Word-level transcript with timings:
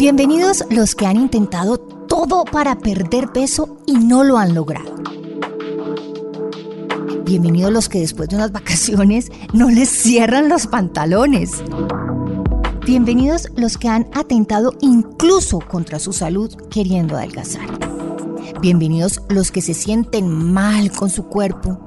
Bienvenidos 0.00 0.64
los 0.70 0.94
que 0.94 1.06
han 1.06 1.18
intentado 1.18 1.76
todo 1.76 2.46
para 2.46 2.78
perder 2.78 3.32
peso 3.32 3.76
y 3.84 3.98
no 3.98 4.24
lo 4.24 4.38
han 4.38 4.54
logrado. 4.54 4.94
Bienvenidos 7.22 7.70
los 7.70 7.90
que 7.90 8.00
después 8.00 8.30
de 8.30 8.36
unas 8.36 8.50
vacaciones 8.60 9.30
no 9.52 9.68
les 9.68 9.90
cierran 9.90 10.48
los 10.48 10.66
pantalones. 10.66 11.62
Bienvenidos 12.86 13.48
los 13.56 13.76
que 13.76 13.88
han 13.88 14.08
atentado 14.14 14.72
incluso 14.80 15.58
contra 15.58 15.98
su 15.98 16.14
salud 16.14 16.50
queriendo 16.70 17.18
adelgazar. 17.18 17.68
Bienvenidos 18.62 19.20
los 19.28 19.50
que 19.50 19.60
se 19.60 19.74
sienten 19.74 20.30
mal 20.30 20.92
con 20.92 21.10
su 21.10 21.24
cuerpo 21.24 21.78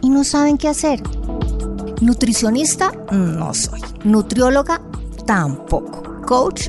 y 0.00 0.08
no 0.08 0.24
saben 0.24 0.56
qué 0.56 0.68
hacer. 0.68 1.02
Nutricionista 2.00 2.92
no 3.12 3.52
soy. 3.52 3.82
Nutrióloga 4.04 4.80
tampoco. 5.26 6.02
Coach, 6.24 6.68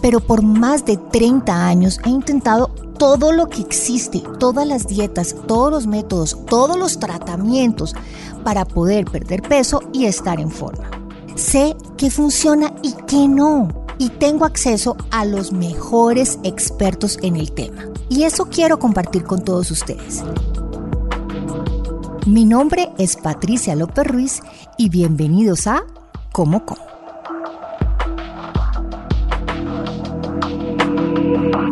pero 0.00 0.20
por 0.20 0.42
más 0.42 0.84
de 0.84 0.96
30 0.96 1.66
años 1.66 1.98
he 2.04 2.10
intentado 2.10 2.68
todo 2.98 3.32
lo 3.32 3.48
que 3.48 3.60
existe, 3.60 4.22
todas 4.38 4.66
las 4.66 4.86
dietas, 4.86 5.34
todos 5.46 5.70
los 5.70 5.86
métodos, 5.86 6.36
todos 6.46 6.76
los 6.76 6.98
tratamientos 6.98 7.94
para 8.44 8.64
poder 8.64 9.04
perder 9.04 9.42
peso 9.42 9.80
y 9.92 10.06
estar 10.06 10.40
en 10.40 10.50
forma. 10.50 10.90
Sé 11.34 11.76
qué 11.96 12.10
funciona 12.10 12.72
y 12.82 12.94
qué 13.06 13.28
no. 13.28 13.68
Y 13.98 14.10
tengo 14.10 14.44
acceso 14.44 14.96
a 15.10 15.24
los 15.24 15.52
mejores 15.52 16.38
expertos 16.42 17.18
en 17.22 17.36
el 17.36 17.52
tema. 17.52 17.84
Y 18.08 18.24
eso 18.24 18.46
quiero 18.46 18.78
compartir 18.78 19.24
con 19.24 19.42
todos 19.42 19.70
ustedes. 19.70 20.22
Mi 22.26 22.44
nombre 22.44 22.90
es 22.98 23.16
Patricia 23.16 23.76
López 23.76 24.06
Ruiz 24.06 24.42
y 24.76 24.88
bienvenidos 24.88 25.66
a 25.66 25.84
Como 26.32 26.64
Como. 26.66 26.95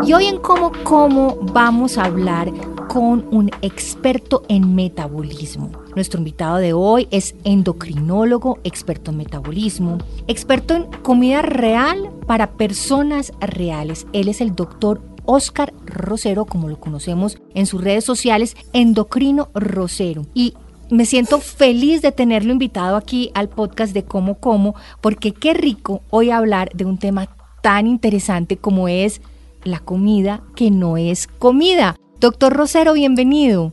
Y 0.06 0.12
hoy 0.12 0.27
en 0.27 0.38
Como 0.38 0.70
Como 0.83 1.36
vamos 1.41 1.97
a 1.97 2.05
hablar 2.05 2.52
con 2.88 3.27
un 3.30 3.50
experto 3.62 4.42
en 4.48 4.74
metabolismo. 4.74 5.70
Nuestro 5.97 6.19
invitado 6.19 6.58
de 6.58 6.74
hoy 6.74 7.08
es 7.10 7.34
endocrinólogo, 7.44 8.58
experto 8.64 9.12
en 9.12 9.16
metabolismo, 9.16 9.97
experto 10.27 10.75
en 10.75 10.84
comida 11.02 11.41
real 11.41 12.10
para 12.27 12.52
personas 12.52 13.32
reales. 13.41 14.06
Él 14.12 14.28
es 14.28 14.42
el 14.42 14.55
doctor 14.55 15.00
Oscar 15.25 15.72
Rosero, 15.86 16.44
como 16.44 16.69
lo 16.69 16.78
conocemos 16.78 17.38
en 17.55 17.64
sus 17.64 17.82
redes 17.82 18.05
sociales, 18.05 18.58
Endocrino 18.75 19.48
Rosero. 19.55 20.27
Y 20.34 20.52
me 20.91 21.06
siento 21.06 21.41
feliz 21.41 22.02
de 22.02 22.12
tenerlo 22.12 22.52
invitado 22.52 22.97
aquí 22.97 23.30
al 23.32 23.48
podcast 23.48 23.94
de 23.94 24.05
Como 24.05 24.34
Como, 24.34 24.75
porque 25.00 25.32
qué 25.32 25.55
rico 25.55 26.02
hoy 26.10 26.30
hablar 26.30 26.69
de 26.75 26.84
un 26.84 26.98
tema 26.98 27.28
tan 27.62 27.86
interesante 27.86 28.58
como 28.58 28.88
es 28.88 29.22
la 29.64 29.80
comida 29.80 30.42
que 30.54 30.70
no 30.70 30.97
es 30.97 31.26
comida. 31.26 31.97
Doctor 32.20 32.52
Rosero, 32.52 32.92
bienvenido. 32.92 33.72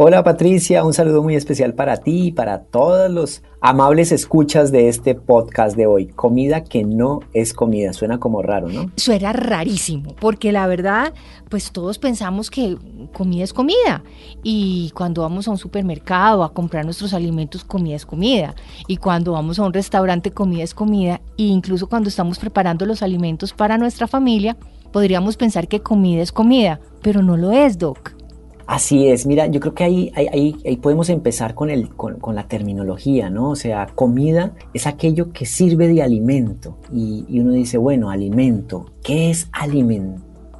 Hola 0.00 0.22
Patricia, 0.22 0.84
un 0.84 0.94
saludo 0.94 1.24
muy 1.24 1.34
especial 1.34 1.74
para 1.74 1.96
ti 1.96 2.26
y 2.26 2.32
para 2.32 2.62
todos 2.62 3.10
los 3.10 3.42
amables 3.60 4.12
escuchas 4.12 4.70
de 4.70 4.88
este 4.88 5.16
podcast 5.16 5.76
de 5.76 5.86
hoy. 5.86 6.06
Comida 6.06 6.62
que 6.62 6.84
no 6.84 7.18
es 7.32 7.52
comida, 7.52 7.92
suena 7.92 8.20
como 8.20 8.40
raro, 8.40 8.68
¿no? 8.68 8.92
Suena 8.94 9.32
rarísimo, 9.32 10.14
porque 10.20 10.52
la 10.52 10.68
verdad, 10.68 11.14
pues 11.48 11.72
todos 11.72 11.98
pensamos 11.98 12.48
que 12.48 12.78
comida 13.12 13.42
es 13.42 13.52
comida. 13.52 14.04
Y 14.44 14.92
cuando 14.94 15.22
vamos 15.22 15.48
a 15.48 15.50
un 15.50 15.58
supermercado 15.58 16.44
a 16.44 16.52
comprar 16.52 16.84
nuestros 16.84 17.12
alimentos, 17.12 17.64
comida 17.64 17.96
es 17.96 18.06
comida. 18.06 18.54
Y 18.86 18.98
cuando 18.98 19.32
vamos 19.32 19.58
a 19.58 19.64
un 19.64 19.72
restaurante, 19.72 20.30
comida 20.30 20.62
es 20.62 20.74
comida. 20.74 21.20
E 21.36 21.42
incluso 21.42 21.88
cuando 21.88 22.08
estamos 22.08 22.38
preparando 22.38 22.86
los 22.86 23.02
alimentos 23.02 23.52
para 23.52 23.76
nuestra 23.76 24.06
familia, 24.06 24.56
podríamos 24.92 25.36
pensar 25.36 25.68
que 25.68 25.80
comida 25.80 26.22
es 26.22 26.32
comida, 26.32 26.80
pero 27.02 27.22
no 27.22 27.36
lo 27.36 27.52
es, 27.52 27.78
Doc. 27.78 28.12
Así 28.66 29.08
es, 29.08 29.24
mira, 29.24 29.46
yo 29.46 29.60
creo 29.60 29.74
que 29.74 29.84
ahí, 29.84 30.12
ahí, 30.14 30.54
ahí 30.66 30.76
podemos 30.76 31.08
empezar 31.08 31.54
con, 31.54 31.70
el, 31.70 31.88
con, 31.88 32.18
con, 32.18 32.34
la 32.34 32.48
terminología, 32.48 33.30
¿no? 33.30 33.48
O 33.48 33.56
sea, 33.56 33.86
comida 33.94 34.52
es 34.74 34.86
aquello 34.86 35.32
que 35.32 35.46
sirve 35.46 35.88
de 35.88 36.02
alimento. 36.02 36.76
Y, 36.92 37.24
y 37.30 37.40
uno 37.40 37.52
dice, 37.52 37.78
bueno, 37.78 38.10
alimento, 38.10 38.84
¿qué 39.02 39.30
es 39.30 39.48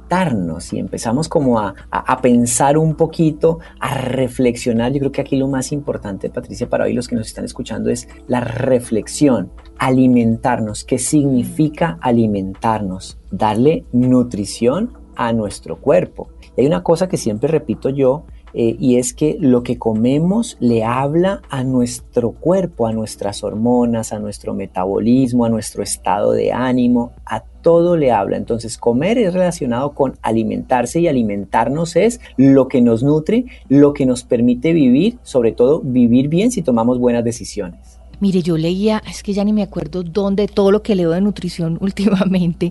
alimentarnos? 0.09 0.73
Y 0.73 0.79
empezamos 0.79 1.29
como 1.29 1.59
a, 1.59 1.75
a, 1.91 2.21
pensar 2.21 2.77
un 2.77 2.95
poquito, 2.95 3.59
a 3.79 3.95
reflexionar. 3.95 4.91
Yo 4.91 4.99
creo 4.99 5.11
que 5.11 5.21
aquí 5.21 5.37
lo 5.37 5.47
más 5.47 5.71
importante, 5.71 6.29
Patricia, 6.29 6.69
para 6.69 6.85
hoy 6.85 6.93
los 6.93 7.07
que 7.07 7.15
nos 7.15 7.27
están 7.27 7.45
escuchando 7.45 7.89
es 7.89 8.07
la 8.27 8.41
reflexión. 8.41 9.51
Alimentarnos, 9.77 10.83
¿qué 10.83 10.97
significa 10.97 11.97
alimentarnos? 12.01 13.17
Darle 13.31 13.85
nutrición 13.91 14.97
a 15.15 15.33
nuestro 15.33 15.77
cuerpo. 15.77 16.29
Hay 16.57 16.65
una 16.65 16.83
cosa 16.83 17.07
que 17.07 17.17
siempre 17.17 17.49
repito 17.49 17.89
yo, 17.89 18.25
eh, 18.53 18.75
y 18.79 18.97
es 18.97 19.13
que 19.13 19.37
lo 19.39 19.61
que 19.61 19.77
comemos 19.77 20.57
le 20.59 20.83
habla 20.83 21.41
a 21.49 21.63
nuestro 21.63 22.31
cuerpo, 22.31 22.87
a 22.87 22.91
nuestras 22.93 23.43
hormonas, 23.43 24.11
a 24.11 24.19
nuestro 24.19 24.53
metabolismo, 24.53 25.45
a 25.45 25.49
nuestro 25.49 25.83
estado 25.83 26.31
de 26.31 26.51
ánimo, 26.51 27.11
a 27.25 27.43
todo 27.61 27.97
le 27.97 28.11
habla. 28.11 28.37
Entonces 28.37 28.77
comer 28.77 29.17
es 29.17 29.33
relacionado 29.33 29.91
con 29.91 30.17
alimentarse 30.21 30.99
y 30.99 31.07
alimentarnos 31.07 31.95
es 31.95 32.19
lo 32.37 32.67
que 32.67 32.81
nos 32.81 33.03
nutre, 33.03 33.45
lo 33.67 33.93
que 33.93 34.05
nos 34.05 34.23
permite 34.23 34.73
vivir, 34.73 35.17
sobre 35.23 35.51
todo 35.51 35.81
vivir 35.83 36.27
bien 36.27 36.51
si 36.51 36.61
tomamos 36.61 36.99
buenas 36.99 37.23
decisiones. 37.23 37.99
Mire, 38.19 38.41
yo 38.41 38.57
leía, 38.57 39.01
es 39.09 39.23
que 39.23 39.31
ya 39.31 39.45
ni 39.45 39.53
me 39.53 39.63
acuerdo 39.63 40.03
dónde, 40.03 40.47
todo 40.47 40.71
lo 40.71 40.83
que 40.83 40.95
leo 40.95 41.11
de 41.11 41.21
nutrición 41.21 41.77
últimamente, 41.81 42.69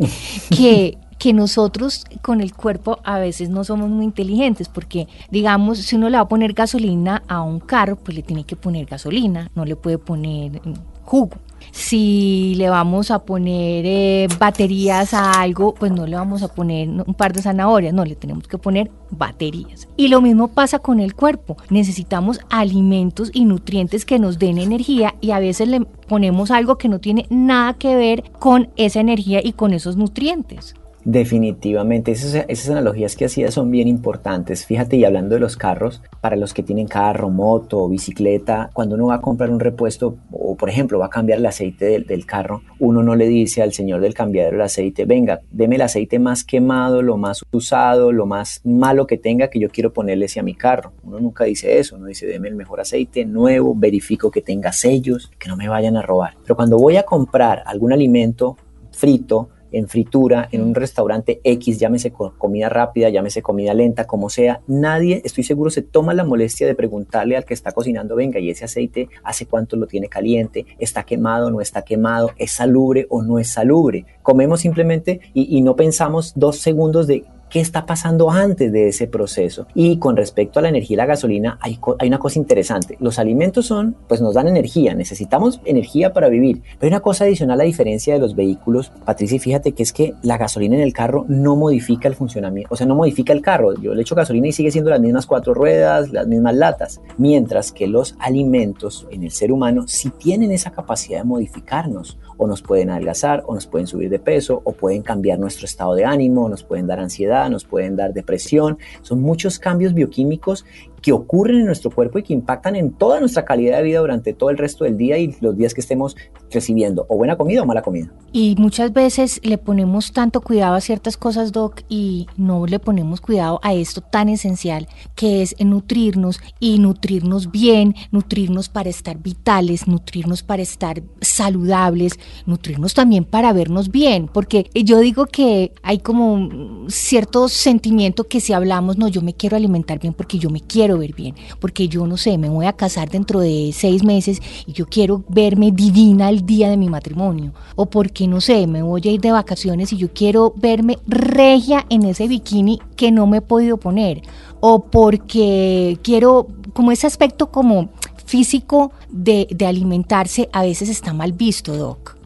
que 0.54 0.98
que 1.18 1.32
nosotros 1.32 2.04
con 2.22 2.40
el 2.40 2.54
cuerpo 2.54 3.00
a 3.02 3.18
veces 3.18 3.50
no 3.50 3.64
somos 3.64 3.88
muy 3.90 4.04
inteligentes 4.04 4.68
porque 4.68 5.08
digamos 5.30 5.78
si 5.78 5.96
uno 5.96 6.08
le 6.08 6.16
va 6.16 6.22
a 6.22 6.28
poner 6.28 6.52
gasolina 6.52 7.22
a 7.26 7.42
un 7.42 7.58
carro 7.58 7.96
pues 7.96 8.16
le 8.16 8.22
tiene 8.22 8.44
que 8.44 8.54
poner 8.54 8.86
gasolina 8.86 9.50
no 9.54 9.64
le 9.64 9.74
puede 9.74 9.98
poner 9.98 10.60
jugo 11.02 11.36
si 11.78 12.54
le 12.56 12.68
vamos 12.68 13.12
a 13.12 13.20
poner 13.20 13.86
eh, 13.86 14.28
baterías 14.38 15.14
a 15.14 15.40
algo, 15.40 15.74
pues 15.74 15.92
no 15.92 16.06
le 16.06 16.16
vamos 16.16 16.42
a 16.42 16.48
poner 16.48 16.88
un 16.88 17.14
par 17.14 17.32
de 17.32 17.40
zanahorias, 17.40 17.94
no, 17.94 18.04
le 18.04 18.16
tenemos 18.16 18.48
que 18.48 18.58
poner 18.58 18.90
baterías. 19.10 19.88
Y 19.96 20.08
lo 20.08 20.20
mismo 20.20 20.48
pasa 20.48 20.80
con 20.80 20.98
el 20.98 21.14
cuerpo. 21.14 21.56
Necesitamos 21.70 22.40
alimentos 22.50 23.30
y 23.32 23.44
nutrientes 23.44 24.04
que 24.04 24.18
nos 24.18 24.40
den 24.40 24.58
energía 24.58 25.14
y 25.20 25.30
a 25.30 25.38
veces 25.38 25.68
le 25.68 25.80
ponemos 25.80 26.50
algo 26.50 26.78
que 26.78 26.88
no 26.88 26.98
tiene 26.98 27.26
nada 27.30 27.74
que 27.74 27.94
ver 27.94 28.24
con 28.40 28.70
esa 28.76 28.98
energía 28.98 29.40
y 29.42 29.52
con 29.52 29.72
esos 29.72 29.96
nutrientes. 29.96 30.74
Definitivamente, 31.10 32.12
esas, 32.12 32.44
esas, 32.48 32.68
analogías 32.68 33.16
que 33.16 33.24
hacía 33.24 33.50
son 33.50 33.70
bien 33.70 33.88
importantes. 33.88 34.66
Fíjate, 34.66 34.98
y 34.98 35.06
hablando 35.06 35.36
de 35.36 35.40
los 35.40 35.56
carros, 35.56 36.02
para 36.20 36.36
los 36.36 36.52
que 36.52 36.62
tienen 36.62 36.86
carro, 36.86 37.30
moto 37.30 37.88
bicicleta, 37.88 38.68
cuando 38.74 38.94
uno 38.94 39.06
va 39.06 39.14
a 39.14 39.20
comprar 39.22 39.48
un 39.48 39.58
repuesto 39.58 40.18
o, 40.30 40.54
por 40.54 40.68
ejemplo, 40.68 40.98
va 40.98 41.06
a 41.06 41.08
cambiar 41.08 41.38
el 41.38 41.46
aceite 41.46 41.86
del, 41.86 42.04
del, 42.04 42.26
carro, 42.26 42.60
uno 42.78 43.02
no 43.02 43.16
le 43.16 43.26
dice 43.26 43.62
al 43.62 43.72
señor 43.72 44.02
del 44.02 44.12
cambiadero 44.12 44.56
el 44.56 44.60
aceite, 44.60 45.06
venga, 45.06 45.40
deme 45.50 45.76
el 45.76 45.80
aceite 45.80 46.18
más 46.18 46.44
quemado, 46.44 47.00
lo 47.00 47.16
más 47.16 47.42
usado, 47.52 48.12
lo 48.12 48.26
más 48.26 48.60
malo 48.64 49.06
que 49.06 49.16
tenga 49.16 49.48
que 49.48 49.60
yo 49.60 49.70
quiero 49.70 49.94
ponerle 49.94 50.26
ese 50.26 50.40
a 50.40 50.42
mi 50.42 50.56
carro. 50.56 50.92
Uno 51.04 51.20
nunca 51.20 51.44
dice 51.44 51.78
eso, 51.78 51.96
uno 51.96 52.04
dice, 52.04 52.26
deme 52.26 52.48
el 52.48 52.54
mejor 52.54 52.82
aceite 52.82 53.24
nuevo, 53.24 53.74
verifico 53.74 54.30
que 54.30 54.42
tenga 54.42 54.72
sellos, 54.72 55.30
que 55.38 55.48
no 55.48 55.56
me 55.56 55.70
vayan 55.70 55.96
a 55.96 56.02
robar. 56.02 56.34
Pero 56.42 56.54
cuando 56.54 56.76
voy 56.76 56.98
a 56.98 57.04
comprar 57.04 57.62
algún 57.64 57.94
alimento 57.94 58.58
frito, 58.90 59.48
en 59.72 59.88
fritura, 59.88 60.48
en 60.52 60.62
un 60.62 60.74
restaurante 60.74 61.40
X, 61.44 61.78
llámese 61.78 62.12
comida 62.12 62.68
rápida, 62.68 63.08
llámese 63.08 63.42
comida 63.42 63.74
lenta, 63.74 64.06
como 64.06 64.30
sea, 64.30 64.60
nadie, 64.66 65.22
estoy 65.24 65.44
seguro, 65.44 65.70
se 65.70 65.82
toma 65.82 66.14
la 66.14 66.24
molestia 66.24 66.66
de 66.66 66.74
preguntarle 66.74 67.36
al 67.36 67.44
que 67.44 67.54
está 67.54 67.72
cocinando, 67.72 68.16
venga, 68.16 68.38
¿y 68.40 68.50
ese 68.50 68.64
aceite 68.64 69.08
hace 69.22 69.46
cuánto 69.46 69.76
lo 69.76 69.86
tiene 69.86 70.08
caliente? 70.08 70.66
¿Está 70.78 71.04
quemado, 71.04 71.50
no 71.50 71.60
está 71.60 71.82
quemado? 71.82 72.30
¿Es 72.38 72.52
salubre 72.52 73.06
o 73.10 73.22
no 73.22 73.38
es 73.38 73.50
salubre? 73.50 74.06
Comemos 74.22 74.60
simplemente 74.60 75.20
y, 75.34 75.56
y 75.56 75.62
no 75.62 75.76
pensamos 75.76 76.32
dos 76.36 76.58
segundos 76.58 77.06
de 77.06 77.24
qué 77.50 77.60
está 77.60 77.86
pasando 77.86 78.30
antes 78.30 78.72
de 78.72 78.88
ese 78.88 79.06
proceso. 79.06 79.66
Y 79.74 79.98
con 79.98 80.16
respecto 80.16 80.58
a 80.58 80.62
la 80.62 80.68
energía 80.68 80.94
y 80.94 80.96
la 80.96 81.06
gasolina, 81.06 81.58
hay, 81.60 81.78
una 82.06 82.18
cosa 82.18 82.38
interesante. 82.38 82.96
Los 83.00 83.18
alimentos 83.18 83.66
son, 83.66 83.96
pues 84.08 84.20
nos 84.20 84.34
dan 84.34 84.48
energía, 84.48 84.94
necesitamos 84.94 85.60
energía 85.64 86.12
para 86.12 86.28
vivir. 86.28 86.62
Pero 86.78 86.82
hay 86.82 86.88
una 86.88 87.00
cosa 87.00 87.24
adicional 87.24 87.60
a 87.60 87.64
diferencia 87.64 88.14
de 88.14 88.20
los 88.20 88.34
vehículos, 88.34 88.92
Patricia, 89.04 89.38
fíjate 89.38 89.72
que 89.72 89.82
es 89.82 89.92
que 89.92 90.14
la 90.22 90.38
gasolina 90.38 90.76
en 90.76 90.82
el 90.82 90.92
carro 90.92 91.24
no 91.28 91.56
modifica 91.56 92.08
el 92.08 92.14
funcionamiento, 92.14 92.72
o 92.72 92.76
sea, 92.76 92.86
no 92.86 92.94
modifica 92.94 93.32
el 93.32 93.42
carro. 93.42 93.74
Yo 93.80 93.94
le 93.94 94.02
echo 94.02 94.14
gasolina 94.14 94.48
y 94.48 94.52
sigue 94.52 94.70
siendo 94.70 94.90
las 94.90 95.00
mismas 95.00 95.26
cuatro 95.26 95.54
ruedas, 95.54 96.12
las 96.12 96.26
mismas 96.26 96.54
latas. 96.54 97.00
Mientras 97.16 97.72
que 97.72 97.86
los 97.86 98.14
alimentos 98.18 99.06
en 99.10 99.24
el 99.24 99.30
ser 99.30 99.52
humano 99.52 99.84
sí 99.86 100.10
tienen 100.10 100.52
esa 100.52 100.70
capacidad 100.70 101.20
de 101.20 101.24
modificarnos 101.24 102.18
o 102.38 102.46
nos 102.46 102.62
pueden 102.62 102.88
adelgazar 102.88 103.42
o 103.46 103.54
nos 103.54 103.66
pueden 103.66 103.86
subir 103.86 104.08
de 104.08 104.18
peso 104.18 104.62
o 104.64 104.72
pueden 104.72 105.02
cambiar 105.02 105.38
nuestro 105.38 105.66
estado 105.66 105.94
de 105.94 106.06
ánimo, 106.06 106.48
nos 106.48 106.62
pueden 106.62 106.86
dar 106.86 107.00
ansiedad, 107.00 107.50
nos 107.50 107.64
pueden 107.64 107.96
dar 107.96 108.14
depresión. 108.14 108.78
Son 109.02 109.20
muchos 109.20 109.58
cambios 109.58 109.92
bioquímicos 109.92 110.64
que 111.02 111.12
ocurren 111.12 111.60
en 111.60 111.66
nuestro 111.66 111.90
cuerpo 111.90 112.18
y 112.18 112.22
que 112.22 112.32
impactan 112.32 112.76
en 112.76 112.92
toda 112.92 113.20
nuestra 113.20 113.44
calidad 113.44 113.78
de 113.78 113.84
vida 113.84 114.00
durante 114.00 114.32
todo 114.32 114.50
el 114.50 114.58
resto 114.58 114.84
del 114.84 114.96
día 114.96 115.18
y 115.18 115.34
los 115.40 115.56
días 115.56 115.74
que 115.74 115.80
estemos 115.80 116.16
recibiendo 116.50 117.06
o 117.08 117.16
buena 117.16 117.36
comida 117.36 117.62
o 117.62 117.66
mala 117.66 117.82
comida. 117.82 118.10
Y 118.32 118.56
muchas 118.58 118.92
veces 118.92 119.40
le 119.42 119.58
ponemos 119.58 120.12
tanto 120.12 120.40
cuidado 120.40 120.74
a 120.74 120.80
ciertas 120.80 121.16
cosas, 121.16 121.52
Doc, 121.52 121.82
y 121.88 122.26
no 122.36 122.66
le 122.66 122.78
ponemos 122.78 123.20
cuidado 123.20 123.58
a 123.62 123.74
esto 123.74 124.00
tan 124.00 124.28
esencial 124.28 124.86
que 125.14 125.42
es 125.42 125.54
nutrirnos 125.58 126.40
y 126.60 126.78
nutrirnos 126.78 127.50
bien, 127.50 127.94
nutrirnos 128.10 128.68
para 128.68 128.90
estar 128.90 129.18
vitales, 129.18 129.88
nutrirnos 129.88 130.42
para 130.42 130.62
estar 130.62 131.02
saludables, 131.20 132.18
nutrirnos 132.46 132.94
también 132.94 133.24
para 133.24 133.52
vernos 133.52 133.90
bien, 133.90 134.28
porque 134.32 134.70
yo 134.74 134.98
digo 134.98 135.26
que 135.26 135.72
hay 135.82 135.98
como 135.98 136.88
cierto 136.88 137.48
sentimiento 137.48 138.24
que 138.24 138.40
si 138.40 138.52
hablamos, 138.52 138.98
no, 138.98 139.08
yo 139.08 139.22
me 139.22 139.34
quiero 139.34 139.56
alimentar 139.56 139.98
bien 139.98 140.14
porque 140.14 140.38
yo 140.38 140.50
me 140.50 140.60
quiero 140.60 140.87
ver 140.96 141.14
bien, 141.14 141.34
porque 141.60 141.88
yo 141.88 142.06
no 142.06 142.16
sé, 142.16 142.38
me 142.38 142.48
voy 142.48 142.66
a 142.66 142.72
casar 142.72 143.10
dentro 143.10 143.40
de 143.40 143.72
seis 143.74 144.04
meses 144.04 144.40
y 144.66 144.72
yo 144.72 144.86
quiero 144.86 145.24
verme 145.28 145.72
divina 145.72 146.30
el 146.30 146.46
día 146.46 146.70
de 146.70 146.76
mi 146.76 146.88
matrimonio, 146.88 147.52
o 147.76 147.86
porque 147.86 148.26
no 148.26 148.40
sé, 148.40 148.66
me 148.66 148.82
voy 148.82 149.02
a 149.04 149.10
ir 149.10 149.20
de 149.20 149.32
vacaciones 149.32 149.92
y 149.92 149.96
yo 149.96 150.12
quiero 150.12 150.54
verme 150.56 150.98
regia 151.06 151.84
en 151.90 152.04
ese 152.04 152.28
bikini 152.28 152.80
que 152.96 153.10
no 153.10 153.26
me 153.26 153.38
he 153.38 153.42
podido 153.42 153.76
poner, 153.76 154.22
o 154.60 154.84
porque 154.84 155.98
quiero 156.02 156.46
como 156.72 156.92
ese 156.92 157.06
aspecto 157.06 157.50
como 157.50 157.90
físico 158.24 158.92
de, 159.10 159.48
alimentarse 159.66 160.48
a 160.52 160.62
veces 160.62 160.88
está 160.88 161.12
mal 161.12 161.32
visto, 161.32 161.76
Doc. 161.76 162.16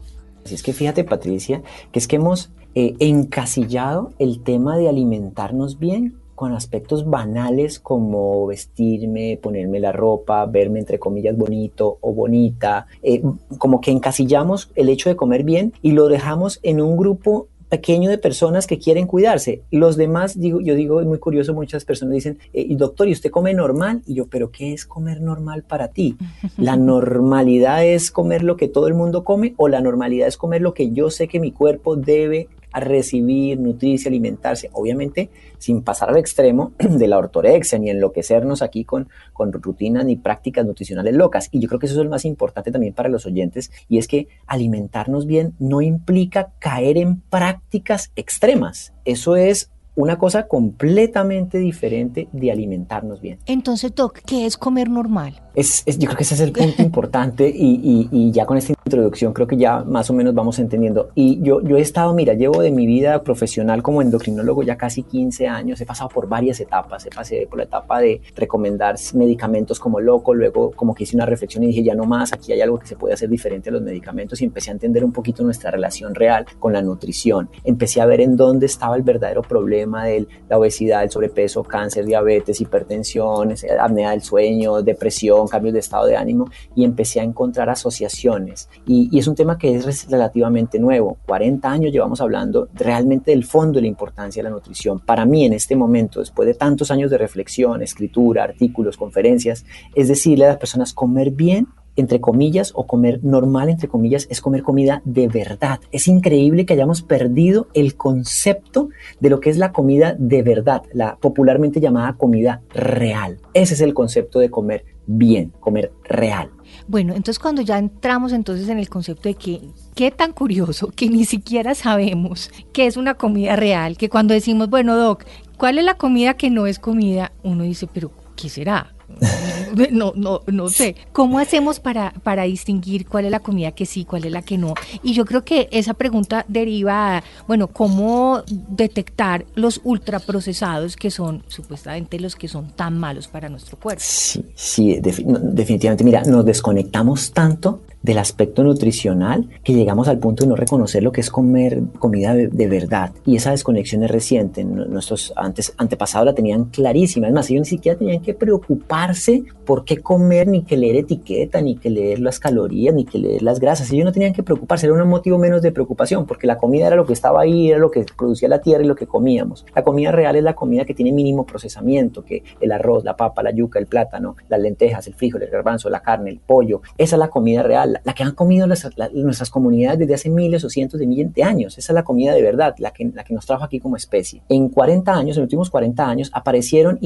Así 0.45 0.55
es 0.55 0.61
que 0.61 0.73
fíjate, 0.73 1.03
Patricia, 1.03 1.63
que 1.91 1.99
es 1.99 2.07
que 2.07 2.17
hemos 2.17 2.51
eh, 2.75 2.95
encasillado 2.99 4.11
el 4.19 4.43
tema 4.43 4.77
de 4.77 4.89
alimentarnos 4.89 5.79
bien 5.79 6.15
con 6.43 6.51
aspectos 6.51 7.09
banales 7.09 7.79
como 7.79 8.45
vestirme, 8.47 9.39
ponerme 9.41 9.79
la 9.79 9.93
ropa, 9.93 10.45
verme 10.45 10.79
entre 10.79 10.99
comillas 10.99 11.37
bonito 11.37 11.99
o 12.01 12.11
bonita, 12.11 12.85
eh, 13.01 13.23
como 13.57 13.79
que 13.79 13.91
encasillamos 13.91 14.69
el 14.75 14.89
hecho 14.89 15.07
de 15.07 15.15
comer 15.15 15.45
bien 15.45 15.71
y 15.81 15.93
lo 15.93 16.09
dejamos 16.09 16.59
en 16.61 16.81
un 16.81 16.97
grupo 16.97 17.47
pequeño 17.69 18.09
de 18.09 18.17
personas 18.17 18.67
que 18.67 18.77
quieren 18.77 19.07
cuidarse. 19.07 19.61
Los 19.71 19.95
demás, 19.95 20.37
digo, 20.37 20.59
yo 20.59 20.75
digo, 20.75 20.99
es 20.99 21.07
muy 21.07 21.17
curioso, 21.17 21.53
muchas 21.53 21.85
personas 21.85 22.15
dicen, 22.15 22.39
eh, 22.51 22.67
doctor, 22.75 23.07
¿y 23.07 23.13
usted 23.13 23.31
come 23.31 23.53
normal? 23.53 24.01
Y 24.05 24.15
yo, 24.15 24.27
¿pero 24.27 24.51
qué 24.51 24.73
es 24.73 24.85
comer 24.85 25.21
normal 25.21 25.63
para 25.63 25.87
ti? 25.87 26.17
¿La 26.57 26.75
normalidad 26.75 27.85
es 27.85 28.11
comer 28.11 28.43
lo 28.43 28.57
que 28.57 28.67
todo 28.67 28.87
el 28.87 28.95
mundo 28.95 29.23
come 29.23 29.53
o 29.55 29.69
la 29.69 29.79
normalidad 29.79 30.27
es 30.27 30.35
comer 30.35 30.61
lo 30.61 30.73
que 30.73 30.91
yo 30.91 31.09
sé 31.09 31.29
que 31.29 31.39
mi 31.39 31.53
cuerpo 31.53 31.95
debe 31.95 32.49
a 32.73 32.79
recibir, 32.79 33.59
nutrirse, 33.59 34.09
alimentarse, 34.09 34.69
obviamente 34.73 35.29
sin 35.57 35.81
pasar 35.81 36.09
al 36.09 36.17
extremo 36.17 36.73
de 36.79 37.07
la 37.07 37.17
ortorexia 37.17 37.79
ni 37.79 37.89
enloquecernos 37.89 38.61
aquí 38.61 38.83
con, 38.83 39.07
con 39.31 39.53
rutinas 39.53 40.03
ni 40.05 40.17
prácticas 40.17 40.65
nutricionales 40.65 41.13
locas. 41.13 41.47
Y 41.51 41.59
yo 41.59 41.69
creo 41.69 41.79
que 41.79 41.85
eso 41.85 41.99
es 41.99 42.03
lo 42.03 42.11
más 42.11 42.25
importante 42.25 42.71
también 42.71 42.93
para 42.93 43.09
los 43.09 43.25
oyentes 43.25 43.71
y 43.87 43.97
es 43.97 44.07
que 44.07 44.27
alimentarnos 44.47 45.25
bien 45.25 45.53
no 45.59 45.81
implica 45.81 46.51
caer 46.59 46.97
en 46.97 47.21
prácticas 47.21 48.11
extremas. 48.15 48.93
Eso 49.05 49.35
es 49.35 49.69
una 49.95 50.17
cosa 50.17 50.47
completamente 50.47 51.59
diferente 51.59 52.27
de 52.31 52.51
alimentarnos 52.51 53.21
bien. 53.21 53.39
Entonces, 53.45 53.93
Doc, 53.93 54.19
¿qué 54.25 54.45
es 54.45 54.57
comer 54.57 54.89
normal? 54.89 55.42
Es, 55.55 55.83
yo 55.85 56.07
creo 56.07 56.17
que 56.17 56.23
ese 56.23 56.33
es 56.35 56.41
el 56.41 56.51
punto 56.51 56.81
importante 56.81 57.47
y, 57.47 58.09
y, 58.11 58.31
ya 58.31 58.45
con 58.45 58.57
esta 58.57 58.73
introducción 58.85 59.33
creo 59.33 59.45
que 59.45 59.57
ya 59.57 59.83
más 59.83 60.09
o 60.09 60.13
menos 60.13 60.33
vamos 60.33 60.57
entendiendo. 60.59 61.09
Y 61.13 61.41
yo, 61.41 61.61
yo 61.61 61.77
he 61.77 61.81
estado, 61.81 62.13
mira, 62.13 62.33
llevo 62.33 62.61
de 62.61 62.71
mi 62.71 62.87
vida 62.87 63.21
profesional 63.23 63.83
como 63.83 64.01
endocrinólogo 64.01 64.63
ya 64.63 64.77
casi 64.77 65.03
15 65.03 65.47
años, 65.47 65.79
he 65.81 65.85
pasado 65.85 66.09
por 66.09 66.27
varias 66.27 66.59
etapas, 66.59 67.05
he 67.05 67.09
pasado 67.09 67.41
por 67.49 67.59
la 67.59 67.65
etapa 67.65 67.99
de 67.99 68.21
recomendar 68.35 68.95
medicamentos 69.13 69.79
como 69.79 69.99
loco, 69.99 70.33
luego 70.33 70.71
como 70.71 70.95
que 70.95 71.03
hice 71.03 71.15
una 71.15 71.25
reflexión 71.25 71.63
y 71.63 71.67
dije, 71.67 71.83
ya 71.83 71.95
no 71.95 72.05
más, 72.05 72.33
aquí 72.33 72.51
hay 72.51 72.61
algo 72.61 72.79
que 72.79 72.87
se 72.87 72.95
puede 72.95 73.13
hacer 73.13 73.29
diferente 73.29 73.69
a 73.69 73.73
los 73.73 73.81
medicamentos 73.81 74.41
y 74.41 74.45
empecé 74.45 74.71
a 74.71 74.73
entender 74.73 75.05
un 75.05 75.11
poquito 75.11 75.43
nuestra 75.43 75.71
relación 75.71 76.15
real 76.15 76.45
con 76.59 76.73
la 76.73 76.81
nutrición. 76.81 77.49
Empecé 77.63 78.01
a 78.01 78.05
ver 78.05 78.21
en 78.21 78.35
dónde 78.35 78.65
estaba 78.65 78.95
el 78.95 79.03
verdadero 79.03 79.41
problema 79.41 80.05
de 80.05 80.27
la 80.49 80.57
obesidad, 80.57 81.03
el 81.03 81.11
sobrepeso, 81.11 81.63
cáncer, 81.63 82.05
diabetes, 82.05 82.59
hipertensión, 82.59 83.53
apnea 83.79 84.11
del 84.11 84.21
sueño, 84.21 84.81
depresión 84.81 85.42
cambios 85.47 85.73
de 85.73 85.79
estado 85.79 86.05
de 86.05 86.15
ánimo 86.15 86.49
y 86.75 86.83
empecé 86.83 87.19
a 87.19 87.23
encontrar 87.23 87.69
asociaciones. 87.69 88.69
Y, 88.85 89.17
es 89.17 89.27
un 89.27 89.35
tema 89.35 89.57
que 89.57 89.75
es 89.75 90.09
relativamente 90.09 90.79
nuevo. 90.79 91.17
40 91.25 91.69
años 91.69 91.91
llevamos 91.91 92.19
hablando 92.21 92.67
realmente 92.73 93.31
del 93.31 93.45
fondo 93.45 93.77
de 93.77 93.81
la 93.81 93.87
importancia 93.87 94.41
de 94.41 94.49
la 94.49 94.55
nutrición. 94.55 94.99
Para 94.99 95.25
mí 95.25 95.45
en 95.45 95.53
este 95.53 95.75
momento, 95.75 96.19
después 96.19 96.47
de 96.47 96.55
tantos 96.55 96.91
años 96.91 97.11
de 97.11 97.17
reflexión, 97.17 97.81
escritura, 97.81 98.43
artículos, 98.43 98.97
conferencias, 98.97 99.65
es 99.95 100.07
decirle 100.07 100.45
a 100.45 100.49
las 100.49 100.57
personas 100.57 100.93
comer 100.93 101.31
bien 101.31 101.67
entre 101.95 102.19
comillas, 102.19 102.71
o 102.75 102.87
comer 102.87 103.23
normal, 103.23 103.69
entre 103.69 103.87
comillas, 103.87 104.27
es 104.29 104.41
comer 104.41 104.63
comida 104.63 105.01
de 105.05 105.27
verdad. 105.27 105.79
Es 105.91 106.07
increíble 106.07 106.65
que 106.65 106.73
hayamos 106.73 107.01
perdido 107.01 107.67
el 107.73 107.95
concepto 107.95 108.89
de 109.19 109.29
lo 109.29 109.39
que 109.39 109.49
es 109.49 109.57
la 109.57 109.71
comida 109.71 110.15
de 110.17 110.41
verdad, 110.41 110.83
la 110.93 111.17
popularmente 111.17 111.79
llamada 111.79 112.13
comida 112.13 112.61
real. 112.73 113.39
Ese 113.53 113.75
es 113.75 113.81
el 113.81 113.93
concepto 113.93 114.39
de 114.39 114.49
comer 114.49 114.85
bien, 115.05 115.51
comer 115.59 115.91
real. 116.03 116.51
Bueno, 116.87 117.13
entonces 117.13 117.39
cuando 117.39 117.61
ya 117.61 117.77
entramos 117.77 118.33
entonces 118.33 118.67
en 118.69 118.79
el 118.79 118.89
concepto 118.89 119.29
de 119.29 119.35
que 119.35 119.61
qué 119.95 120.11
tan 120.11 120.33
curioso 120.33 120.91
que 120.95 121.09
ni 121.09 121.25
siquiera 121.25 121.75
sabemos 121.75 122.51
qué 122.73 122.87
es 122.87 122.97
una 122.97 123.13
comida 123.13 123.55
real, 123.55 123.97
que 123.97 124.09
cuando 124.09 124.33
decimos, 124.33 124.69
bueno, 124.69 124.97
doc, 124.97 125.23
¿cuál 125.57 125.77
es 125.77 125.85
la 125.85 125.95
comida 125.95 126.35
que 126.35 126.49
no 126.49 126.67
es 126.67 126.79
comida? 126.79 127.31
Uno 127.43 127.63
dice, 127.63 127.87
pero 127.91 128.11
¿qué 128.35 128.49
será? 128.49 128.93
no, 129.91 130.13
no, 130.15 130.41
no 130.47 130.69
sé. 130.69 130.95
¿Cómo 131.11 131.39
hacemos 131.39 131.79
para, 131.79 132.11
para 132.23 132.43
distinguir 132.43 133.07
cuál 133.07 133.25
es 133.25 133.31
la 133.31 133.39
comida 133.39 133.71
que 133.71 133.85
sí, 133.85 134.05
cuál 134.05 134.25
es 134.25 134.31
la 134.31 134.41
que 134.41 134.57
no? 134.57 134.73
Y 135.01 135.13
yo 135.13 135.25
creo 135.25 135.43
que 135.43 135.69
esa 135.71 135.93
pregunta 135.93 136.45
deriva, 136.47 137.23
bueno, 137.47 137.67
¿cómo 137.67 138.43
detectar 138.47 139.45
los 139.55 139.81
ultraprocesados 139.83 140.95
que 140.95 141.11
son 141.11 141.43
supuestamente 141.47 142.19
los 142.19 142.35
que 142.35 142.47
son 142.47 142.71
tan 142.71 142.97
malos 142.97 143.27
para 143.27 143.49
nuestro 143.49 143.77
cuerpo? 143.77 144.03
Sí, 144.05 144.45
sí, 144.55 144.99
definitivamente. 145.01 146.03
Mira, 146.03 146.23
nos 146.23 146.45
desconectamos 146.45 147.31
tanto 147.31 147.81
del 148.03 148.17
aspecto 148.17 148.63
nutricional 148.63 149.49
que 149.63 149.73
llegamos 149.73 150.09
al 150.09 150.19
punto 150.19 150.43
de 150.43 150.49
no 150.49 150.55
reconocer 150.55 151.01
lo 151.01 151.11
que 151.11 151.21
es 151.21 151.29
comer 151.29 151.81
comida 151.99 152.35
de, 152.35 152.67
verdad. 152.67 153.11
Y 153.25 153.37
esa 153.37 153.51
desconexión 153.51 154.03
es 154.03 154.11
reciente. 154.11 154.63
Nuestros 154.63 155.33
antepasados 155.77 156.25
la 156.25 156.35
tenían 156.35 156.65
clarísima. 156.65 157.27
Es 157.27 157.33
más, 157.33 157.49
ellos 157.49 157.61
ni 157.61 157.77
siquiera 157.77 157.97
tenían 157.97 158.21
que 158.21 158.33
preocuparse 158.33 159.43
por 159.65 159.85
qué 159.85 159.97
comer, 159.97 160.47
ni 160.47 160.63
que 160.63 160.75
leer 160.75 160.97
etiqueta, 160.97 161.61
ni 161.61 161.75
que 161.77 161.89
leer 161.89 162.19
las 162.19 162.39
calorías, 162.39 162.93
ni 162.93 163.05
que 163.05 163.17
leer 163.17 163.41
las 163.41 163.59
grasas. 163.59 163.89
Ellos 163.91 164.05
no 164.05 164.11
tenían 164.11 164.33
que 164.33 164.43
preocuparse. 164.43 164.85
Era 164.85 165.01
un 165.01 165.09
motivo 165.09 165.37
menos 165.37 165.61
de 165.61 165.71
preocupación 165.71 166.25
porque 166.25 166.45
la 166.45 166.57
comida 166.57 166.87
era 166.87 166.97
lo 166.97 167.05
que 167.05 167.13
estaba 167.13 167.41
ahí, 167.41 167.69
era 167.69 167.79
lo 167.79 167.89
que 167.89 168.05
producía 168.17 168.49
la 168.49 168.59
tierra 168.59 168.83
y 168.83 168.87
lo 168.87 168.95
que 168.95 169.07
comíamos. 169.07 169.65
La 169.73 169.83
comida 169.83 170.11
real 170.11 170.35
es 170.35 170.43
la 170.43 170.55
comida 170.55 170.83
que 170.83 170.93
tiene 170.93 171.13
mínimo 171.13 171.45
procesamiento, 171.45 172.25
que 172.25 172.43
el 172.59 172.71
arroz, 172.73 173.05
la 173.05 173.15
papa, 173.15 173.43
la 173.43 173.51
yuca, 173.51 173.79
el 173.79 173.87
plátano, 173.87 174.35
las 174.49 174.59
lentejas, 174.59 175.07
el 175.07 175.13
frijol, 175.13 175.43
el 175.43 175.49
garbanzo, 175.49 175.89
la 175.89 176.01
carne, 176.01 176.31
el 176.31 176.39
pollo. 176.39 176.81
Esa 176.97 177.15
es 177.15 177.19
la 177.19 177.29
comida 177.29 177.63
real 177.63 177.92
la, 178.03 178.13
que 178.13 178.23
han 178.23 178.33
comido 178.33 178.67
nuestras, 178.67 179.49
comunidades 179.49 179.99
desde 179.99 180.13
hace 180.13 180.29
miles 180.29 180.63
o 180.63 180.69
cientos 180.69 180.99
de 180.99 181.07
miles 181.07 181.33
de 181.33 181.43
años. 181.43 181.77
Esa 181.77 181.91
es 181.91 181.95
la 181.95 182.03
comida 182.03 182.33
de 182.33 182.41
verdad, 182.41 182.75
la 182.77 182.91
que, 182.91 183.05
la 183.13 183.23
que 183.23 183.33
nos 183.33 183.45
trajo 183.45 183.63
aquí 183.63 183.79
como 183.79 183.95
especie. 183.95 184.41
En 184.49 184.69
40 184.69 185.11
años, 185.11 185.37
en 185.37 185.41
los 185.41 185.47
últimos 185.47 185.69
40 185.69 186.07
años, 186.07 186.31
aparecieron, 186.33 186.99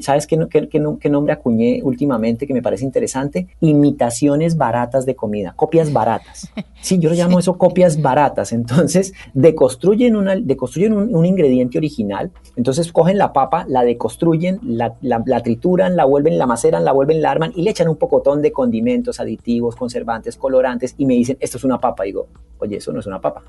¿sabes 0.00 0.26
qué, 0.26 0.68
qué, 0.68 1.10
nombre 1.10 1.32
acuñé 1.32 1.80
últimamente 1.82 2.46
que 2.46 2.54
me 2.54 2.62
parece 2.62 2.84
interesante? 2.84 3.48
Imitaciones 3.60 4.56
baratas 4.56 5.06
de 5.06 5.14
comida, 5.14 5.52
copias 5.54 5.92
baratas. 5.92 6.50
Sí, 6.80 6.98
yo 7.00 7.10
lo 7.10 7.16
llamo 7.16 7.40
eso 7.40 7.58
copias 7.58 8.00
baratas. 8.00 8.52
Entonces, 8.52 9.12
deconstruyen, 9.34 10.14
una, 10.14 10.36
deconstruyen 10.36 10.92
un, 10.92 11.26
ingrediente 11.26 11.76
original, 11.76 12.30
entonces 12.56 12.92
cogen 12.92 13.18
la 13.18 13.32
papa, 13.32 13.66
la 13.68 13.82
deconstruyen, 13.82 14.60
la, 14.62 14.94
la, 15.02 15.22
la 15.26 15.42
trituran, 15.42 15.96
la 15.96 16.04
vuelven, 16.04 16.38
la 16.38 16.46
maceran, 16.46 16.84
la 16.84 16.92
vuelven, 16.92 17.20
la 17.20 17.32
arman 17.32 17.52
y 17.54 17.62
le 17.62 17.70
echan 17.70 17.88
un 17.88 17.96
pocotón 17.96 18.40
de 18.40 18.52
condimentos, 18.52 19.20
aditivos, 19.20 19.74
conservadores 19.76 20.07
conservantes, 20.08 20.36
colorantes, 20.36 20.94
y 20.96 21.06
me 21.06 21.14
dicen, 21.14 21.36
esto 21.40 21.58
es 21.58 21.64
una 21.64 21.78
papa. 21.78 22.04
Digo, 22.04 22.28
oye, 22.58 22.76
eso 22.76 22.92
no 22.92 23.00
es 23.00 23.06
una 23.06 23.20
papa. 23.20 23.44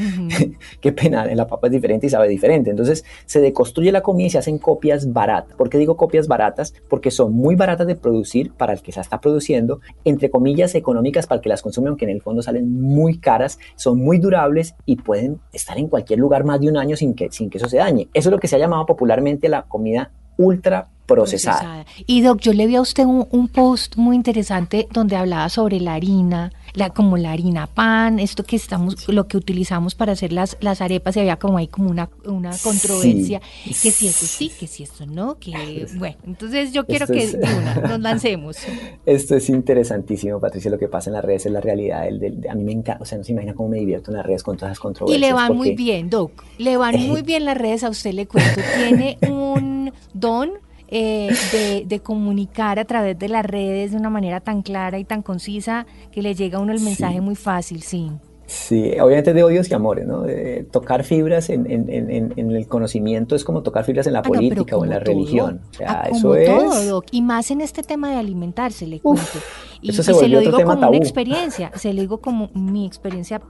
Qué 0.80 0.92
pena, 0.92 1.26
la 1.34 1.46
papa 1.46 1.66
es 1.68 1.72
diferente 1.72 2.06
y 2.06 2.10
sabe 2.10 2.28
diferente. 2.28 2.70
Entonces 2.70 3.04
se 3.26 3.40
deconstruye 3.40 3.90
la 3.90 4.02
comida 4.02 4.26
y 4.26 4.30
se 4.30 4.38
hacen 4.38 4.58
copias 4.58 5.12
baratas. 5.12 5.56
¿Por 5.56 5.68
qué 5.68 5.78
digo 5.78 5.96
copias 5.96 6.28
baratas? 6.28 6.74
Porque 6.88 7.10
son 7.10 7.32
muy 7.32 7.56
baratas 7.56 7.86
de 7.86 7.96
producir 7.96 8.52
para 8.52 8.72
el 8.72 8.82
que 8.82 8.92
se 8.92 9.00
está 9.00 9.20
produciendo, 9.20 9.80
entre 10.04 10.30
comillas 10.30 10.74
económicas 10.74 11.26
para 11.26 11.38
el 11.38 11.42
que 11.42 11.48
las 11.48 11.62
consume, 11.62 11.88
aunque 11.88 12.04
en 12.04 12.10
el 12.10 12.22
fondo 12.22 12.42
salen 12.42 12.70
muy 12.70 13.18
caras, 13.18 13.58
son 13.76 13.98
muy 13.98 14.18
durables 14.18 14.74
y 14.84 14.96
pueden 14.96 15.40
estar 15.52 15.78
en 15.78 15.88
cualquier 15.88 16.18
lugar 16.18 16.44
más 16.44 16.60
de 16.60 16.68
un 16.68 16.76
año 16.76 16.96
sin 16.96 17.14
que, 17.14 17.30
sin 17.30 17.50
que 17.50 17.58
eso 17.58 17.68
se 17.68 17.78
dañe. 17.78 18.08
Eso 18.14 18.28
es 18.28 18.32
lo 18.32 18.38
que 18.38 18.48
se 18.48 18.56
ha 18.56 18.58
llamado 18.58 18.86
popularmente 18.86 19.48
la 19.48 19.62
comida 19.62 20.12
ultra 20.36 20.88
procesada. 21.06 21.84
Y 22.06 22.22
Doc, 22.22 22.40
yo 22.40 22.52
le 22.52 22.66
vi 22.66 22.76
a 22.76 22.80
usted 22.80 23.04
un, 23.04 23.48
post 23.48 23.96
muy 23.96 24.16
interesante 24.16 24.88
donde 24.90 25.16
hablaba 25.16 25.48
sobre 25.48 25.78
la 25.78 25.94
harina, 25.94 26.50
la, 26.72 26.90
como 26.90 27.16
la 27.16 27.32
harina 27.32 27.66
pan, 27.66 28.18
esto 28.18 28.42
que 28.42 28.56
estamos, 28.56 29.06
lo 29.08 29.28
que 29.28 29.36
utilizamos 29.36 29.94
para 29.94 30.12
hacer 30.12 30.32
las, 30.32 30.56
las 30.60 30.80
arepas, 30.80 31.16
y 31.16 31.20
había 31.20 31.36
como 31.36 31.58
ahí 31.58 31.68
como 31.68 31.90
una, 31.90 32.08
una 32.24 32.50
controversia, 32.62 33.40
que 33.64 33.90
si 33.90 34.08
eso 34.08 34.26
sí, 34.26 34.50
que 34.58 34.66
si 34.66 34.84
eso 34.84 35.06
no, 35.06 35.38
que 35.38 35.86
bueno, 35.98 36.16
entonces 36.26 36.72
yo 36.72 36.86
quiero 36.86 37.06
que 37.06 37.38
nos 37.86 38.00
lancemos. 38.00 38.56
Esto 39.06 39.36
es 39.36 39.48
interesantísimo, 39.50 40.40
Patricia, 40.40 40.70
lo 40.70 40.78
que 40.78 40.88
pasa 40.88 41.10
en 41.10 41.14
las 41.14 41.24
redes 41.24 41.46
es 41.46 41.52
la 41.52 41.60
realidad, 41.60 42.08
el, 42.08 42.44
a 42.48 42.54
mí 42.54 42.64
me 42.64 42.72
encanta, 42.72 43.02
o 43.02 43.04
sea, 43.04 43.18
no 43.18 43.24
se 43.24 43.32
imagina 43.32 43.54
cómo 43.54 43.68
me 43.68 43.78
divierto 43.78 44.10
en 44.10 44.16
las 44.16 44.26
redes 44.26 44.42
con 44.42 44.56
todas 44.56 44.70
las 44.70 44.80
controversias. 44.80 45.18
Y 45.18 45.20
le 45.20 45.32
van 45.32 45.54
muy 45.54 45.74
bien, 45.74 46.08
Doc, 46.08 46.44
le 46.58 46.76
van 46.76 46.98
muy 47.06 47.22
bien 47.22 47.44
las 47.44 47.58
redes, 47.58 47.84
a 47.84 47.90
usted 47.90 48.12
le 48.14 48.26
cuento, 48.26 48.60
tiene 48.78 49.18
un 49.28 49.92
don 50.14 50.64
eh, 50.96 51.84
de, 51.88 51.98
comunicar 51.98 52.78
a 52.78 52.84
través 52.84 53.18
de 53.18 53.28
las 53.28 53.44
redes 53.44 53.90
de 53.90 53.96
una 53.96 54.10
manera 54.10 54.38
tan 54.38 54.62
clara 54.62 54.96
y 55.00 55.04
tan 55.04 55.22
concisa 55.22 55.86
que 56.12 56.22
le 56.22 56.36
llega 56.36 56.58
a 56.58 56.60
uno 56.60 56.72
el 56.72 56.80
mensaje 56.80 57.20
muy 57.20 57.34
fácil, 57.34 57.82
sí. 57.82 58.12
Sí, 58.46 58.92
obviamente 59.00 59.34
de 59.34 59.42
odios 59.42 59.68
y 59.68 59.74
amores, 59.74 60.06
¿no? 60.06 60.24
tocar 60.70 61.02
fibras 61.02 61.50
en, 61.50 61.66
el 61.66 62.68
conocimiento 62.68 63.34
es 63.34 63.42
como 63.42 63.64
tocar 63.64 63.84
fibras 63.84 64.06
en 64.06 64.12
la 64.12 64.20
ah, 64.20 64.22
política 64.22 64.76
o 64.76 64.84
en 64.84 64.90
la 64.90 65.00
religión. 65.00 65.62
O 65.70 65.74
sea, 65.74 66.02
ah, 66.04 66.08
eso 66.12 66.36
es... 66.36 66.48
todo, 66.48 67.02
Y 67.10 67.22
más 67.22 67.50
en 67.50 67.60
este 67.60 67.82
tema 67.82 68.10
de 68.10 68.16
alimentarse, 68.18 68.86
le 68.86 69.00
cuento. 69.00 69.24
y, 69.80 69.92
se, 69.92 70.28
lo 70.28 70.38
digo 70.38 70.60
como 70.62 70.88
una 70.88 70.96
experiencia, 70.96 71.72
se 71.74 71.92
lo 71.92 72.02
digo 72.02 72.18
como 72.18 72.50
mi 72.54 72.86
experiencia 72.86 73.40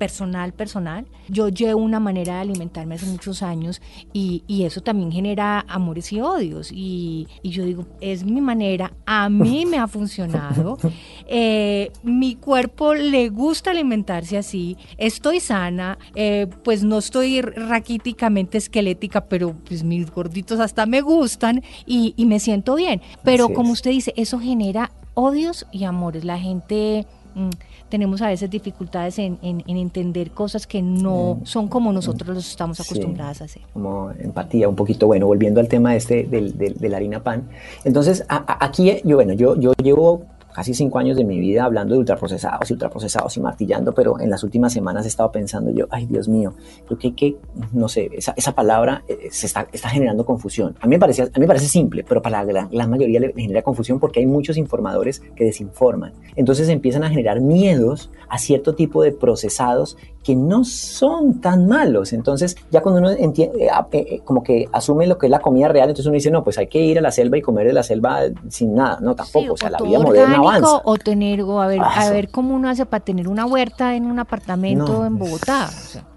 personal, 0.00 0.54
personal. 0.54 1.04
Yo 1.28 1.50
llevo 1.50 1.78
una 1.78 2.00
manera 2.00 2.36
de 2.36 2.40
alimentarme 2.40 2.94
hace 2.94 3.04
muchos 3.04 3.42
años 3.42 3.82
y, 4.14 4.42
eso 4.64 4.80
también 4.80 5.12
genera 5.12 5.64
amores 5.68 6.10
y 6.12 6.22
odios. 6.22 6.70
Y, 6.72 7.28
yo 7.44 7.66
digo, 7.66 7.86
es 8.00 8.24
mi 8.24 8.40
manera, 8.40 8.94
a 9.04 9.28
mí 9.28 9.66
me 9.66 9.76
ha 9.76 9.86
funcionado, 9.86 10.78
eh, 11.28 11.92
mi 12.02 12.34
cuerpo 12.36 12.94
le 12.94 13.28
gusta 13.28 13.72
alimentarse 13.72 14.38
así, 14.38 14.78
estoy 14.96 15.38
sana, 15.40 15.98
eh, 16.14 16.46
pues 16.64 16.82
no 16.82 16.96
estoy 16.96 17.42
raquíticamente 17.42 18.56
esquelética, 18.56 19.26
pero 19.26 19.54
pues 19.68 19.84
mis 19.84 20.10
gorditos 20.10 20.60
hasta 20.60 20.86
me 20.86 21.02
gustan 21.02 21.62
y, 21.84 22.14
me 22.24 22.40
siento 22.40 22.74
bien. 22.76 23.02
Pero 23.22 23.50
como 23.52 23.72
usted 23.72 23.90
dice, 23.90 24.14
eso 24.16 24.38
genera 24.38 24.92
odios 25.12 25.66
y 25.72 25.84
amores. 25.84 26.24
La 26.24 26.38
gente... 26.38 27.06
Mm, 27.40 27.50
tenemos 27.88 28.20
a 28.22 28.28
veces 28.28 28.50
dificultades 28.50 29.18
en, 29.18 29.38
entender 29.66 30.30
cosas 30.30 30.66
que 30.66 30.82
no 30.82 31.40
son 31.44 31.68
como 31.68 31.92
nosotros 31.92 32.34
los 32.34 32.48
estamos 32.48 32.78
acostumbrados 32.80 33.40
a 33.40 33.44
hacer. 33.44 33.62
Como 33.72 34.10
empatía, 34.12 34.68
un 34.68 34.76
poquito, 34.76 35.06
bueno, 35.06 35.26
volviendo 35.26 35.60
al 35.60 35.68
tema 35.68 35.96
este 35.96 36.24
del, 36.24 36.56
de 36.56 36.88
la 36.88 36.98
harina 36.98 37.22
pan. 37.22 37.48
Entonces, 37.84 38.24
aquí 38.28 39.00
yo, 39.04 39.16
bueno, 39.16 39.32
yo, 39.32 39.58
yo 39.58 39.72
llevo 39.82 40.22
casi 40.54 40.74
cinco 40.74 40.98
años 40.98 41.16
de 41.16 41.24
mi 41.24 41.38
vida 41.38 41.64
hablando 41.64 41.94
de 41.94 42.00
ultraprocesados 42.00 42.70
y 42.70 42.72
ultraprocesados 42.72 43.36
y 43.36 43.40
martillando, 43.40 43.92
pero 43.92 44.18
en 44.20 44.30
las 44.30 44.42
últimas 44.42 44.72
semanas 44.72 45.04
he 45.04 45.08
estado 45.08 45.30
pensando 45.30 45.70
yo, 45.70 45.86
ay 45.90 46.06
Dios 46.06 46.28
mío, 46.28 46.54
creo 46.86 46.98
que, 46.98 47.14
que 47.14 47.36
no 47.72 47.88
sé, 47.88 48.10
esa, 48.12 48.34
esa 48.36 48.52
palabra 48.52 49.04
eh, 49.08 49.28
se 49.30 49.46
está, 49.46 49.68
está, 49.72 49.88
generando 49.88 50.24
confusión. 50.24 50.76
A 50.80 50.86
mí, 50.86 50.96
me 50.96 50.98
parece, 50.98 51.22
a 51.22 51.26
mí 51.26 51.40
me 51.40 51.46
parece 51.46 51.66
simple, 51.66 52.04
pero 52.08 52.22
para 52.22 52.44
la, 52.44 52.68
la 52.70 52.86
mayoría 52.86 53.20
le 53.20 53.32
genera 53.32 53.62
confusión 53.62 53.98
porque 53.98 54.20
hay 54.20 54.26
muchos 54.26 54.56
informadores 54.56 55.20
que 55.36 55.44
desinforman. 55.44 56.12
Entonces 56.36 56.68
empiezan 56.68 57.04
a 57.04 57.10
generar 57.10 57.40
miedos 57.40 58.10
a 58.28 58.38
cierto 58.38 58.74
tipo 58.74 59.02
de 59.02 59.12
procesados 59.12 59.96
que 60.22 60.36
no 60.36 60.64
son 60.64 61.40
tan 61.40 61.66
malos. 61.66 62.12
Entonces, 62.12 62.56
ya 62.70 62.82
cuando 62.82 63.00
uno 63.00 63.10
entiende, 63.10 63.64
eh, 63.64 63.70
eh, 63.92 64.20
como 64.24 64.42
que 64.42 64.68
asume 64.72 65.06
lo 65.06 65.16
que 65.16 65.26
es 65.26 65.30
la 65.30 65.40
comida 65.40 65.68
real, 65.68 65.88
entonces 65.88 66.06
uno 66.06 66.14
dice, 66.14 66.30
no, 66.30 66.44
pues 66.44 66.58
hay 66.58 66.66
que 66.66 66.80
ir 66.80 66.98
a 66.98 67.00
la 67.00 67.10
selva 67.10 67.38
y 67.38 67.42
comer 67.42 67.66
de 67.66 67.72
la 67.72 67.82
selva 67.82 68.20
sin 68.48 68.74
nada. 68.74 68.98
No, 69.00 69.14
tampoco. 69.14 69.54
o 69.54 69.56
sea, 69.56 69.70
la 69.70 69.78
vida 69.78 69.98
moderna 69.98 70.36
avanza. 70.36 70.82
O 70.84 70.96
tener, 70.96 71.42
o 71.42 71.60
a 71.60 71.66
ver, 71.68 71.80
a 71.80 72.10
ver 72.10 72.30
cómo 72.30 72.54
uno 72.54 72.68
hace 72.68 72.84
para 72.84 73.02
tener 73.02 73.28
una 73.28 73.46
huerta 73.46 73.94
en 73.94 74.06
un 74.06 74.18
apartamento 74.18 75.06
en 75.06 75.18
Bogotá. 75.18 75.70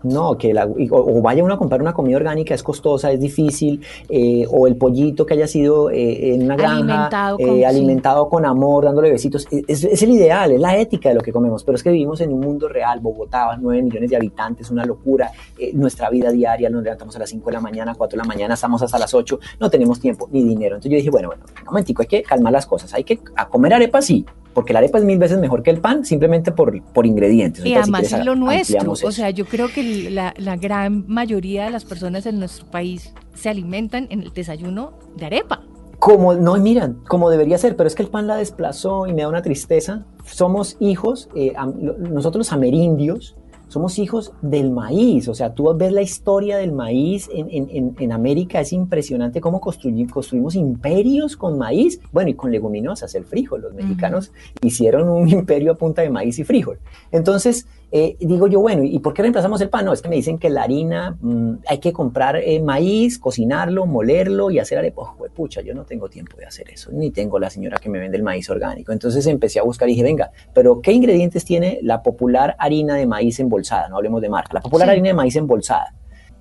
No, 0.04 0.38
que 0.38 0.54
la, 0.54 0.66
o, 0.66 1.22
vaya 1.22 1.44
uno 1.44 1.54
a 1.54 1.58
comprar 1.58 1.82
una 1.82 1.94
comida 1.94 2.18
orgánica, 2.18 2.54
es 2.54 2.62
costosa, 2.62 3.10
es 3.10 3.22
difícil, 3.22 3.82
eh, 4.10 4.46
o 4.52 4.68
el 4.68 4.76
pollito 4.76 5.26
que 5.26 5.36
haya 5.36 5.48
sido 5.48 5.90
en 5.92 6.44
una 6.44 6.58
granja, 6.58 6.76
alimentado 6.76 7.38
con, 7.38 7.64
alimentado 7.64 8.30
con 8.30 8.46
amor, 8.46 8.84
dándole 8.84 9.12
besitos. 9.12 9.48
Es, 9.50 9.86
es, 9.86 10.04
el 10.04 10.12
ideal, 10.12 10.52
es 10.52 10.60
la 10.60 10.78
ética 10.78 11.08
de 11.08 11.16
lo 11.16 11.22
que 11.22 11.32
comemos, 11.32 11.64
pero 11.64 11.78
es 11.78 11.84
que 11.84 11.90
vivimos 11.90 12.20
en 12.20 12.34
un 12.34 12.42
mundo 12.42 12.68
real, 12.68 13.00
Bogotá, 13.00 13.58
9 13.58 13.93
millones 13.94 14.10
de 14.10 14.16
habitantes, 14.16 14.72
una 14.72 14.86
locura. 14.86 15.32
Eh, 15.58 15.72
nuestra 15.74 16.10
vida 16.10 16.32
diaria, 16.32 16.70
nos 16.70 16.84
levantamos 16.84 17.16
a 17.16 17.20
las 17.20 17.30
5 17.30 17.46
de 17.50 17.54
la 17.54 17.62
mañana, 17.62 17.94
4 17.96 18.18
de 18.18 18.24
la 18.24 18.28
mañana, 18.28 18.56
estamos 18.56 18.82
hasta 18.82 18.98
las 18.98 19.14
8, 19.14 19.40
no 19.60 19.70
tenemos 19.70 20.00
tiempo 20.00 20.28
ni 20.32 20.44
dinero. 20.44 20.76
Entonces 20.76 20.92
yo 20.92 20.98
dije, 20.98 21.10
bueno, 21.10 21.30
bueno, 21.30 21.44
un 21.60 21.66
momentico, 21.66 22.02
hay 22.02 22.08
que 22.08 22.24
calmar 22.24 22.54
las 22.54 22.66
cosas, 22.66 22.94
hay 22.94 23.04
que 23.04 23.20
a 23.36 23.48
comer 23.48 23.74
arepas 23.74 24.06
sí, 24.06 24.26
porque 24.54 24.74
la 24.74 24.80
arepa 24.80 25.00
es 25.00 25.04
mil 25.04 25.18
veces 25.18 25.40
mejor 25.40 25.64
que 25.64 25.72
el 25.72 25.80
pan, 25.80 26.06
simplemente 26.06 26.52
por, 26.52 26.82
por 26.94 27.06
ingredientes. 27.06 27.66
Y 27.66 27.74
además 27.74 28.12
es 28.12 28.26
lo 28.26 28.36
nuestro. 28.36 28.92
O 28.92 29.12
sea, 29.12 29.30
yo 29.32 29.46
creo 29.46 29.68
que 29.68 30.10
la, 30.12 30.34
la, 30.38 30.56
gran 30.58 31.06
mayoría 31.08 31.66
de 31.66 31.72
las 31.72 31.86
personas 31.86 32.26
en 32.26 32.40
nuestro 32.40 32.66
país 32.68 33.14
se 33.34 33.50
alimentan 33.50 34.08
en 34.10 34.22
el 34.22 34.32
desayuno 34.32 34.94
de 35.18 35.26
arepa. 35.26 35.64
Como, 36.00 36.34
no, 36.34 36.58
miran, 36.58 37.00
como 37.08 37.30
debería 37.30 37.58
ser, 37.58 37.76
pero 37.76 37.88
es 37.88 37.96
que 37.96 38.04
el 38.04 38.10
pan 38.10 38.28
la 38.28 38.36
desplazó 38.36 39.08
y 39.08 39.14
me 39.14 39.22
da 39.22 39.30
una 39.30 39.42
tristeza. 39.42 40.06
Somos 40.26 40.76
hijos, 40.80 41.30
eh, 41.34 41.54
nosotros 41.98 42.52
amerindios, 42.52 43.38
somos 43.74 43.98
hijos 43.98 44.34
del 44.42 44.70
maíz, 44.70 45.28
o 45.28 45.34
sea, 45.34 45.54
tú 45.54 45.74
ves 45.76 45.92
la 45.92 46.04
historia 46.04 46.58
del 46.58 46.72
maíz 46.72 47.30
en, 47.34 48.12
América, 48.12 48.62
es 48.62 48.72
impresionante 48.72 49.42
cómo 49.42 49.60
construimos 49.60 50.56
imperios 50.56 51.36
con 51.36 51.58
maíz, 51.58 52.00
bueno, 52.12 52.30
y 52.30 52.36
con 52.36 52.52
leguminosas, 52.52 53.16
el 53.16 53.26
frijol, 53.26 53.62
los 53.62 53.74
mexicanos 53.74 54.32
hicieron 54.62 55.10
un 55.10 55.28
imperio 55.40 55.72
a 55.72 55.76
punta 55.76 56.04
de 56.04 56.12
maíz 56.12 56.38
y 56.38 56.44
frijol. 56.44 56.80
Entonces, 57.12 57.68
eh, 57.96 58.18
digo 58.20 58.48
yo, 58.48 58.60
bueno, 58.60 58.82
¿y 58.84 58.98
por 58.98 59.14
qué 59.14 59.22
reemplazamos 59.22 59.62
el 59.62 59.70
pan? 59.70 59.86
No, 59.86 59.94
es 59.94 60.02
que 60.02 60.10
me 60.10 60.16
dicen 60.16 60.40
que 60.40 60.50
la 60.50 60.64
harina 60.64 61.16
mm, 61.22 61.58
hay 61.68 61.78
que 61.78 61.94
comprar 61.94 62.38
eh, 62.38 62.60
maíz, 62.60 63.20
cocinarlo, 63.20 63.86
molerlo 63.86 64.50
y 64.50 64.58
hacer 64.58 64.80
arepa. 64.80 65.04
Oh, 65.04 65.28
pucha, 65.32 65.62
yo 65.62 65.76
no 65.76 65.86
tengo 65.86 66.10
tiempo 66.10 66.36
de 66.36 66.48
hacer 66.48 66.72
eso, 66.72 66.90
ni 66.92 67.12
tengo 67.12 67.38
la 67.38 67.52
señora 67.52 67.78
que 67.78 67.90
me 67.92 68.00
vende 68.00 68.18
el 68.18 68.24
maíz 68.24 68.50
orgánico. 68.50 68.94
Entonces 68.94 69.28
empecé 69.28 69.60
a 69.60 69.64
buscar 69.64 69.88
y 69.88 69.92
dije, 69.92 70.02
venga, 70.02 70.32
pero 70.56 70.82
¿qué 70.82 70.92
ingredientes 70.92 71.46
tiene 71.46 71.78
la 71.84 72.02
popular 72.02 72.56
harina 72.58 72.96
de 72.96 73.06
maíz 73.06 73.40
embolsada? 73.40 73.88
No 73.90 73.98
hablemos 73.98 74.24
de 74.24 74.30
marca, 74.30 74.56
la 74.56 74.62
popular 74.62 74.90
harina 74.90 75.10
de 75.10 75.14
maíz 75.14 75.36
embolsada. 75.36 75.94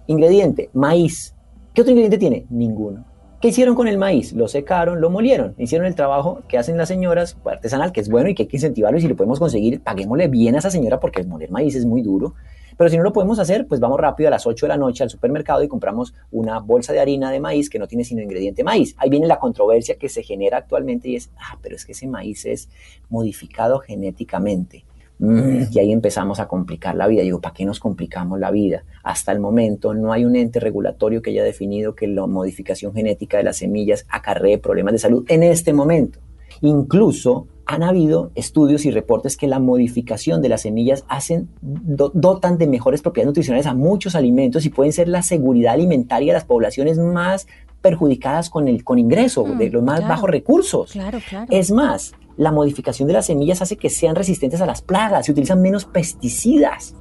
Ingrediente, 0.07 0.71
maíz. 0.73 1.35
¿Qué 1.75 1.83
otro 1.83 1.91
ingrediente 1.91 2.17
tiene? 2.17 2.47
Ninguno. 2.49 3.12
¿Qué 3.43 3.49
hicieron 3.49 3.75
con 3.75 3.89
el 3.89 3.99
maíz? 3.99 4.35
Lo 4.35 4.47
secaron, 4.47 5.01
lo 5.01 5.11
molieron, 5.11 5.57
hicieron 5.59 5.89
el 5.89 5.97
trabajo 5.97 6.43
que 6.47 6.59
hacen 6.59 6.77
las 6.77 6.87
señoras 6.87 7.37
artesanal, 7.45 7.91
que 7.91 8.01
es 8.01 8.09
bueno 8.09 8.29
y 8.29 8.37
que 8.37 8.45
hay 8.45 8.47
que 8.47 8.57
incentivarlo 8.57 9.01
y 9.01 9.03
si 9.03 9.09
lo 9.09 9.17
podemos 9.17 9.41
conseguir, 9.41 9.81
paguémosle 9.81 10.29
bien 10.29 10.55
a 10.55 10.59
esa 10.59 10.71
señora 10.71 11.01
porque 11.01 11.25
moler 11.25 11.51
maíz 11.51 11.75
es 11.75 11.85
muy 11.85 12.03
duro. 12.03 12.35
Pero 12.79 12.89
si 12.89 12.97
no 12.97 13.03
lo 13.03 13.13
podemos 13.13 13.41
hacer, 13.41 13.67
pues 13.67 13.81
vamos 13.81 13.99
rápido 13.99 14.29
a 14.29 14.31
las 14.31 14.47
8 14.47 14.67
de 14.67 14.69
la 14.69 14.77
noche 14.77 15.03
al 15.03 15.11
supermercado 15.11 15.61
y 15.65 15.67
compramos 15.67 16.15
una 16.31 16.61
bolsa 16.61 16.93
de 16.93 17.01
harina 17.01 17.33
de 17.33 17.41
maíz 17.41 17.69
que 17.69 17.81
no 17.81 17.89
tiene 17.89 18.05
sino 18.05 18.23
ingrediente 18.23 18.63
maíz. 18.63 18.95
Ahí 18.97 19.11
viene 19.11 19.27
la 19.27 19.41
controversia 19.41 19.97
que 19.97 20.09
se 20.09 20.23
genera 20.23 20.59
actualmente 20.59 21.09
y 21.09 21.17
es, 21.17 21.29
ah, 21.37 21.59
pero 21.61 21.75
es 21.75 21.85
que 21.85 21.93
ese 21.93 22.07
maíz 22.07 22.47
es 22.47 22.69
modificado 23.11 23.81
genéticamente. 23.81 24.85
Mm, 25.19 25.65
y 25.71 25.79
ahí 25.79 25.93
empezamos 25.93 26.41
a 26.41 26.49
complicar 26.49 26.97
la 26.97 27.07
vida. 27.07 27.23
Digo, 27.23 27.41
¿para 27.41 27.55
qué 27.55 27.65
nos 27.65 27.79
complicamos 27.79 28.41
la 28.41 28.51
vida? 28.51 28.85
Hasta 29.05 29.33
el 29.33 29.41
momento 29.41 29.95
no 29.95 30.13
hay 30.13 30.25
un 30.25 30.37
ente 30.37 30.59
regulatorio 30.59 31.23
que 31.23 31.31
haya 31.31 31.45
definido 31.45 31.95
que 31.95 32.09
la 32.09 32.27
modificación 32.27 32.93
genética 32.93 33.37
de 33.37 33.45
las 33.45 33.59
semillas 33.59 34.05
acarree 34.09 34.59
problemas 34.59 34.93
de 34.93 34.99
salud 34.99 35.25
en 35.29 35.43
este 35.43 35.73
momento. 35.73 36.19
Incluso 36.61 37.47
han 37.67 37.83
habido 37.83 38.33
estudios 38.35 38.85
y 38.85 38.91
reportes 38.91 39.37
que 39.37 39.47
la 39.47 39.59
modificación 39.59 40.43
de 40.43 40.49
las 40.49 40.63
semillas 40.63 41.05
hacen, 41.09 41.49
dotan 41.61 42.59
de 42.59 42.67
mejores 42.67 43.03
propiedades 43.03 43.29
nutricionales 43.29 43.67
a 43.67 43.75
muchos 43.75 44.15
alimentos 44.15 44.67
y 44.67 44.71
pueden 44.71 44.93
ser 44.93 45.09
la 45.09 45.23
seguridad 45.23 45.75
alimentaria 45.75 46.33
de 46.33 46.39
las 46.39 46.45
poblaciones 46.45 46.99
más 46.99 47.47
perjudicadas 47.81 48.49
con 48.49 48.69
el 48.69 48.85
con 48.85 48.99
ingreso, 48.99 49.45
mm, 49.45 49.59
de 49.59 49.71
los 49.71 49.83
más 49.83 50.07
bajos 50.07 50.31
recursos. 50.31 50.93
Claro, 50.93 51.19
claro. 51.29 51.47
Es 51.51 51.71
más, 51.71 52.13
la 52.43 52.53
modificación 52.53 53.07
de 53.09 53.15
las 53.15 53.27
semillas 53.27 53.63
hace 53.63 53.77
que 53.77 53.89
sean 53.91 54.15
resistentes 54.17 54.61
a 54.61 54.67
las 54.67 54.83
plagas, 54.83 55.27
se 55.27 55.33
utilizan 55.33 55.63
menos 55.63 55.85
pesticidas. 55.85 56.95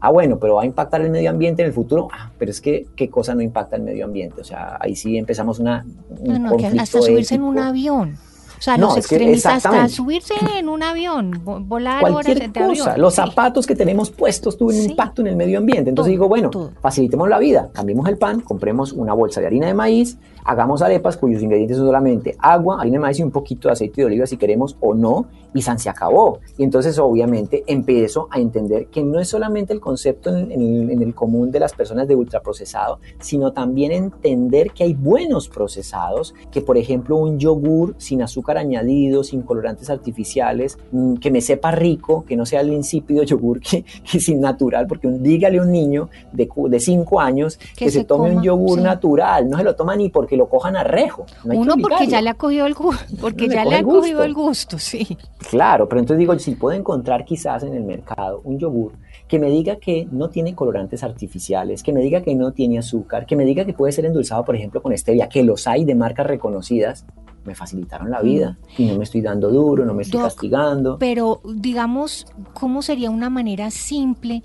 Ah, 0.00 0.10
bueno, 0.12 0.38
pero 0.38 0.54
va 0.56 0.62
a 0.62 0.66
impactar 0.66 1.00
el 1.00 1.10
medio 1.10 1.28
ambiente 1.30 1.62
en 1.62 1.68
el 1.68 1.74
futuro. 1.74 2.08
Ah, 2.12 2.30
pero 2.38 2.50
es 2.52 2.60
que, 2.60 2.86
¿qué 2.94 3.10
cosa 3.10 3.34
no 3.34 3.42
impacta 3.42 3.74
el 3.76 3.82
medio 3.82 4.04
ambiente? 4.04 4.40
O 4.40 4.44
sea, 4.44 4.76
ahí 4.80 4.94
sí 4.94 5.16
empezamos 5.18 5.58
una. 5.58 5.84
Un 6.20 6.42
no, 6.42 6.50
no, 6.56 6.80
hasta 6.80 7.00
subirse 7.02 7.34
en 7.34 7.42
un 7.42 7.58
avión. 7.58 8.16
O 8.56 8.60
sea, 8.60 8.76
No, 8.76 8.86
los 8.86 8.94
que 8.94 9.00
extremistas 9.00 9.64
hasta 9.66 9.88
subirse 9.88 10.34
en 10.56 10.68
un 10.68 10.82
avión, 10.82 11.44
vo- 11.44 11.64
volar 11.64 12.00
Cualquier 12.00 12.38
horas 12.38 12.52
de 12.52 12.60
cosa, 12.60 12.90
avión. 12.90 13.00
los 13.02 13.14
Sí. 13.14 13.22
zapatos 13.22 13.66
que 13.68 13.76
tenemos 13.76 14.10
puestos 14.10 14.56
tuven 14.58 14.76
Sí. 14.82 14.90
impacto 14.90 15.20
en 15.22 15.28
el 15.28 15.36
medio 15.36 15.58
ambiente. 15.58 15.90
Entonces 15.90 16.08
Todo, 16.10 16.12
digo, 16.12 16.28
bueno, 16.28 16.50
todo. 16.50 16.72
facilitemos 16.80 17.28
la 17.28 17.38
vida, 17.38 17.70
cambiemos 17.72 18.08
el 18.08 18.18
pan, 18.18 18.40
compremos 18.40 18.92
una 18.92 19.14
bolsa 19.14 19.40
de 19.40 19.46
harina 19.46 19.68
de 19.68 19.74
maíz, 19.74 20.18
hagamos 20.48 20.80
arepas 20.82 21.16
cuyos 21.18 21.42
ingredientes 21.42 21.76
son 21.76 21.86
solamente 21.86 22.34
agua, 22.38 22.80
harina 22.80 22.94
de 22.96 23.00
maíz 23.00 23.18
y 23.18 23.22
un 23.22 23.30
poquito 23.30 23.68
de 23.68 23.72
aceite 23.72 24.00
de 24.00 24.06
oliva 24.06 24.26
si 24.26 24.36
queremos 24.38 24.76
o 24.80 24.94
no, 24.94 25.26
y 25.54 25.60
san 25.62 25.78
se 25.78 25.88
acabó. 25.90 26.40
Y 26.56 26.64
entonces 26.64 26.98
obviamente 26.98 27.64
empiezo 27.66 28.28
a 28.30 28.38
entender 28.40 28.86
que 28.86 29.02
no 29.02 29.18
es 29.20 29.28
solamente 29.28 29.72
el 29.74 29.80
concepto 29.80 30.30
en, 30.30 30.50
en 30.50 30.60
el, 30.62 30.90
en 30.90 31.02
el 31.02 31.14
común 31.14 31.50
de 31.50 31.60
las 31.60 31.74
personas 31.74 32.08
de 32.08 32.16
ultraprocesado, 32.16 32.98
sino 33.20 33.52
también 33.52 33.92
entender 33.92 34.70
que 34.72 34.84
hay 34.84 34.94
buenos 34.94 35.48
procesados, 35.48 36.34
que 36.50 36.62
por 36.62 36.78
ejemplo 36.78 37.16
un 37.16 37.38
yogur 37.38 37.94
sin 37.98 38.22
azúcar 38.22 38.56
añadido, 38.56 39.24
sin 39.24 39.42
colorantes 39.42 39.90
artificiales, 39.90 40.78
mm, 40.92 41.14
que 41.16 41.30
me 41.30 41.40
sepa 41.42 41.72
rico, 41.72 42.24
que 42.26 42.36
no 42.36 42.46
sea 42.46 42.62
el 42.62 42.72
insípido 42.72 43.22
yogur 43.22 43.60
que, 43.60 43.84
que 44.10 44.18
sin 44.20 44.40
natural, 44.40 44.86
porque 44.86 45.06
un- 45.08 45.22
dígale 45.22 45.58
a 45.58 45.62
un 45.62 45.72
niño 45.72 46.08
de 46.32 46.80
5 46.80 47.20
años 47.20 47.58
que, 47.76 47.84
Que 47.86 47.90
se, 47.90 47.98
se 48.00 48.04
tome 48.04 48.28
un 48.28 48.34
coma, 48.36 48.44
yogur 48.44 48.78
sí. 48.78 48.84
natural, 48.84 49.50
no 49.50 49.58
se 49.58 49.64
lo 49.64 49.76
toma 49.76 49.94
ni 49.94 50.08
porque 50.08 50.37
lo 50.38 50.48
cojan 50.48 50.76
a 50.76 50.84
rejo. 50.84 51.26
no 51.44 51.54
Uno 51.58 51.74
porque 51.80 52.06
ya 52.06 52.22
le 52.22 52.30
ha 52.30 52.34
cogido 52.34 52.66
el 52.66 52.74
gusto, 52.74 53.04
porque 53.20 53.48
ya 53.48 53.64
le 53.64 53.76
ha 53.76 53.82
cogido 53.82 54.22
el 54.24 54.32
gusto, 54.32 54.78
sí. 54.78 55.18
Claro, 55.50 55.88
pero 55.88 56.00
entonces 56.00 56.18
digo, 56.18 56.38
si 56.38 56.54
puedo 56.54 56.76
encontrar 56.76 57.24
quizás 57.26 57.62
en 57.64 57.74
el 57.74 57.84
mercado 57.84 58.40
un 58.44 58.58
yogur 58.58 58.92
que 59.26 59.38
me 59.38 59.50
diga 59.50 59.76
que 59.76 60.08
no 60.10 60.30
tiene 60.30 60.54
colorantes 60.54 61.02
artificiales, 61.04 61.82
que 61.82 61.92
me 61.92 62.00
diga 62.00 62.22
que 62.22 62.34
no 62.34 62.52
tiene 62.52 62.78
azúcar, 62.78 63.26
que 63.26 63.36
me 63.36 63.44
diga 63.44 63.66
que 63.66 63.74
puede 63.74 63.92
ser 63.92 64.06
endulzado, 64.06 64.42
por 64.44 64.56
ejemplo, 64.56 64.80
con 64.80 64.96
stevia, 64.96 65.28
que 65.28 65.42
los 65.42 65.66
hay 65.66 65.84
de 65.84 65.94
marcas 65.94 66.26
reconocidas, 66.26 67.04
me 67.44 67.54
facilitaron 67.54 68.10
la 68.10 68.20
vida 68.20 68.58
y 68.76 68.86
no 68.86 68.96
me 68.96 69.04
estoy 69.04 69.20
dando 69.20 69.50
duro, 69.50 69.84
no 69.84 69.94
me 69.94 70.02
estoy 70.02 70.18
Mm. 70.18 70.22
Doc, 70.22 70.32
castigando. 70.32 70.96
Pero 70.98 71.40
digamos, 71.44 72.26
¿cómo 72.54 72.82
sería 72.82 73.10
una 73.10 73.30
manera 73.30 73.70
simple 73.70 74.42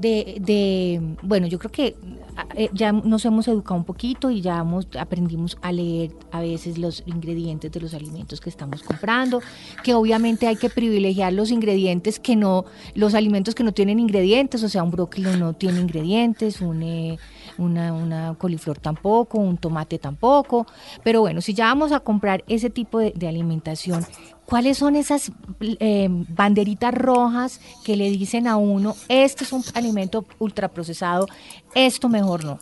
de, 0.00 0.36
de- 0.40 1.16
bueno, 1.22 1.46
yo 1.46 1.58
creo 1.58 1.70
que 1.70 1.96
ah, 2.36 2.46
eh, 2.54 2.70
ya 2.72 2.92
nos 2.92 3.24
hemos 3.24 3.46
educado 3.48 3.76
un 3.78 3.84
poquito 3.84 4.30
y 4.30 4.40
ya 4.40 4.58
hemos, 4.60 4.86
aprendimos 4.98 5.58
a 5.62 5.72
leer 5.72 6.12
a 6.32 6.40
veces 6.40 6.78
los 6.78 7.02
ingredientes 7.06 7.70
de 7.70 7.80
los 7.80 7.92
alimentos 7.94 8.40
que 8.40 8.48
estamos 8.50 8.82
comprando, 8.82 9.40
que 9.84 9.94
obviamente 9.94 10.46
hay 10.46 10.56
que 10.56 10.70
privilegiar 10.70 11.32
los 11.32 11.50
ingredientes 11.50 12.18
que 12.18 12.36
no, 12.36 12.64
los 12.94 13.14
alimentos 13.14 13.54
que 13.54 13.62
no 13.64 13.72
tienen 13.72 13.98
ingredientes, 13.98 14.62
o 14.62 14.68
sea, 14.68 14.82
un 14.82 14.90
brócoli 14.90 15.36
no 15.38 15.52
tiene 15.52 15.80
ingredientes, 15.80 16.60
un, 16.60 16.82
eh, 16.82 17.18
una, 17.58 17.92
una 17.92 18.34
coliflor 18.34 18.78
tampoco, 18.78 19.38
un 19.38 19.56
tomate 19.56 19.98
tampoco, 19.98 20.66
pero 21.02 21.20
bueno, 21.20 21.40
si 21.40 21.54
ya 21.54 21.66
vamos 21.66 21.92
a 21.92 22.00
comprar 22.00 22.44
ese 22.48 22.70
tipo 22.70 22.98
de, 22.98 23.28
alimentación, 23.28 24.04
¿cuáles 24.44 24.78
son 24.78 24.96
esas 24.96 25.30
eh, 25.60 26.08
banderitas 26.10 26.94
rojas 26.94 27.60
que 27.84 27.96
le 27.96 28.10
dicen 28.10 28.46
a 28.46 28.56
uno, 28.56 28.96
este 29.08 29.44
es 29.44 29.52
un 29.52 29.62
alimento 29.74 30.24
ultraprocesado, 30.38 31.26
esto 31.74 32.08
mejor 32.08 32.44
no? 32.44 32.58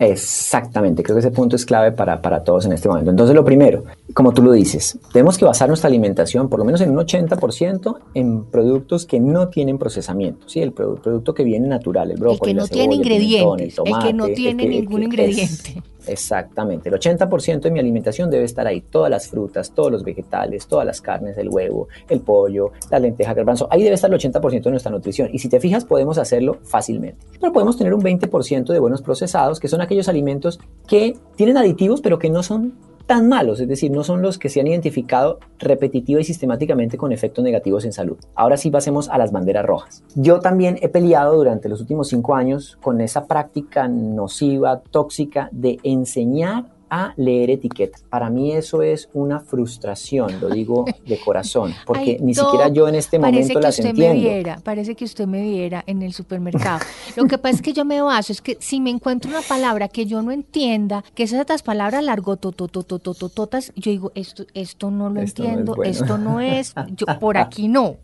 Exactamente, 0.00 1.02
creo 1.02 1.14
que 1.16 1.20
ese 1.20 1.30
punto 1.30 1.56
es 1.56 1.64
clave 1.66 1.92
para, 1.92 2.20
para 2.22 2.42
todos 2.42 2.64
en 2.64 2.72
este 2.72 2.88
momento. 2.88 3.10
Entonces, 3.10 3.36
lo 3.36 3.44
primero, 3.44 3.84
como 4.14 4.32
tú 4.32 4.42
lo 4.42 4.50
dices, 4.52 4.98
tenemos 5.12 5.36
que 5.36 5.44
basar 5.44 5.68
nuestra 5.68 5.88
alimentación 5.88 6.48
por 6.48 6.58
lo 6.58 6.64
menos 6.64 6.80
en 6.80 6.90
un 6.90 6.96
80% 6.98 7.96
en 8.14 8.44
productos 8.44 9.04
que 9.06 9.20
no 9.20 9.48
tienen 9.48 9.78
procesamiento, 9.78 10.48
¿sí? 10.48 10.60
El 10.60 10.74
produ- 10.74 11.00
producto 11.00 11.34
que 11.34 11.44
viene 11.44 11.68
natural, 11.68 12.08
el 12.10 12.16
El 12.16 12.20
brócoli, 12.20 12.52
que 12.52 12.54
no 12.54 12.62
la 12.62 12.68
tiene 12.68 12.94
el 12.94 13.00
pimentón, 13.02 13.60
ingredientes, 13.60 13.78
el 13.78 13.98
que 14.06 14.12
no 14.14 14.26
tiene 14.28 14.62
que- 14.62 14.68
ningún 14.70 15.02
ingrediente. 15.02 15.82
es- 15.99 15.99
exactamente, 16.12 16.88
el 16.88 16.94
80% 16.96 17.60
de 17.60 17.70
mi 17.70 17.80
alimentación 17.80 18.30
debe 18.30 18.44
estar 18.44 18.66
ahí, 18.66 18.80
todas 18.80 19.10
las 19.10 19.28
frutas, 19.28 19.72
todos 19.72 19.92
los 19.92 20.04
vegetales, 20.04 20.66
todas 20.66 20.86
las 20.86 21.00
carnes, 21.00 21.36
el 21.38 21.48
huevo, 21.48 21.88
el 22.08 22.20
pollo, 22.20 22.72
la 22.90 22.98
lenteja, 22.98 23.34
garbanzo, 23.34 23.68
ahí 23.70 23.82
debe 23.82 23.94
estar 23.94 24.12
el 24.12 24.18
80% 24.18 24.62
de 24.62 24.70
nuestra 24.70 24.92
nutrición. 24.92 25.30
Y 25.32 25.38
si 25.38 25.48
te 25.48 25.60
fijas, 25.60 25.84
podemos 25.84 26.18
hacerlo 26.18 26.58
fácilmente. 26.62 27.26
Pero 27.40 27.52
podemos 27.52 27.76
tener 27.76 27.94
un 27.94 28.02
20% 28.02 28.72
de 28.72 28.78
buenos 28.78 29.02
procesados, 29.02 29.60
que 29.60 29.68
son 29.68 29.80
aquellos 29.80 30.08
alimentos 30.08 30.60
que 30.86 31.16
tienen 31.36 31.56
aditivos, 31.56 32.00
pero 32.00 32.18
que 32.18 32.30
no 32.30 32.42
son 32.42 32.74
tan 33.06 33.28
malos, 33.28 33.60
es 33.60 33.68
decir, 33.68 33.90
no 33.90 34.04
son 34.04 34.22
los 34.22 34.38
que 34.38 34.48
se 34.48 34.60
han 34.60 34.66
identificado 34.66 35.38
repetitiva 35.58 36.20
y 36.20 36.24
sistemáticamente 36.24 36.96
con 36.96 37.12
efectos 37.12 37.44
negativos 37.44 37.84
en 37.84 37.92
salud. 37.92 38.16
Ahora 38.34 38.56
sí 38.56 38.70
pasemos 38.70 39.08
a 39.08 39.18
las 39.18 39.32
banderas 39.32 39.66
rojas. 39.66 40.04
Yo 40.14 40.40
también 40.40 40.78
he 40.82 40.88
peleado 40.88 41.36
durante 41.36 41.68
los 41.68 41.80
últimos 41.80 42.08
cinco 42.08 42.34
años 42.34 42.78
con 42.82 43.00
esa 43.00 43.26
práctica 43.26 43.88
nociva, 43.88 44.80
tóxica 44.90 45.48
de 45.52 45.78
enseñar 45.82 46.64
a 46.90 47.14
leer 47.16 47.50
etiquetas. 47.50 48.02
Para 48.10 48.28
mí 48.30 48.52
eso 48.52 48.82
es 48.82 49.08
una 49.14 49.40
frustración, 49.40 50.40
lo 50.40 50.48
digo 50.50 50.84
de 51.06 51.18
corazón, 51.20 51.72
porque 51.86 52.16
Ay, 52.18 52.18
ni 52.20 52.34
siquiera 52.34 52.68
yo 52.68 52.88
en 52.88 52.96
este 52.96 53.18
Parece 53.20 53.54
momento 53.54 53.60
que 53.60 53.66
las 53.66 53.78
usted 53.78 53.90
entiendo. 53.90 54.14
me 54.14 54.20
viera, 54.20 54.60
parece 54.62 54.94
que 54.96 55.04
usted 55.04 55.26
me 55.26 55.42
viera 55.42 55.82
en 55.86 56.02
el 56.02 56.12
supermercado. 56.12 56.80
Lo 57.16 57.24
que 57.26 57.38
pasa 57.38 57.56
es 57.56 57.62
que 57.62 57.72
yo 57.72 57.84
me 57.84 58.00
baso, 58.02 58.32
es 58.32 58.42
que 58.42 58.56
si 58.60 58.80
me 58.80 58.90
encuentro 58.90 59.30
una 59.30 59.42
palabra 59.42 59.88
que 59.88 60.06
yo 60.06 60.20
no 60.22 60.32
entienda, 60.32 61.04
que 61.14 61.22
esas 61.22 61.40
otras 61.40 61.62
palabras 61.62 62.02
largo, 62.04 62.36
tototototototas, 62.36 63.72
yo 63.76 63.90
digo, 63.90 64.12
esto, 64.14 64.44
esto 64.54 64.90
no 64.90 65.10
lo 65.10 65.20
Esto 65.20 65.42
no 65.42 65.48
es 65.48 65.52
entiendo, 65.52 65.74
bueno. 65.76 65.90
esto 65.90 66.18
no 66.18 66.40
es, 66.40 66.74
yo 66.96 67.06
por 67.20 67.38
aquí 67.38 67.68
no. 67.68 67.96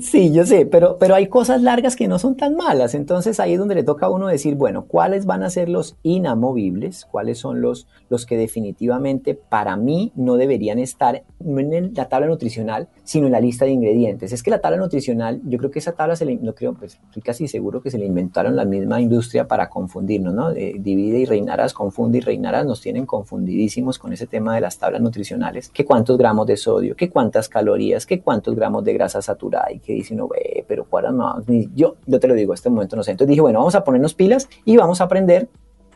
Sí, 0.00 0.32
yo 0.32 0.44
sé, 0.46 0.66
pero, 0.66 0.96
pero 0.98 1.14
hay 1.14 1.26
cosas 1.28 1.62
largas 1.62 1.96
que 1.96 2.08
no 2.08 2.18
son 2.18 2.36
tan 2.36 2.56
malas. 2.56 2.94
Entonces 2.94 3.40
ahí 3.40 3.54
es 3.54 3.58
donde 3.58 3.74
le 3.74 3.82
toca 3.82 4.06
a 4.06 4.10
uno 4.10 4.26
decir, 4.26 4.54
bueno, 4.54 4.84
¿cuáles 4.86 5.26
van 5.26 5.42
a 5.42 5.50
ser 5.50 5.68
los 5.68 5.96
inamovibles? 6.02 7.06
¿Cuáles 7.10 7.38
son 7.38 7.60
los, 7.60 7.86
los 8.08 8.26
que 8.26 8.36
definitivamente 8.36 9.34
para 9.34 9.76
mí 9.76 10.12
no 10.14 10.36
deberían 10.36 10.78
estar 10.78 11.22
en 11.44 11.94
la 11.94 12.08
tabla 12.08 12.26
nutricional, 12.26 12.88
sino 13.04 13.26
en 13.26 13.32
la 13.32 13.40
lista 13.40 13.64
de 13.64 13.72
ingredientes? 13.72 14.32
Es 14.32 14.42
que 14.42 14.50
la 14.50 14.60
tabla 14.60 14.78
nutricional, 14.78 15.40
yo 15.44 15.58
creo 15.58 15.70
que 15.70 15.78
esa 15.78 15.92
tabla 15.92 16.16
se 16.16 16.26
no 16.36 16.54
creo, 16.54 16.74
pues 16.74 16.98
estoy 17.06 17.22
casi 17.22 17.48
seguro 17.48 17.82
que 17.82 17.90
se 17.90 17.98
le 17.98 18.06
inventaron 18.06 18.56
la 18.56 18.64
misma 18.64 19.00
industria 19.00 19.46
para 19.48 19.68
confundirnos, 19.68 20.34
¿no? 20.34 20.52
De- 20.52 20.76
divide 20.78 21.18
y 21.20 21.24
reinarás, 21.24 21.72
confunde 21.72 22.18
y 22.18 22.20
reinarás, 22.20 22.66
nos 22.66 22.80
tienen 22.80 23.06
confundidísimos 23.06 23.98
con 23.98 24.12
ese 24.12 24.26
tema 24.26 24.54
de 24.54 24.60
las 24.60 24.78
tablas 24.78 25.00
nutricionales. 25.00 25.70
¿Qué 25.70 25.84
cuántos 25.84 26.18
gramos 26.18 26.46
de 26.46 26.56
sodio? 26.56 26.94
¿Qué 26.96 27.08
cuántas 27.10 27.48
calorías? 27.48 28.04
¿Qué 28.06 28.20
cuántos 28.20 28.54
gramos 28.54 28.84
de 28.84 28.92
grasa 28.92 29.17
saturada? 29.22 29.72
Y 29.72 29.78
que 29.80 29.92
dice 29.92 30.14
uno, 30.14 30.28
"Ve, 30.28 30.64
pero 30.66 30.84
cuál 30.84 31.12
más? 31.14 31.44
Yo, 31.74 31.96
yo 32.06 32.20
te 32.20 32.28
lo 32.28 32.34
digo, 32.34 32.52
a 32.52 32.54
este 32.54 32.70
momento 32.70 32.96
no 32.96 33.02
sé. 33.02 33.12
Entonces 33.12 33.30
dije, 33.30 33.40
bueno, 33.40 33.58
vamos 33.60 33.74
a 33.74 33.84
ponernos 33.84 34.14
pilas 34.14 34.48
y 34.64 34.76
vamos 34.76 35.00
a 35.00 35.04
aprender 35.04 35.48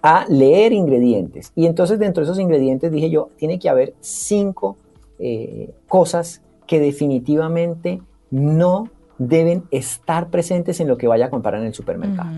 a 0.02 0.26
leer 0.28 0.72
ingredientes. 0.72 1.52
Y 1.54 1.66
entonces 1.66 1.98
dentro 1.98 2.22
de 2.22 2.24
esos 2.24 2.40
ingredientes 2.40 2.90
dije 2.90 3.08
yo, 3.10 3.30
tiene 3.36 3.58
que 3.58 3.68
haber 3.68 3.94
cinco 4.00 4.76
eh, 5.18 5.70
cosas 5.88 6.42
que 6.66 6.80
definitivamente 6.80 8.02
no 8.30 8.88
deben 9.18 9.64
estar 9.70 10.28
presentes 10.30 10.80
en 10.80 10.88
lo 10.88 10.96
que 10.96 11.06
vaya 11.06 11.26
a 11.26 11.30
comprar 11.30 11.54
en 11.54 11.66
el 11.66 11.74
supermercado. 11.74 12.30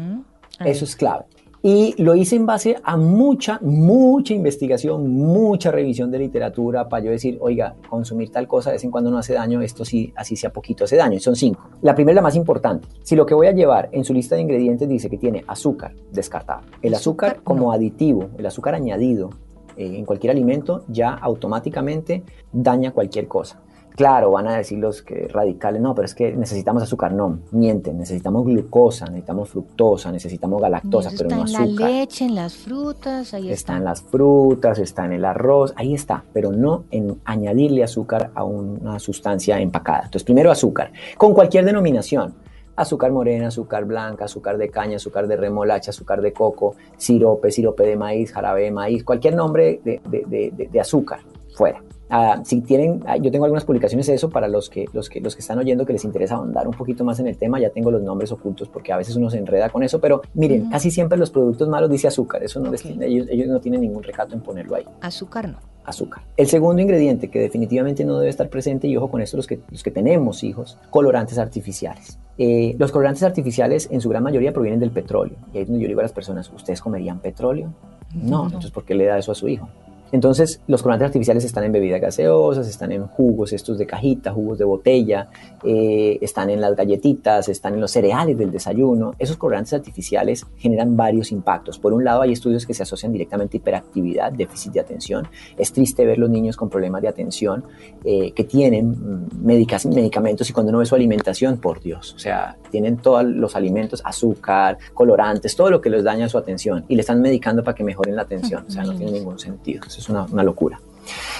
Eso 0.60 0.84
es 0.84 0.94
clave. 0.94 1.24
Y 1.66 1.94
lo 2.02 2.14
hice 2.14 2.36
en 2.36 2.44
base 2.44 2.76
a 2.84 2.98
mucha, 2.98 3.58
mucha 3.62 4.34
investigación, 4.34 5.10
mucha 5.10 5.70
revisión 5.70 6.10
de 6.10 6.18
literatura 6.18 6.90
para 6.90 7.06
yo 7.06 7.10
decir, 7.10 7.38
oiga, 7.40 7.74
consumir 7.88 8.30
tal 8.30 8.46
cosa 8.46 8.68
de 8.68 8.74
vez 8.74 8.84
en 8.84 8.90
cuando 8.90 9.10
no 9.10 9.16
hace 9.16 9.32
daño, 9.32 9.62
esto 9.62 9.82
sí, 9.82 10.12
así 10.14 10.36
sea 10.36 10.52
poquito 10.52 10.84
hace 10.84 10.96
daño. 10.96 11.16
Y 11.16 11.20
son 11.20 11.36
cinco. 11.36 11.70
La 11.80 11.94
primera 11.94 12.12
es 12.12 12.16
la 12.16 12.20
más 12.20 12.36
importante. 12.36 12.86
Si 13.02 13.16
lo 13.16 13.24
que 13.24 13.32
voy 13.32 13.46
a 13.46 13.52
llevar 13.52 13.88
en 13.92 14.04
su 14.04 14.12
lista 14.12 14.34
de 14.34 14.42
ingredientes 14.42 14.86
dice 14.86 15.08
que 15.08 15.16
tiene 15.16 15.42
azúcar, 15.46 15.94
descartado. 16.12 16.60
El 16.82 16.92
azúcar, 16.92 17.40
como 17.42 17.72
aditivo, 17.72 18.28
el 18.36 18.44
azúcar 18.44 18.74
añadido 18.74 19.30
eh, 19.78 19.96
en 19.96 20.04
cualquier 20.04 20.32
alimento, 20.32 20.84
ya 20.88 21.14
automáticamente 21.14 22.24
daña 22.52 22.90
cualquier 22.90 23.26
cosa. 23.26 23.63
Claro, 23.96 24.32
van 24.32 24.48
a 24.48 24.56
decir 24.56 24.78
los 24.80 25.02
que 25.02 25.28
radicales, 25.28 25.80
no, 25.80 25.94
pero 25.94 26.04
es 26.06 26.16
que 26.16 26.32
necesitamos 26.34 26.82
azúcar. 26.82 27.12
No, 27.12 27.38
mienten, 27.52 27.96
necesitamos 27.96 28.44
glucosa, 28.44 29.06
necesitamos 29.06 29.50
fructosa, 29.50 30.10
necesitamos 30.10 30.60
galactosa, 30.60 31.10
pero 31.16 31.28
está 31.28 31.36
no 31.36 31.46
en 31.46 31.52
la 31.52 31.58
azúcar. 31.60 31.90
leche, 31.90 32.24
en 32.24 32.34
las 32.34 32.56
frutas, 32.56 33.34
ahí 33.34 33.42
Está 33.44 33.54
está. 33.54 33.76
en 33.76 33.84
las 33.84 34.02
frutas, 34.02 34.78
está 34.80 35.04
en 35.04 35.12
el 35.12 35.24
arroz, 35.24 35.72
ahí 35.76 35.94
está, 35.94 36.24
pero 36.32 36.50
no 36.50 36.84
en 36.90 37.20
añadirle 37.24 37.84
azúcar 37.84 38.32
a 38.34 38.42
una 38.42 38.98
sustancia 38.98 39.60
empacada. 39.60 39.98
Entonces, 40.06 40.24
primero 40.24 40.50
azúcar, 40.50 40.90
con 41.16 41.32
cualquier 41.32 41.64
denominación. 41.64 42.34
Azúcar 42.76 43.12
morena, 43.12 43.46
azúcar 43.46 43.84
blanca, 43.84 44.24
azúcar 44.24 44.58
de 44.58 44.68
caña, 44.70 44.96
azúcar 44.96 45.28
de 45.28 45.36
remolacha, 45.36 45.90
azúcar 45.92 46.20
de 46.20 46.32
coco, 46.32 46.74
sirope, 46.96 47.52
sirope 47.52 47.84
de 47.86 47.94
maíz, 47.94 48.32
jarabe 48.32 48.62
de 48.64 48.72
maíz, 48.72 49.04
cualquier 49.04 49.36
nombre 49.36 49.80
de- 49.84 50.00
de- 50.10 50.50
de- 50.52 50.68
de 50.72 50.80
azúcar, 50.80 51.20
fuera. 51.54 51.82
Ah, 52.10 52.42
si 52.44 52.60
tienen, 52.60 53.02
ah, 53.06 53.16
yo 53.16 53.30
tengo 53.32 53.46
algunas 53.46 53.64
publicaciones 53.64 54.06
de 54.06 54.14
eso 54.14 54.28
para 54.28 54.46
los 54.46 54.68
que, 54.68 54.84
los, 54.92 55.08
que, 55.08 55.20
los 55.20 55.34
que 55.34 55.40
están 55.40 55.58
oyendo 55.58 55.86
que 55.86 55.94
les 55.94 56.04
interesa 56.04 56.34
ahondar 56.36 56.68
un 56.68 56.74
poquito 56.74 57.02
más 57.02 57.18
en 57.18 57.26
el 57.26 57.38
tema, 57.38 57.58
ya 57.58 57.70
tengo 57.70 57.90
los 57.90 58.02
nombres 58.02 58.30
ocultos 58.30 58.68
porque 58.68 58.92
a 58.92 58.96
veces 58.98 59.16
uno 59.16 59.30
se 59.30 59.38
enreda 59.38 59.70
con 59.70 59.82
eso, 59.82 60.00
pero 60.00 60.20
miren, 60.34 60.68
casi 60.68 60.90
siempre 60.90 61.16
los 61.18 61.30
productos 61.30 61.68
malos 61.68 61.88
dice 61.90 62.06
azúcar, 62.06 62.44
eso 62.44 62.60
no 62.60 62.70
les 62.70 62.84
ellos, 62.84 63.26
ellos 63.30 63.48
no 63.48 63.58
tienen 63.58 63.80
ningún 63.80 64.02
recato 64.02 64.34
en 64.34 64.42
ponerlo 64.42 64.76
ahí 64.76 64.84
Azúcar 65.00 65.48
no. 65.48 65.58
azúcar. 65.84 66.22
El 66.36 66.46
segundo 66.46 66.82
ingrediente 66.82 67.30
que 67.30 67.40
definitivamente 67.40 68.04
no 68.04 68.18
debe 68.18 68.30
estar 68.30 68.48
presente, 68.50 68.86
y 68.86 68.96
ojo 68.98 69.08
con 69.10 69.22
esto 69.22 69.38
los 69.38 69.46
que, 69.46 69.60
los 69.70 69.82
que 69.82 69.90
tenemos 69.90 70.44
hijos, 70.44 70.78
colorantes 70.90 71.38
artificiales. 71.38 72.18
Eh, 72.36 72.76
los 72.78 72.92
colorantes 72.92 73.22
artificiales 73.22 73.88
en 73.90 74.00
su 74.02 74.08
gran 74.10 74.22
mayoría 74.22 74.52
provienen 74.52 74.78
del 74.78 74.90
petróleo. 74.90 75.36
Y 75.52 75.56
ahí 75.56 75.62
es 75.62 75.68
donde 75.68 75.82
yo 75.82 75.88
digo 75.88 76.00
a 76.00 76.04
las 76.04 76.12
personas, 76.12 76.52
¿ustedes 76.52 76.80
comerían 76.82 77.18
petróleo? 77.20 77.72
No, 78.12 78.40
No. 78.40 78.44
entonces 78.46 78.70
¿por 78.70 78.84
qué 78.84 78.94
le 78.94 79.06
da 79.06 79.18
eso 79.18 79.32
a 79.32 79.34
su 79.34 79.48
hijo? 79.48 79.68
Entonces, 80.14 80.60
los 80.68 80.80
colorantes 80.80 81.06
artificiales 81.06 81.44
están 81.44 81.64
en 81.64 81.72
bebidas 81.72 82.00
gaseosas, 82.00 82.68
están 82.68 82.92
en 82.92 83.04
jugos 83.08 83.52
estos 83.52 83.78
de 83.78 83.84
cajita, 83.84 84.32
jugos 84.32 84.58
de 84.58 84.64
botella, 84.64 85.28
eh, 85.64 86.18
están 86.20 86.50
en 86.50 86.60
las 86.60 86.76
galletitas, 86.76 87.48
están 87.48 87.74
en 87.74 87.80
los 87.80 87.90
cereales 87.90 88.38
del 88.38 88.52
desayuno. 88.52 89.16
Esos 89.18 89.36
colorantes 89.36 89.72
artificiales 89.72 90.46
generan 90.56 90.96
varios 90.96 91.32
impactos. 91.32 91.80
Por 91.80 91.92
un 91.92 92.04
lado, 92.04 92.22
hay 92.22 92.30
estudios 92.30 92.64
que 92.64 92.74
se 92.74 92.84
asocian 92.84 93.10
directamente 93.10 93.56
a 93.56 93.58
hiperactividad, 93.58 94.30
déficit 94.30 94.74
de 94.74 94.78
atención. 94.78 95.26
Es 95.58 95.72
triste 95.72 96.06
ver 96.06 96.18
los 96.18 96.30
niños 96.30 96.56
con 96.56 96.70
problemas 96.70 97.02
de 97.02 97.08
atención 97.08 97.64
eh, 98.04 98.30
que 98.30 98.44
tienen 98.44 98.90
mm, 98.90 99.44
medicamentos 99.44 100.48
y 100.48 100.52
cuando 100.52 100.70
uno 100.70 100.78
ve 100.78 100.86
su 100.86 100.94
alimentación, 100.94 101.58
por 101.58 101.82
Dios, 101.82 102.14
o 102.14 102.20
sea, 102.20 102.56
tienen 102.70 102.98
todos 102.98 103.24
los 103.24 103.56
alimentos, 103.56 104.00
azúcar, 104.04 104.78
colorantes, 104.94 105.56
todo 105.56 105.70
lo 105.70 105.80
que 105.80 105.90
les 105.90 106.04
daña 106.04 106.28
su 106.28 106.38
atención 106.38 106.84
y 106.86 106.94
le 106.94 107.00
están 107.00 107.20
medicando 107.20 107.64
para 107.64 107.74
que 107.74 107.82
mejoren 107.82 108.14
la 108.14 108.22
atención. 108.22 108.64
O 108.68 108.70
sea, 108.70 108.84
no 108.84 108.94
tiene 108.94 109.10
ningún 109.10 109.40
sentido. 109.40 109.82
Eso 109.84 110.03
es 110.04 110.10
una, 110.10 110.26
una 110.30 110.42
locura. 110.42 110.80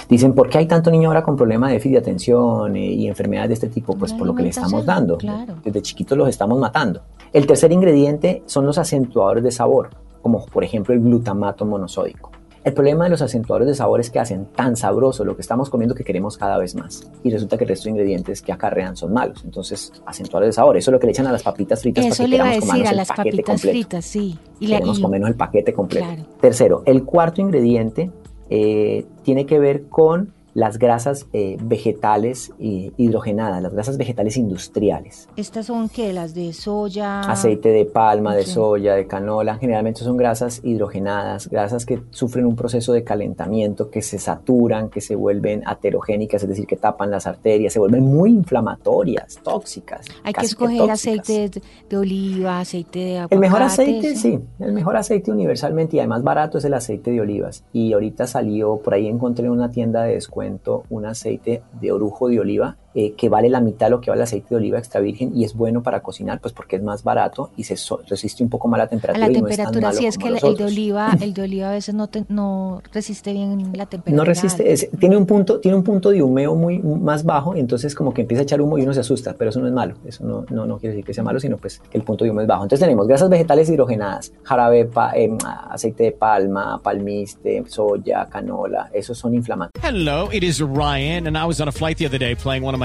Dicen, 0.09 0.33
¿por 0.33 0.49
qué 0.49 0.59
hay 0.59 0.67
tanto 0.67 0.91
niño 0.91 1.09
ahora 1.09 1.23
con 1.23 1.35
problemas 1.35 1.69
de 1.69 1.75
déficit 1.75 1.93
de 1.93 1.99
atención 1.99 2.75
eh, 2.75 2.85
y 2.85 3.07
enfermedades 3.07 3.49
de 3.49 3.53
este 3.55 3.69
tipo? 3.69 3.97
Pues 3.97 4.13
por 4.13 4.27
lo 4.27 4.35
que 4.35 4.43
le 4.43 4.49
estamos 4.49 4.85
dando. 4.85 5.17
Desde 5.63 5.81
chiquitos 5.81 6.17
los 6.17 6.29
estamos 6.29 6.59
matando. 6.59 7.01
El 7.33 7.47
tercer 7.47 7.71
ingrediente 7.71 8.43
son 8.45 8.65
los 8.65 8.77
acentuadores 8.77 9.43
de 9.43 9.51
sabor, 9.51 9.89
como 10.21 10.45
por 10.45 10.63
ejemplo 10.63 10.93
el 10.93 11.01
glutamato 11.01 11.65
monosódico. 11.65 12.31
El 12.63 12.73
problema 12.73 13.03
de 13.03 13.11
los 13.11 13.21
acentuadores 13.21 13.67
de 13.67 13.75
sabor 13.75 13.99
es 13.99 14.09
que 14.09 14.17
hacen 14.17 14.47
tan 14.47 14.75
sabroso 14.75 15.23
lo 15.23 15.35
que 15.35 15.43
estamos 15.43 15.69
comiendo 15.69 15.93
que 15.93 16.03
queremos 16.03 16.35
cada 16.35 16.57
vez 16.57 16.73
más. 16.73 17.07
Y 17.23 17.29
resulta 17.29 17.59
que 17.59 17.63
el 17.63 17.69
resto 17.69 17.83
de 17.83 17.91
ingredientes 17.91 18.41
que 18.41 18.51
acarrean 18.51 18.97
son 18.97 19.13
malos. 19.13 19.43
Entonces, 19.45 19.93
acentuadores 20.03 20.49
de 20.49 20.53
sabor, 20.53 20.75
eso 20.75 20.89
es 20.89 20.93
lo 20.93 20.99
que 20.99 21.05
le 21.05 21.11
echan 21.11 21.27
a 21.27 21.31
las 21.31 21.43
papitas 21.43 21.81
fritas 21.81 22.03
eso 22.03 22.15
para 22.15 22.25
que 22.25 22.29
le 22.29 22.35
iba 22.37 22.49
a 22.49 22.53
decir, 22.53 22.87
a 22.87 22.93
las 22.93 23.07
papitas 23.09 23.61
fritas, 23.61 24.03
sí. 24.03 24.39
Y 24.59 24.67
queremos 24.67 24.99
comernos 24.99 25.29
el 25.29 25.35
paquete 25.35 25.73
completo. 25.73 26.25
Tercero, 26.41 26.81
el 26.87 27.03
cuarto 27.03 27.39
ingrediente 27.39 28.09
eh, 28.49 29.05
tiene 29.23 29.45
que 29.45 29.59
ver 29.59 29.87
con 29.87 30.33
las 30.55 30.79
grasas 30.79 31.27
eh, 31.33 31.57
vegetales 31.61 32.53
hidrogenadas, 32.57 33.61
las 33.61 33.73
grasas 33.73 33.97
vegetales 33.97 34.37
industriales. 34.37 35.27
¿Estas 35.35 35.65
son 35.65 35.89
qué? 35.89 36.13
¿Las 36.13 36.33
de 36.33 36.53
soya? 36.53 37.19
Aceite 37.19 37.69
de 37.69 37.83
palma, 37.83 38.33
de 38.33 38.45
soya, 38.45 38.95
de 38.95 39.05
canola. 39.05 39.57
Generalmente 39.57 39.99
son 39.99 40.15
grasas 40.15 40.61
hidrogenadas, 40.63 41.49
grasas 41.49 41.85
que 41.85 42.01
sufren 42.09 42.45
un 42.45 42.55
proceso 42.55 42.93
de 42.93 43.03
calentamiento, 43.03 43.91
que 43.91 44.01
se 44.01 44.17
saturan, 44.17 44.89
que 44.89 45.01
se 45.01 45.15
vuelven 45.15 45.61
aterogénicas, 45.65 46.41
es 46.43 46.47
decir, 46.47 46.65
que 46.65 46.77
tapan 46.77 47.11
las 47.11 47.27
arterias, 47.27 47.73
se 47.73 47.79
vuelven 47.79 48.05
muy 48.05 48.29
inflamatorias, 48.29 49.37
tóxicas. 49.43 50.05
Hay 50.23 50.31
que 50.31 50.45
escoger 50.45 50.89
aceite 50.89 51.51
de 51.89 51.97
oliva, 51.97 52.61
aceite 52.61 52.99
de 52.99 53.17
aguacate. 53.17 53.35
El 53.35 53.41
mejor 53.41 53.61
aceite, 53.61 54.15
sí, 54.15 54.39
el 54.59 54.71
mejor 54.71 54.95
aceite 54.95 55.31
universalmente 55.31 55.97
y 55.97 55.99
además 55.99 56.23
barato 56.23 56.59
es 56.59 56.63
el 56.63 56.75
aceite 56.75 57.11
de 57.11 57.19
olivas. 57.19 57.65
Y 57.73 57.91
ahorita 57.91 58.25
salió, 58.25 58.77
por 58.77 58.93
ahí 58.93 59.07
encontré 59.07 59.49
una 59.49 59.69
tienda 59.69 60.03
de 60.03 60.13
descuento 60.13 60.44
un 60.89 61.05
aceite 61.05 61.63
de 61.81 61.91
orujo 61.91 62.27
de 62.27 62.39
oliva 62.39 62.77
eh, 62.97 63.13
que 63.13 63.27
vale 63.27 63.49
la 63.49 63.59
mitad 63.59 63.87
de 63.87 63.91
lo 63.91 63.99
que 63.99 64.09
vale 64.09 64.21
el 64.21 64.23
aceite 64.23 64.47
de 64.51 64.55
oliva 64.55 64.77
extra 64.77 65.01
virgen 65.01 65.35
y 65.35 65.43
es 65.43 65.53
bueno 65.53 65.83
para 65.83 66.01
cocinar, 66.01 66.39
pues 66.39 66.53
porque 66.53 66.77
es 66.77 66.81
más 66.81 67.03
barato 67.03 67.51
y 67.57 67.65
se 67.65 67.75
resiste 68.07 68.41
un 68.41 68.49
poco 68.49 68.69
más 68.69 68.77
la 68.77 68.87
temperatura. 68.87 69.25
A 69.25 69.27
la 69.27 69.33
y 69.33 69.35
temperatura, 69.35 69.81
no 69.81 69.89
es 69.89 69.97
sí, 69.97 70.05
es 70.05 70.17
que 70.17 70.29
el, 70.29 70.55
de 70.55 70.63
oliva, 70.63 71.11
el 71.21 71.33
de 71.33 71.41
oliva 71.41 71.69
a 71.69 71.73
veces 71.73 71.93
no, 71.93 72.09
no 72.29 72.81
resiste 72.93 73.33
bien 73.33 73.73
la 73.73 73.85
temperatura. 73.85 74.15
No 74.15 74.23
resiste, 74.23 74.89
tiene 74.97 75.17
un 75.17 75.25
punto, 75.25 75.59
tiene 75.59 75.75
un 75.75 75.83
punto 75.83 76.09
de 76.09 76.23
humeo 76.23 76.55
muy 76.55 76.79
más 76.79 77.23
bajo, 77.25 77.55
y 77.55 77.59
entonces 77.59 77.93
como 77.95 78.13
que 78.13 78.21
empieza 78.21 78.41
a 78.41 78.43
echar 78.43 78.61
humo 78.61 78.77
y 78.77 78.83
uno 78.83 78.93
se 78.93 79.01
asusta, 79.01 79.35
pero 79.37 79.49
eso 79.49 79.59
no 79.59 79.67
es 79.67 79.73
malo, 79.73 79.95
eso 80.05 80.23
no, 80.23 80.45
no, 80.49 80.65
no 80.65 80.77
quiere 80.77 80.95
decir 80.95 81.05
que 81.05 81.13
sea 81.13 81.23
malo, 81.23 81.39
sino 81.39 81.57
pues 81.57 81.81
que 81.89 81.97
el 81.97 82.03
punto 82.05 82.23
de 82.23 82.31
humo 82.31 82.41
es 82.41 82.47
bajo. 82.47 82.63
Entonces 82.63 82.79
tenemos 82.79 83.07
grasas 83.07 83.29
vegetales 83.29 83.69
hidrogenadas, 83.69 84.31
jarabe, 84.43 84.89
eh, 85.15 85.37
aceite 85.69 86.03
de 86.03 86.11
palma, 86.13 86.79
palmiste, 86.81 87.61
soya, 87.67 88.25
canola, 88.27 88.89
esos 88.93 89.17
son 89.17 89.33
inflamatorios. 89.33 89.83
Hello, 89.83 90.29
it 90.31 90.43
is 90.43 90.61
Ryan, 90.61 91.27
and 91.27 91.37
I 91.37 91.45
was 91.45 91.59
on 91.59 91.67
a 91.67 91.73
flight 91.73 91.97
the 91.97 92.05
other 92.05 92.19
day 92.19 92.35
playing 92.35 92.63
one 92.63 92.73
of 92.73 92.79
my 92.79 92.84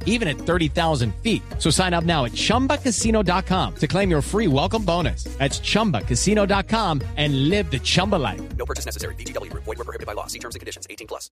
even 0.05 0.29
at 0.29 0.37
30,000 0.37 1.13
feet. 1.15 1.41
So 1.57 1.69
sign 1.69 1.93
up 1.93 2.05
now 2.05 2.23
at 2.23 2.31
chumbacasino.com 2.31 3.75
to 3.75 3.87
claim 3.87 4.09
your 4.09 4.21
free 4.21 4.47
welcome 4.47 4.85
bonus. 4.85 5.25
That's 5.39 5.59
chumbacasino.com 5.59 7.01
and 7.17 7.49
live 7.49 7.69
the 7.69 7.79
Chumba 7.79 8.17
life. 8.17 8.41
No 8.57 8.65
purchase 8.65 8.85
necessary. 8.85 9.15
DTW, 9.15 9.51
void, 9.53 9.65
were 9.65 9.83
prohibited 9.83 10.05
by 10.05 10.13
law. 10.13 10.27
See 10.27 10.39
terms 10.39 10.55
and 10.55 10.61
conditions 10.61 10.87
18 10.89 11.07
plus. 11.07 11.31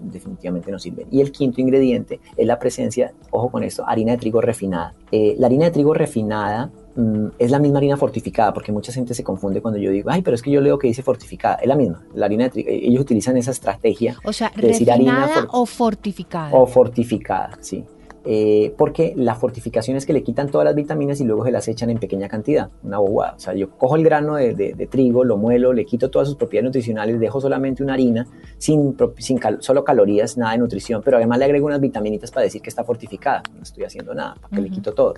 Definitivamente 0.00 0.70
no 0.70 0.78
sirven. 0.78 1.08
Y 1.10 1.20
el 1.20 1.32
quinto 1.32 1.60
ingrediente 1.60 2.20
es 2.36 2.46
la 2.46 2.58
presencia, 2.58 3.12
ojo 3.30 3.50
con 3.50 3.64
esto, 3.64 3.84
harina 3.86 4.12
de 4.12 4.18
trigo 4.18 4.40
refinada. 4.40 4.94
Eh, 5.10 5.34
la 5.38 5.48
harina 5.48 5.64
de 5.64 5.72
trigo 5.72 5.92
refinada 5.92 6.70
Mm, 6.96 7.28
es 7.38 7.50
la 7.50 7.58
misma 7.58 7.78
harina 7.78 7.96
fortificada, 7.96 8.52
porque 8.52 8.72
mucha 8.72 8.92
gente 8.92 9.14
se 9.14 9.22
confunde 9.22 9.62
cuando 9.62 9.78
yo 9.78 9.90
digo, 9.90 10.10
ay, 10.10 10.22
pero 10.22 10.34
es 10.34 10.42
que 10.42 10.50
yo 10.50 10.60
leo 10.60 10.78
que 10.78 10.88
dice 10.88 11.02
fortificada, 11.02 11.54
es 11.56 11.68
la 11.68 11.76
misma, 11.76 12.04
la 12.14 12.26
harina 12.26 12.44
de 12.44 12.50
trigo, 12.50 12.68
ellos 12.70 13.02
utilizan 13.02 13.36
esa 13.36 13.52
estrategia. 13.52 14.16
O 14.24 14.32
sea, 14.32 14.52
de 14.54 14.68
decir 14.68 14.90
harina 14.90 15.46
o 15.50 15.66
fortificada. 15.66 16.50
O 16.52 16.66
fortificada, 16.66 17.58
sí. 17.60 17.84
Eh, 18.24 18.74
porque 18.76 19.14
la 19.16 19.34
fortificación 19.34 19.96
es 19.96 20.04
que 20.04 20.12
le 20.12 20.22
quitan 20.22 20.50
todas 20.50 20.66
las 20.66 20.74
vitaminas 20.74 21.20
y 21.20 21.24
luego 21.24 21.44
se 21.44 21.50
las 21.50 21.66
echan 21.68 21.88
en 21.88 21.98
pequeña 21.98 22.28
cantidad, 22.28 22.70
una 22.82 22.98
bobada. 22.98 23.34
O 23.36 23.40
sea, 23.40 23.54
yo 23.54 23.70
cojo 23.70 23.96
el 23.96 24.04
grano 24.04 24.34
de, 24.34 24.88
trigo, 24.90 25.24
lo 25.24 25.36
muelo, 25.38 25.72
le 25.72 25.86
quito 25.86 26.10
todas 26.10 26.28
sus 26.28 26.36
propiedades 26.36 26.66
nutricionales, 26.66 27.18
dejo 27.18 27.40
solamente 27.40 27.82
una 27.82 27.94
harina, 27.94 28.26
sin, 28.58 28.96
sin 29.16 29.40
solo 29.60 29.84
calorías, 29.84 30.36
nada 30.36 30.52
de 30.52 30.58
nutrición, 30.58 31.00
pero 31.02 31.16
además 31.16 31.38
le 31.38 31.46
agrego 31.46 31.66
unas 31.66 31.80
vitaminitas 31.80 32.30
para 32.30 32.44
decir 32.44 32.60
que 32.60 32.68
está 32.68 32.84
fortificada. 32.84 33.42
No 33.54 33.62
estoy 33.62 33.84
haciendo 33.84 34.14
nada, 34.14 34.34
para 34.34 34.56
que 34.56 34.62
le 34.62 34.70
quito 34.70 34.92
todo. 34.92 35.14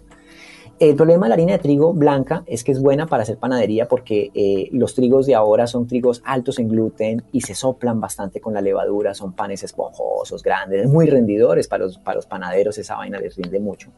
El 0.78 0.96
problema 0.96 1.26
de 1.26 1.28
la 1.28 1.34
harina 1.34 1.52
de 1.52 1.58
trigo 1.60 1.92
blanca 1.92 2.42
es 2.46 2.64
que 2.64 2.72
es 2.72 2.80
buena 2.80 3.06
para 3.06 3.22
hacer 3.22 3.36
panadería 3.36 3.86
porque 3.86 4.32
eh, 4.34 4.68
los 4.72 4.96
trigos 4.96 5.26
de 5.26 5.34
ahora 5.36 5.68
son 5.68 5.86
trigos 5.86 6.22
altos 6.24 6.58
en 6.58 6.68
gluten 6.68 7.22
y 7.30 7.42
se 7.42 7.54
soplan 7.54 8.00
bastante 8.00 8.40
con 8.40 8.54
la 8.54 8.60
levadura, 8.60 9.14
son 9.14 9.32
panes 9.32 9.62
esponjosos, 9.62 10.42
grandes, 10.42 10.88
muy 10.88 11.06
rendidores 11.06 11.68
para 11.68 11.84
los, 11.84 11.98
para 11.98 12.16
los 12.16 12.26
panaderos, 12.26 12.78
esa 12.92 12.98
vaina 12.98 13.18
les 13.18 13.36
rinde 13.36 13.58
mucho. 13.60 13.90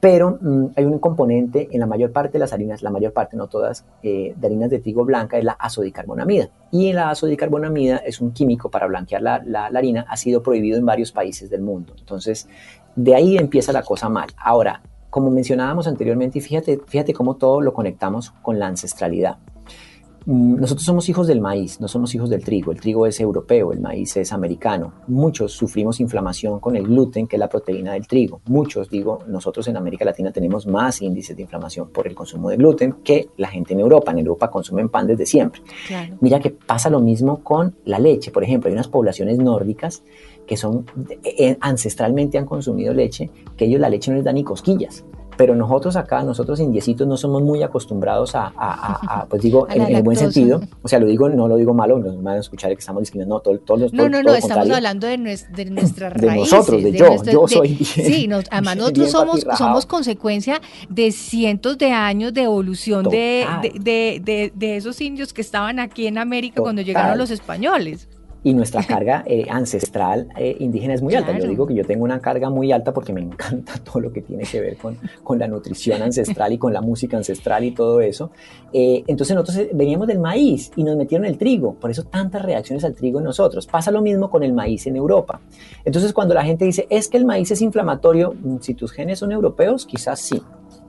Pero 0.00 0.38
mm, 0.40 0.66
hay 0.76 0.84
un 0.84 0.98
componente 0.98 1.68
en 1.70 1.80
la 1.80 1.86
mayor 1.86 2.10
parte 2.10 2.32
de 2.32 2.38
las 2.38 2.52
harinas, 2.54 2.82
la 2.82 2.90
mayor 2.90 3.12
parte, 3.12 3.36
no 3.36 3.48
todas, 3.48 3.84
eh, 4.02 4.34
de 4.34 4.46
harinas 4.46 4.70
de 4.70 4.78
trigo 4.78 5.04
blanca 5.04 5.36
es 5.36 5.44
la 5.44 5.52
azodicarbonamida. 5.52 6.48
Y 6.70 6.92
la 6.94 7.10
azodicarbonamida 7.10 7.98
es 7.98 8.20
un 8.20 8.32
químico 8.32 8.70
para 8.70 8.86
blanquear 8.86 9.20
la, 9.20 9.42
la, 9.44 9.68
la 9.68 9.78
harina, 9.78 10.06
ha 10.08 10.16
sido 10.16 10.42
prohibido 10.42 10.78
en 10.78 10.86
varios 10.86 11.12
países 11.12 11.50
del 11.50 11.60
mundo. 11.60 11.92
Entonces, 11.98 12.48
de 12.96 13.14
ahí 13.14 13.36
empieza 13.36 13.72
la 13.72 13.82
cosa 13.82 14.08
mal. 14.08 14.28
Ahora, 14.38 14.80
como 15.10 15.30
mencionábamos 15.30 15.86
anteriormente, 15.86 16.38
y 16.38 16.40
fíjate, 16.40 16.80
fíjate 16.86 17.12
cómo 17.12 17.36
todo 17.36 17.60
lo 17.60 17.74
conectamos 17.74 18.30
con 18.42 18.58
la 18.58 18.68
ancestralidad. 18.68 19.36
Mm, 20.26 20.60
nosotros 20.60 20.84
somos 20.84 21.08
hijos 21.08 21.26
del 21.26 21.40
maíz, 21.40 21.80
no 21.80 21.88
somos 21.88 22.14
hijos 22.14 22.30
del 22.30 22.44
trigo. 22.44 22.72
El 22.72 22.80
trigo 22.80 23.06
es 23.06 23.20
europeo, 23.20 23.72
el 23.72 23.80
maíz 23.80 24.16
es 24.16 24.32
americano. 24.32 24.92
Muchos 25.08 25.52
sufrimos 25.52 26.00
inflamación 26.00 26.60
con 26.60 26.76
el 26.76 26.84
gluten, 26.84 27.26
que 27.26 27.36
es 27.36 27.40
la 27.40 27.48
proteína 27.48 27.94
del 27.94 28.06
trigo. 28.06 28.40
Muchos, 28.46 28.90
digo, 28.90 29.20
nosotros 29.26 29.66
en 29.68 29.76
América 29.76 30.04
Latina 30.04 30.32
tenemos 30.32 30.66
más 30.66 31.00
índices 31.02 31.36
de 31.36 31.42
inflamación 31.42 31.88
por 31.88 32.06
el 32.06 32.14
consumo 32.14 32.50
de 32.50 32.56
gluten 32.56 32.92
que 33.04 33.30
la 33.36 33.48
gente 33.48 33.74
en 33.74 33.80
Europa. 33.80 34.12
En 34.12 34.18
Europa 34.18 34.50
consumen 34.50 34.88
pan 34.88 35.06
desde 35.06 35.26
siempre. 35.26 35.62
Mira 36.20 36.40
que 36.40 36.50
pasa 36.50 36.90
lo 36.90 37.00
mismo 37.00 37.42
con 37.42 37.76
la 37.84 37.98
leche. 37.98 38.30
Por 38.30 38.44
ejemplo, 38.44 38.68
hay 38.68 38.74
unas 38.74 38.88
poblaciones 38.88 39.38
nórdicas 39.38 40.02
que 40.46 40.56
son 40.56 40.84
eh, 41.22 41.56
ancestralmente 41.60 42.36
han 42.36 42.44
consumido 42.44 42.92
leche, 42.92 43.30
que 43.56 43.66
ellos 43.66 43.80
la 43.80 43.88
leche 43.88 44.10
no 44.10 44.16
les 44.16 44.24
da 44.24 44.32
ni 44.32 44.42
cosquillas. 44.42 45.04
Pero 45.40 45.56
nosotros 45.56 45.96
acá, 45.96 46.22
nosotros 46.22 46.60
indiecitos, 46.60 47.08
no 47.08 47.16
somos 47.16 47.40
muy 47.40 47.62
acostumbrados 47.62 48.32
a, 48.34 49.26
pues 49.30 49.40
digo, 49.40 49.66
en, 49.70 49.96
el 49.96 50.02
buen 50.02 50.18
sentido, 50.18 50.60
o 50.82 50.86
sea, 50.86 50.98
lo 50.98 51.06
digo, 51.06 51.30
no 51.30 51.48
lo 51.48 51.56
digo 51.56 51.72
malo, 51.72 51.98
nos 51.98 52.22
van 52.22 52.36
a 52.36 52.40
escuchar 52.40 52.70
que 52.74 52.80
estamos 52.80 53.00
discriminando, 53.00 53.36
no, 53.36 53.40
todos 53.40 53.64
todo, 53.64 53.86
No, 53.92 54.10
no, 54.10 54.22
no, 54.22 54.34
estamos 54.34 54.68
hablando 54.68 55.06
de, 55.06 55.16
nuestra 55.16 55.64
nuestras 55.64 56.12
de 56.12 56.36
nosotros, 56.36 56.82
de, 56.82 56.92
yo, 56.92 57.24
yo 57.24 57.48
soy. 57.48 57.74
sí, 57.74 58.28
además 58.50 58.76
nosotros 58.76 59.10
somos, 59.10 59.46
somos 59.56 59.86
consecuencia 59.86 60.60
de 60.90 61.10
cientos 61.10 61.78
de 61.78 61.90
años 61.90 62.34
de 62.34 62.42
evolución 62.42 63.04
de, 63.04 63.46
de, 63.80 64.76
esos 64.76 65.00
indios 65.00 65.32
que 65.32 65.40
estaban 65.40 65.78
aquí 65.78 66.06
en 66.06 66.18
América 66.18 66.60
cuando 66.60 66.82
llegaron 66.82 67.16
los 67.16 67.30
españoles 67.30 68.09
y 68.42 68.54
nuestra 68.54 68.82
carga 68.82 69.22
eh, 69.26 69.46
ancestral 69.50 70.28
eh, 70.36 70.56
indígena 70.60 70.94
es 70.94 71.02
muy 71.02 71.14
alta. 71.14 71.36
Yo 71.38 71.46
digo 71.46 71.66
que 71.66 71.74
yo 71.74 71.84
tengo 71.84 72.04
una 72.04 72.20
carga 72.20 72.48
muy 72.48 72.72
alta 72.72 72.92
porque 72.92 73.12
me 73.12 73.20
encanta 73.20 73.74
todo 73.84 74.00
lo 74.00 74.12
que 74.12 74.22
tiene 74.22 74.44
que 74.44 74.60
ver 74.60 74.76
con, 74.76 74.96
con 75.22 75.38
la 75.38 75.46
nutrición 75.46 76.02
ancestral 76.02 76.52
y 76.52 76.58
con 76.58 76.72
la 76.72 76.80
música 76.80 77.16
ancestral 77.16 77.64
y 77.64 77.72
todo 77.72 78.00
eso. 78.00 78.30
Eh, 78.72 79.04
entonces 79.06 79.36
nosotros 79.36 79.68
veníamos 79.74 80.06
del 80.06 80.18
maíz 80.18 80.72
y 80.76 80.84
nos 80.84 80.96
metieron 80.96 81.26
el 81.26 81.36
trigo, 81.36 81.74
por 81.74 81.90
eso 81.90 82.04
tantas 82.04 82.42
reacciones 82.42 82.84
al 82.84 82.94
trigo 82.94 83.18
en 83.18 83.24
nosotros. 83.24 83.66
Pasa 83.66 83.90
lo 83.90 84.00
mismo 84.00 84.30
con 84.30 84.42
el 84.42 84.52
maíz 84.52 84.86
en 84.86 84.96
Europa. 84.96 85.40
Entonces 85.84 86.12
cuando 86.12 86.34
la 86.34 86.44
gente 86.44 86.64
dice, 86.64 86.86
es 86.88 87.08
que 87.08 87.18
el 87.18 87.26
maíz 87.26 87.50
es 87.50 87.60
inflamatorio, 87.60 88.34
mm, 88.40 88.56
si 88.60 88.74
tus 88.74 88.92
genes 88.92 89.18
son 89.18 89.32
europeos, 89.32 89.86
quizás 89.86 90.20
sí 90.20 90.40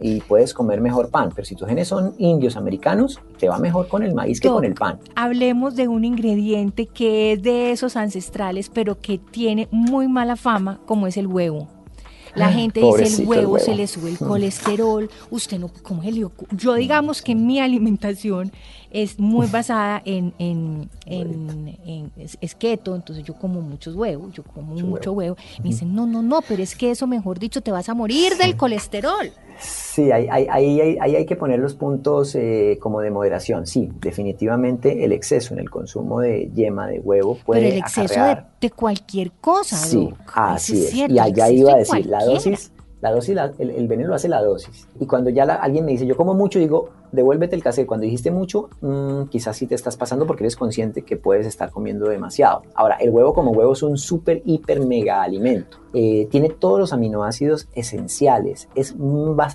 y 0.02 0.20
puedes 0.22 0.54
comer 0.54 0.82
mejor 0.82 1.10
pan, 1.10 1.30
pero 1.34 1.46
si 1.46 1.56
tus 1.56 1.68
genes 1.68 1.88
son 1.88 2.16
indios 2.18 2.58
americanos, 2.58 3.20
te 3.38 3.48
va 3.48 3.60
mejor 3.60 3.88
con 3.88 4.04
el 4.04 4.14
maíz 4.14 4.42
que 4.42 4.50
con 4.50 4.66
el 4.66 4.74
pan. 4.74 5.00
Hablemos 5.16 5.76
de 5.76 5.88
un 5.88 6.04
ingrediente 6.04 6.88
que 6.88 7.34
es 7.34 7.44
de 7.44 7.72
esos 7.72 7.96
ancestrales, 7.96 8.70
pero 8.70 9.00
que 9.00 9.20
tiene 9.20 9.68
muy 9.72 10.08
mala 10.08 10.36
fama, 10.36 10.80
como 10.86 11.08
es 11.08 11.18
el 11.18 11.28
huevo. 11.28 11.68
La 12.34 12.50
gente 12.50 12.80
dice 12.80 12.88
el 12.88 12.92
Pobrecito 12.92 13.22
el 13.22 13.28
huevo, 13.28 13.60
se 13.60 13.66
huevo. 13.72 13.78
le 13.78 13.88
sube 13.88 14.10
el 14.10 14.18
colesterol, 14.18 15.10
usted 15.30 15.60
no, 15.60 15.70
¿cómo 15.84 16.02
se 16.02 16.12
le? 16.12 16.28
Yo 16.52 16.74
digamos 16.76 17.22
que 17.22 17.36
mi 17.36 17.60
alimentación 17.60 18.52
es 18.92 19.20
muy 19.20 19.48
basada 19.48 20.02
en, 20.06 20.34
en, 20.38 20.90
en- 21.06 21.78
en- 21.86 22.12
es, 22.18 22.38
es 22.42 22.56
keto, 22.56 22.96
entonces 22.96 23.24
yo 23.26 23.34
como 23.36 23.62
muchos 23.62 23.96
huevos, 23.96 24.34
yo 24.34 24.44
como 24.44 24.74
Mucho 24.74 24.86
mucho 24.86 25.12
huevo. 25.14 25.36
Me 25.60 25.70
dicen, 25.70 25.94
no, 25.96 26.06
no, 26.06 26.22
no, 26.22 26.42
pero 26.48 26.62
es 26.62 26.76
que 26.76 26.92
eso, 26.92 27.08
mejor 27.08 27.40
dicho, 27.40 27.62
te 27.62 27.72
vas 27.72 27.90
a 27.90 27.94
morir 27.94 28.34
del 28.38 28.56
colesterol. 28.58 29.32
Sí, 29.60 30.12
ahí, 30.12 30.28
ahí, 30.30 30.50
ahí, 31.00 31.16
hay 31.16 31.26
que 31.26 31.36
poner 31.36 31.60
los 31.60 31.76
puntos 31.76 32.34
eh, 32.36 32.78
como 32.82 33.00
de 33.02 33.12
moderación. 33.12 33.68
Sí, 33.68 33.92
definitivamente 34.02 35.04
el 35.06 35.12
exceso 35.12 35.54
en 35.54 35.60
el 35.60 35.70
consumo 35.70 36.20
de 36.22 36.50
yema 36.54 36.88
de 36.88 37.00
huevo 37.00 37.38
puede 37.46 37.62
Pero 37.62 37.74
el 37.74 37.80
exceso 37.80 38.14
de, 38.14 38.20
acarrear 38.20 38.50
de 38.60 38.70
cualquier 38.72 39.32
cosa, 39.34 39.78
Sí, 39.78 39.98
Doc. 40.10 40.20
Eso 40.22 40.32
así 40.36 40.74
es. 40.84 40.90
cierto, 40.90 41.14
y 41.16 41.20
allá 41.20 41.50
iba 41.52 41.72
a 41.72 41.74
de 41.76 41.80
decir, 41.82 42.06
la 42.08 42.24
dosis, 42.26 42.72
la 43.02 43.12
dosis, 43.12 43.36
la- 43.36 43.52
el, 43.60 43.70
el 43.72 43.88
veneno 43.88 44.10
lo 44.10 44.16
hace 44.16 44.30
la 44.30 44.42
dosis. 44.42 44.88
Y 45.00 45.06
cuando 45.06 45.30
ya 45.30 45.46
la- 45.46 45.56
alguien 45.56 45.86
me 45.86 45.92
dice, 45.92 46.06
yo 46.08 46.16
como 46.18 46.34
mucho, 46.34 46.58
digo, 46.58 46.90
devuélvete 47.12 47.56
el 47.56 47.64
cassette. 47.64 47.88
Cuando 47.88 48.06
dijiste 48.06 48.32
mucho, 48.32 48.70
mm, 48.82 49.24
quizás 49.26 49.58
sí 49.58 49.68
te 49.68 49.76
estás 49.76 49.98
pasando 49.98 50.26
porque 50.26 50.44
eres 50.44 50.56
consciente 50.56 51.04
que 51.04 51.18
puedes 51.18 51.46
estar 51.48 51.70
comiendo 51.72 52.08
demasiado. 52.10 52.64
Ahora, 52.76 52.96
el 52.96 53.10
huevo 53.10 53.34
como 53.34 53.52
huevo 53.52 53.74
es 53.74 53.84
un 53.84 53.98
súper, 53.98 54.42
hiper, 54.46 54.86
mega 54.86 55.22
alimento. 55.22 55.78
Eh, 55.94 56.28
tiene 56.32 56.50
todos 56.50 56.80
los 56.80 56.94
aminoácidos 56.94 57.68
esenciales. 57.76 58.70
Es, 58.76 58.96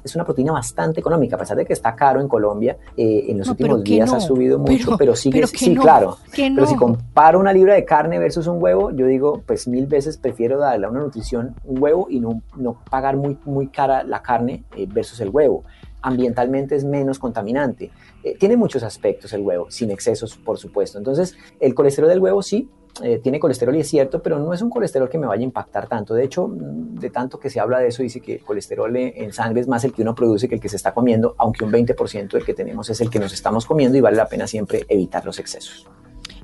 es 0.05 0.15
una 0.15 0.25
proteína 0.25 0.53
bastante 0.53 1.01
económica, 1.01 1.37
a 1.37 1.39
pesar 1.39 1.57
de 1.57 1.65
que 1.65 1.73
está 1.73 1.95
caro 1.95 2.21
en 2.21 2.29
Colombia. 2.29 2.77
eh, 2.97 3.25
en 3.29 3.39
los 3.39 3.47
No, 3.49 3.53
últimos 3.53 3.85
días 3.85 4.11
no, 4.11 4.17
ha 4.17 4.21
subido 4.21 4.59
mucho, 4.59 4.85
pero- 4.87 4.97
pero, 4.99 5.17
sigue, 5.17 5.37
pero 5.37 5.47
sí, 5.47 5.75
no, 5.75 5.83
claro. 5.83 6.17
Pero 6.35 6.67
si 6.67 6.77
comparo 6.77 7.39
una 7.41 7.53
libra 7.53 7.75
de 7.75 7.85
carne 7.85 8.19
versus 8.19 8.47
un 8.47 8.63
huevo, 8.63 8.91
yo 8.91 9.07
digo, 9.07 9.43
pues 9.47 9.67
mil 9.69 9.87
veces 9.87 10.17
prefiero 10.19 10.59
darle 10.59 10.87
a 10.87 10.91
una 10.91 11.01
nutrición 11.01 11.55
un 11.65 11.83
huevo 11.83 12.07
y 12.11 12.21
no, 12.21 12.43
no 12.57 12.77
pagar 12.91 13.17
muy, 13.17 13.39
muy 13.45 13.69
cara 13.69 14.03
la 14.05 14.23
carne 14.23 14.65
eh, 14.77 14.87
versus 14.93 15.21
el 15.21 15.31
huevo. 15.31 15.65
Ambientalmente 16.07 16.77
es 16.77 16.85
menos 16.85 17.19
contaminante. 17.19 17.91
Eh, 18.23 18.37
tiene 18.39 18.57
muchos 18.57 18.85
aspectos 18.85 19.33
el 19.33 19.41
huevo, 19.41 19.69
sin 19.73 19.91
excesos, 19.91 20.37
por 20.37 20.57
supuesto. 20.57 20.99
Entonces, 20.99 21.37
el 21.59 21.75
colesterol 21.75 22.09
del 22.09 22.21
huevo 22.21 22.43
sí, 22.43 22.71
eh, 23.03 23.19
tiene 23.19 23.41
colesterol 23.41 23.75
y 23.75 23.81
es 23.81 23.89
cierto, 23.89 24.23
pero 24.23 24.39
no 24.39 24.55
es 24.55 24.63
un 24.63 24.71
colesterol 24.71 25.09
que 25.09 25.19
me 25.19 25.27
vaya 25.27 25.41
a 25.41 25.45
impactar 25.45 25.89
tanto. 25.89 26.15
De 26.15 26.23
hecho, 26.23 26.47
mm, 26.47 26.95
de 26.95 27.11
tanto 27.11 27.41
que 27.41 27.51
se 27.51 27.59
habla 27.59 27.81
de 27.81 27.89
eso, 27.89 28.05
dice 28.05 28.21
que 28.21 28.35
el 28.37 28.45
colesterol 28.45 28.97
en 28.97 29.33
sangre 29.33 29.63
es 29.63 29.67
más 29.67 29.83
el 29.83 29.93
que 29.93 30.03
uno 30.03 30.15
produce 30.15 30.49
que 30.49 30.55
el 30.55 30.61
que 30.61 30.69
se 30.69 30.77
está 30.77 30.95
comiendo, 30.95 31.35
aunque 31.39 31.65
un 31.65 31.73
20% 31.73 32.37
del 32.37 32.47
que 32.47 32.55
tenemos 32.55 32.89
es 32.89 33.01
el 33.01 33.11
que 33.11 33.19
nos 33.19 33.33
estamos 33.33 33.67
comiendo 33.67 33.99
y 33.99 34.01
vale 34.01 34.17
la 34.17 34.29
pena 34.29 34.47
siempre 34.47 34.87
evitar 34.89 35.27
los 35.27 35.41
excesos. 35.41 35.89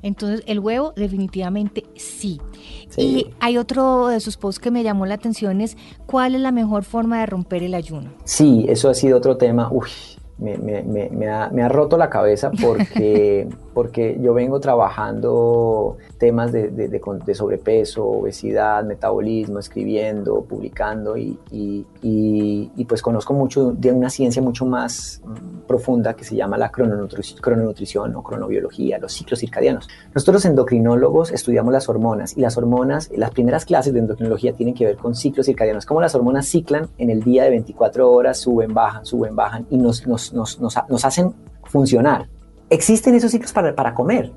Entonces, 0.01 0.43
el 0.45 0.59
huevo 0.59 0.91
definitivamente 0.97 1.85
sí. 1.95 2.41
Sí. 2.95 3.01
Y 3.01 3.33
hay 3.39 3.57
otro 3.57 4.07
de 4.07 4.19
sus 4.19 4.37
posts 4.37 4.59
que 4.61 4.69
me 4.71 4.83
llamó 4.83 5.05
la 5.05 5.15
atención, 5.15 5.61
es 5.61 5.77
cuál 6.05 6.35
es 6.35 6.41
la 6.41 6.51
mejor 6.51 6.83
forma 6.83 7.19
de 7.19 7.25
romper 7.25 7.63
el 7.63 7.73
ayuno. 7.73 8.09
Sí, 8.23 8.65
eso 8.69 8.89
ha 8.89 8.93
sido 8.93 9.17
otro 9.17 9.37
tema. 9.37 9.69
Uy, 9.71 9.87
me, 10.37 10.57
me- 10.57 10.83
me- 10.83 11.09
me 11.09 11.29
ha, 11.29 11.49
me 11.49 11.61
ha 11.63 11.69
roto 11.69 11.95
la 11.97 12.09
cabeza 12.09 12.51
porque, 12.61 13.47
porque 13.73 14.17
yo 14.21 14.33
vengo 14.33 14.59
trabajando 14.59 15.97
temas 16.17 16.51
de, 16.51 16.69
de- 16.69 16.87
de 16.87 16.99
con- 16.99 17.19
de 17.19 17.33
sobrepeso, 17.35 18.05
obesidad, 18.05 18.83
metabolismo, 18.83 19.59
escribiendo, 19.59 20.41
publicando 20.43 21.17
y, 21.17 21.37
y- 21.51 21.85
y- 22.01 22.71
y 22.75 22.85
pues 22.85 23.01
conozco 23.01 23.33
mucho 23.33 23.71
de 23.73 23.91
una 23.91 24.09
ciencia 24.09 24.41
mucho 24.41 24.65
más 24.65 25.21
profunda 25.67 26.13
que 26.15 26.23
se 26.23 26.35
llama 26.35 26.57
la 26.57 26.71
crononutri- 26.71 27.39
crononutrición 27.39 28.15
o 28.15 28.23
cronobiología, 28.23 28.97
los 28.99 29.13
ciclos 29.13 29.39
circadianos. 29.39 29.87
Nosotros 30.13 30.35
los 30.35 30.45
endocrinólogos 30.45 31.31
estudiamos 31.31 31.73
las 31.73 31.89
hormonas 31.89 32.37
y 32.37 32.41
las 32.41 32.57
hormonas, 32.57 33.09
las 33.15 33.31
primeras 33.31 33.65
clases 33.65 33.93
de 33.93 33.99
endocrinología 33.99 34.53
tienen 34.53 34.75
que 34.75 34.85
ver 34.85 34.97
con 34.97 35.15
ciclos 35.15 35.45
circadianos, 35.45 35.85
cómo 35.85 36.01
las 36.01 36.15
hormonas 36.15 36.47
ciclan 36.47 36.87
en 36.97 37.09
el 37.09 37.23
día 37.23 37.43
de 37.43 37.49
24 37.51 38.11
horas, 38.11 38.39
suben, 38.39 38.73
bajan, 38.73 39.05
suben, 39.05 39.35
bajan 39.35 39.65
y 39.69 39.77
nos, 39.77 40.05
nos, 40.07 40.33
nos, 40.33 40.59
nos 40.59 41.05
hacen 41.05 41.33
funcionar. 41.65 42.27
Existen 42.69 43.13
esos 43.15 43.31
ciclos 43.31 43.51
para, 43.53 43.75
para 43.75 43.93
comer. 43.93 44.31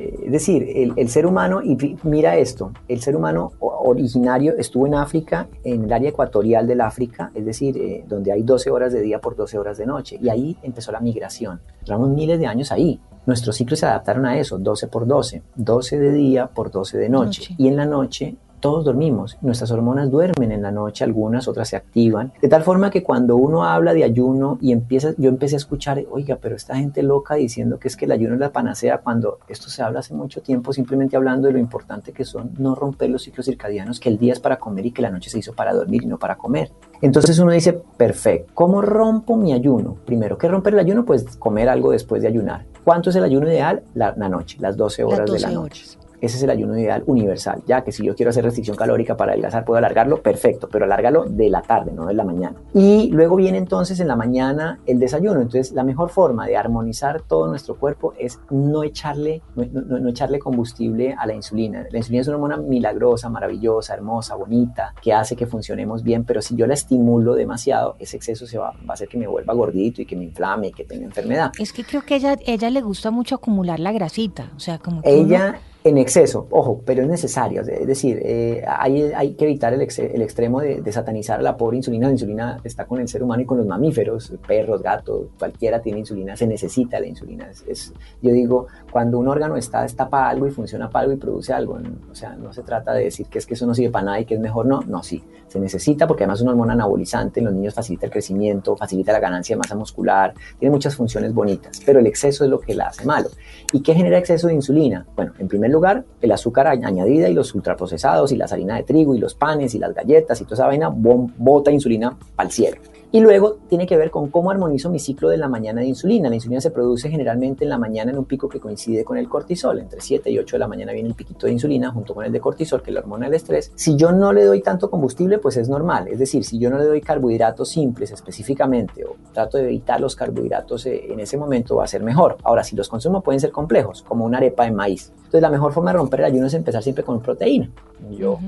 Eh, 0.00 0.24
Es 0.26 0.32
decir, 0.32 0.66
el, 0.74 0.92
el 0.96 1.08
ser 1.08 1.26
humano, 1.26 1.60
y 1.62 1.76
mira 2.04 2.36
esto, 2.36 2.72
el 2.88 3.00
ser 3.00 3.14
humano 3.16 3.52
originario 3.60 4.54
estuvo 4.56 4.86
en 4.86 4.94
África, 4.94 5.48
en 5.64 5.84
el 5.84 5.92
área 5.92 6.08
ecuatorial 6.08 6.66
del 6.66 6.80
África, 6.80 7.30
es 7.34 7.44
decir, 7.44 7.76
eh, 7.76 8.04
donde 8.08 8.32
hay 8.32 8.42
12 8.42 8.70
horas 8.70 8.92
de 8.92 9.00
día 9.00 9.20
por 9.20 9.36
12 9.36 9.58
horas 9.58 9.76
de 9.78 9.86
noche, 9.86 10.18
y 10.22 10.28
ahí 10.28 10.56
empezó 10.62 10.90
la 10.92 11.00
migración. 11.00 11.60
Duramos 11.84 12.08
miles 12.10 12.38
de 12.38 12.46
años 12.46 12.72
ahí. 12.72 12.98
Nuestros 13.26 13.56
ciclos 13.56 13.78
se 13.80 13.86
adaptaron 13.86 14.24
a 14.24 14.38
eso, 14.38 14.58
12 14.58 14.88
por 14.88 15.06
12, 15.06 15.42
12 15.56 15.98
de 15.98 16.12
día 16.12 16.46
por 16.46 16.70
12 16.70 16.96
de 16.96 17.08
noche. 17.08 17.42
Noche. 17.42 17.54
Y 17.58 17.68
en 17.68 17.76
la 17.76 17.84
noche 17.84 18.36
todos 18.60 18.84
dormimos, 18.84 19.38
nuestras 19.40 19.70
hormonas 19.70 20.10
duermen 20.10 20.52
en 20.52 20.62
la 20.62 20.70
noche, 20.70 21.04
algunas, 21.04 21.48
otras 21.48 21.68
se 21.68 21.76
activan, 21.76 22.32
de 22.40 22.48
tal 22.48 22.62
forma 22.62 22.90
que 22.90 23.02
cuando 23.02 23.36
uno 23.36 23.64
habla 23.64 23.94
de 23.94 24.04
ayuno 24.04 24.58
y 24.60 24.72
empieza, 24.72 25.12
yo 25.16 25.28
empecé 25.30 25.56
a 25.56 25.58
escuchar, 25.58 26.02
oiga, 26.10 26.38
pero 26.40 26.54
esta 26.56 26.76
gente 26.76 27.02
loca 27.02 27.34
diciendo 27.34 27.78
que 27.78 27.88
es 27.88 27.96
que 27.96 28.04
el 28.04 28.12
ayuno 28.12 28.34
es 28.34 28.40
la 28.40 28.52
panacea, 28.52 28.98
cuando 28.98 29.38
esto 29.48 29.68
se 29.68 29.82
habla 29.82 30.00
hace 30.00 30.14
mucho 30.14 30.42
tiempo, 30.42 30.72
simplemente 30.72 31.16
hablando 31.16 31.48
de 31.48 31.54
lo 31.54 31.58
importante 31.58 32.12
que 32.12 32.24
son 32.24 32.52
no 32.58 32.74
romper 32.74 33.10
los 33.10 33.22
ciclos 33.22 33.46
circadianos, 33.46 33.98
que 33.98 34.08
el 34.08 34.18
día 34.18 34.32
es 34.32 34.40
para 34.40 34.58
comer 34.58 34.86
y 34.86 34.90
que 34.92 35.02
la 35.02 35.10
noche 35.10 35.30
se 35.30 35.38
hizo 35.38 35.52
para 35.54 35.72
dormir 35.72 36.02
y 36.02 36.06
no 36.06 36.18
para 36.18 36.36
comer. 36.36 36.70
Entonces 37.00 37.38
uno 37.38 37.52
dice, 37.52 37.72
perfecto, 37.96 38.52
¿cómo 38.54 38.82
rompo 38.82 39.36
mi 39.36 39.52
ayuno? 39.52 39.96
Primero, 40.04 40.36
¿qué 40.36 40.48
romper 40.48 40.74
el 40.74 40.80
ayuno? 40.80 41.04
Pues 41.04 41.36
comer 41.36 41.68
algo 41.68 41.92
después 41.92 42.22
de 42.22 42.28
ayunar. 42.28 42.66
¿Cuánto 42.84 43.10
es 43.10 43.16
el 43.16 43.24
ayuno 43.24 43.48
ideal? 43.48 43.82
La, 43.94 44.14
la 44.16 44.28
noche, 44.28 44.56
las 44.60 44.76
12 44.76 45.04
horas 45.04 45.18
Las 45.20 45.32
de 45.32 45.40
la 45.40 45.48
12 45.48 45.54
noche. 45.54 45.84
horas. 45.84 45.99
Ese 46.20 46.36
es 46.36 46.42
el 46.42 46.50
ayuno 46.50 46.78
ideal 46.78 47.02
universal, 47.06 47.62
ya 47.66 47.82
que 47.82 47.92
si 47.92 48.04
yo 48.04 48.14
quiero 48.14 48.30
hacer 48.30 48.44
restricción 48.44 48.76
calórica 48.76 49.16
para 49.16 49.32
adelgazar, 49.32 49.64
puedo 49.64 49.78
alargarlo, 49.78 50.22
perfecto, 50.22 50.68
pero 50.70 50.84
alárgalo 50.84 51.24
de 51.24 51.48
la 51.48 51.62
tarde, 51.62 51.92
no 51.92 52.06
de 52.06 52.14
la 52.14 52.24
mañana. 52.24 52.56
Y 52.74 53.08
luego 53.10 53.36
viene 53.36 53.58
entonces 53.58 54.00
en 54.00 54.08
la 54.08 54.16
mañana 54.16 54.78
el 54.86 54.98
desayuno. 54.98 55.40
Entonces, 55.40 55.72
la 55.72 55.82
mejor 55.84 56.10
forma 56.10 56.46
de 56.46 56.56
armonizar 56.56 57.22
todo 57.22 57.46
nuestro 57.46 57.76
cuerpo 57.76 58.12
es 58.18 58.38
no 58.50 58.82
echarle, 58.82 59.42
no, 59.56 59.64
no- 59.72 59.98
no 59.98 60.08
echarle 60.10 60.38
combustible 60.38 61.14
a 61.18 61.26
la 61.26 61.34
insulina. 61.34 61.84
La 61.90 61.98
insulina 61.98 62.20
es 62.22 62.28
una 62.28 62.36
hormona 62.36 62.56
milagrosa, 62.58 63.28
maravillosa, 63.28 63.94
hermosa, 63.94 64.34
bonita, 64.34 64.94
que 65.02 65.12
hace 65.12 65.36
que 65.36 65.46
funcionemos 65.46 66.02
bien, 66.02 66.24
pero 66.24 66.42
si 66.42 66.54
yo 66.56 66.66
la 66.66 66.74
estimulo 66.74 67.34
demasiado, 67.34 67.96
ese 67.98 68.16
exceso 68.16 68.46
se 68.46 68.58
va, 68.58 68.70
va 68.72 68.90
a 68.90 68.92
hacer 68.92 69.08
que 69.08 69.16
me 69.18 69.26
vuelva 69.26 69.54
gordito 69.54 70.02
y 70.02 70.06
que 70.06 70.16
me 70.16 70.24
inflame 70.24 70.68
y 70.68 70.72
que 70.72 70.84
tenga 70.84 71.04
enfermedad. 71.04 71.52
Es 71.58 71.72
que 71.72 71.84
creo 71.84 72.02
que 72.02 72.16
ella, 72.16 72.36
ella 72.46 72.68
le 72.70 72.80
gusta 72.82 73.10
mucho 73.10 73.36
acumular 73.36 73.80
la 73.80 73.92
grasita, 73.92 74.50
o 74.56 74.60
sea, 74.60 74.78
como 74.78 75.02
que 75.02 75.10
Ella 75.20 75.58
en 75.82 75.96
exceso, 75.96 76.46
ojo, 76.50 76.82
pero 76.84 77.02
es 77.02 77.08
necesario. 77.08 77.62
Es 77.62 77.86
decir, 77.86 78.20
eh, 78.22 78.62
hay, 78.66 79.02
hay 79.14 79.32
que 79.32 79.44
evitar 79.44 79.72
el, 79.72 79.80
exe- 79.80 80.10
el 80.12 80.20
extremo 80.20 80.60
de, 80.60 80.82
de 80.82 80.92
satanizar 80.92 81.40
a 81.40 81.42
la 81.42 81.56
pobre 81.56 81.78
insulina. 81.78 82.06
La 82.06 82.12
insulina 82.12 82.58
está 82.64 82.84
con 82.84 83.00
el 83.00 83.08
ser 83.08 83.22
humano 83.22 83.42
y 83.42 83.46
con 83.46 83.56
los 83.56 83.66
mamíferos, 83.66 84.32
perros, 84.46 84.82
gatos, 84.82 85.28
cualquiera 85.38 85.80
tiene 85.80 86.00
insulina, 86.00 86.36
se 86.36 86.46
necesita 86.46 87.00
la 87.00 87.06
insulina. 87.06 87.48
Es, 87.66 87.94
yo 88.20 88.32
digo, 88.32 88.66
cuando 88.92 89.18
un 89.18 89.28
órgano 89.28 89.56
está, 89.56 89.84
está 89.86 90.08
para 90.10 90.28
algo 90.28 90.46
y 90.46 90.50
funciona 90.50 90.90
para 90.90 91.04
algo 91.04 91.14
y 91.14 91.16
produce 91.16 91.52
algo, 91.54 91.78
o 92.10 92.14
sea, 92.14 92.36
no 92.36 92.52
se 92.52 92.62
trata 92.62 92.92
de 92.92 93.04
decir 93.04 93.26
que 93.26 93.38
es 93.38 93.46
que 93.46 93.54
eso 93.54 93.66
no 93.66 93.74
sirve 93.74 93.90
para 93.90 94.04
nada 94.04 94.20
y 94.20 94.26
que 94.26 94.34
es 94.34 94.40
mejor, 94.40 94.66
no, 94.66 94.82
no, 94.82 95.02
sí, 95.02 95.22
se 95.48 95.58
necesita 95.58 96.06
porque 96.06 96.24
además 96.24 96.40
es 96.40 96.42
una 96.42 96.50
hormona 96.52 96.74
anabolizante, 96.74 97.40
en 97.40 97.46
los 97.46 97.54
niños 97.54 97.72
facilita 97.72 98.04
el 98.06 98.12
crecimiento, 98.12 98.76
facilita 98.76 99.12
la 99.12 99.20
ganancia 99.20 99.56
de 99.56 99.58
masa 99.58 99.76
muscular, 99.76 100.34
tiene 100.58 100.72
muchas 100.72 100.94
funciones 100.94 101.32
bonitas, 101.32 101.80
pero 101.86 102.00
el 102.00 102.06
exceso 102.06 102.44
es 102.44 102.50
lo 102.50 102.60
que 102.60 102.74
la 102.74 102.88
hace 102.88 103.04
malo. 103.06 103.30
¿Y 103.72 103.80
qué 103.82 103.94
genera 103.94 104.18
exceso 104.18 104.48
de 104.48 104.54
insulina? 104.54 105.06
Bueno, 105.16 105.32
en 105.38 105.48
primer 105.48 105.69
lugar, 105.70 106.04
el 106.20 106.32
azúcar 106.32 106.66
añ- 106.66 106.84
añadida 106.84 107.28
y 107.28 107.34
los 107.34 107.54
ultraprocesados 107.54 108.32
y 108.32 108.36
las 108.36 108.52
harinas 108.52 108.78
de 108.78 108.84
trigo 108.84 109.14
y 109.14 109.18
los 109.18 109.34
panes 109.34 109.74
y 109.74 109.78
las 109.78 109.94
galletas 109.94 110.40
y 110.40 110.44
toda 110.44 110.54
esa 110.54 110.66
vaina 110.66 110.90
bota 110.92 111.70
insulina 111.70 112.16
el 112.38 112.50
cielo. 112.50 112.76
Y 113.12 113.18
luego 113.20 113.58
tiene 113.68 113.88
que 113.88 113.96
ver 113.96 114.12
con 114.12 114.28
cómo 114.30 114.52
armonizo 114.52 114.88
mi 114.88 115.00
ciclo 115.00 115.28
de 115.30 115.36
la 115.36 115.48
mañana 115.48 115.80
de 115.80 115.88
insulina. 115.88 116.28
La 116.28 116.36
insulina 116.36 116.60
se 116.60 116.70
produce 116.70 117.10
generalmente 117.10 117.64
en 117.64 117.70
la 117.70 117.76
mañana 117.78 118.12
en 118.12 118.18
un 118.18 118.24
pico 118.24 118.48
que 118.48 118.60
coincide 118.60 119.04
con 119.04 119.18
el 119.18 119.28
cortisol. 119.28 119.80
Entre 119.80 120.00
7 120.00 120.30
y 120.30 120.38
8 120.38 120.54
de 120.54 120.60
la 120.60 120.68
mañana 120.68 120.92
viene 120.92 121.08
el 121.08 121.16
piquito 121.16 121.46
de 121.46 121.52
insulina 121.52 121.90
junto 121.90 122.14
con 122.14 122.24
el 122.24 122.30
de 122.30 122.38
cortisol, 122.40 122.82
que 122.82 122.90
es 122.90 122.94
la 122.94 123.00
hormona 123.00 123.26
del 123.26 123.34
estrés. 123.34 123.72
Si 123.74 123.96
yo 123.96 124.12
no 124.12 124.32
le 124.32 124.44
doy 124.44 124.62
tanto 124.62 124.88
combustible, 124.90 125.38
pues 125.38 125.56
es 125.56 125.68
normal. 125.68 126.06
Es 126.06 126.20
decir, 126.20 126.44
si 126.44 126.60
yo 126.60 126.70
no 126.70 126.78
le 126.78 126.84
doy 126.84 127.00
carbohidratos 127.00 127.68
simples 127.70 128.12
específicamente 128.12 129.04
o 129.04 129.16
trato 129.32 129.58
de 129.58 129.64
evitar 129.64 130.00
los 130.00 130.14
carbohidratos 130.14 130.86
eh, 130.86 131.12
en 131.12 131.18
ese 131.18 131.36
momento, 131.36 131.76
va 131.76 131.84
a 131.84 131.88
ser 131.88 132.04
mejor. 132.04 132.36
Ahora, 132.44 132.62
si 132.62 132.76
los 132.76 132.88
consumo 132.88 133.22
pueden 133.22 133.40
ser 133.40 133.50
complejos, 133.50 134.02
como 134.02 134.24
una 134.24 134.36
arepa 134.38 134.64
de 134.66 134.70
maíz. 134.70 135.12
Entonces, 135.16 135.42
la 135.42 135.50
mejor 135.50 135.72
forma 135.72 135.90
de 135.90 135.98
romper 135.98 136.20
el 136.20 136.26
ayuno 136.26 136.46
es 136.46 136.54
empezar 136.54 136.80
siempre 136.80 137.02
con 137.02 137.20
proteína. 137.20 137.70
Yo, 138.12 138.34
Ujú. 138.34 138.44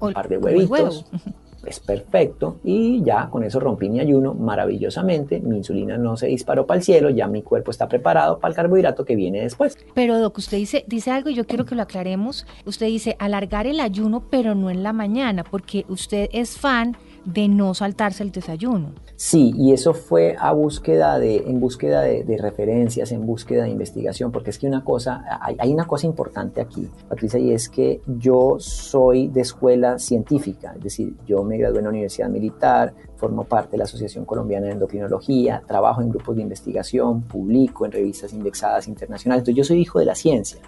un 0.00 0.12
par 0.14 0.28
de 0.28 0.38
huevo. 0.38 0.90
es 1.66 1.80
perfecto 1.80 2.58
y 2.64 3.02
ya 3.02 3.28
con 3.30 3.42
eso 3.44 3.60
rompí 3.60 3.88
mi 3.88 4.00
ayuno 4.00 4.34
maravillosamente, 4.34 5.40
mi 5.40 5.56
insulina 5.58 5.96
no 5.96 6.16
se 6.16 6.26
disparó 6.26 6.66
para 6.66 6.78
el 6.78 6.84
cielo, 6.84 7.10
ya 7.10 7.26
mi 7.26 7.42
cuerpo 7.42 7.70
está 7.70 7.88
preparado 7.88 8.38
para 8.38 8.50
el 8.50 8.56
carbohidrato 8.56 9.04
que 9.04 9.16
viene 9.16 9.40
después. 9.40 9.76
Pero 9.94 10.18
Doc, 10.18 10.38
usted 10.38 10.56
dice, 10.56 10.84
dice 10.86 11.10
algo 11.10 11.30
y 11.30 11.34
yo 11.34 11.46
quiero 11.46 11.64
que 11.64 11.74
lo 11.74 11.82
aclaremos. 11.82 12.46
Usted 12.64 12.86
dice 12.86 13.16
alargar 13.18 13.66
el 13.66 13.80
ayuno, 13.80 14.24
pero 14.30 14.54
no 14.54 14.70
en 14.70 14.82
la 14.82 14.92
mañana, 14.92 15.44
porque 15.44 15.84
usted 15.88 16.28
es 16.32 16.56
fan 16.58 16.96
de 17.32 17.48
no 17.48 17.74
saltarse 17.74 18.22
el 18.22 18.32
desayuno. 18.32 18.92
Sí, 19.16 19.52
y 19.56 19.72
eso 19.72 19.94
fue 19.94 20.36
a 20.38 20.52
búsqueda 20.52 21.18
de, 21.18 21.38
en 21.46 21.60
búsqueda 21.60 22.02
de, 22.02 22.38
referencias, 22.38 23.12
en 23.12 23.26
búsqueda 23.26 23.64
de 23.64 23.70
investigación, 23.70 24.30
porque 24.32 24.50
es 24.50 24.58
que 24.58 24.66
una 24.66 24.84
cosa, 24.84 25.24
hay, 25.40 25.56
hay, 25.58 25.72
una 25.72 25.86
cosa 25.86 26.06
importante 26.06 26.60
aquí, 26.60 26.88
Patricia, 27.08 27.38
y 27.38 27.52
es 27.52 27.68
que 27.68 28.00
yo 28.06 28.56
soy 28.58 29.28
de 29.28 29.40
escuela 29.40 29.98
científica, 29.98 30.72
es 30.76 30.82
decir, 30.84 31.14
yo 31.26 31.42
me 31.42 31.58
gradué 31.58 31.78
en 31.78 31.84
la 31.84 31.90
Universidad 31.90 32.28
Militar, 32.28 32.94
formo 33.18 33.44
parte 33.44 33.72
de 33.72 33.78
la 33.78 33.84
Asociación 33.84 34.24
Colombiana 34.24 34.66
de 34.66 34.72
Endocrinología, 34.72 35.62
trabajo 35.66 36.00
en 36.00 36.08
grupos 36.08 36.36
de 36.36 36.42
investigación, 36.42 37.22
publico 37.22 37.84
en 37.84 37.92
revistas 37.92 38.32
indexadas 38.32 38.86
internacionales, 38.86 39.40
entonces 39.40 39.56
yo 39.56 39.64
soy 39.64 39.80
hijo 39.80 39.98
de 39.98 40.04
la 40.06 40.14
ciencia. 40.14 40.60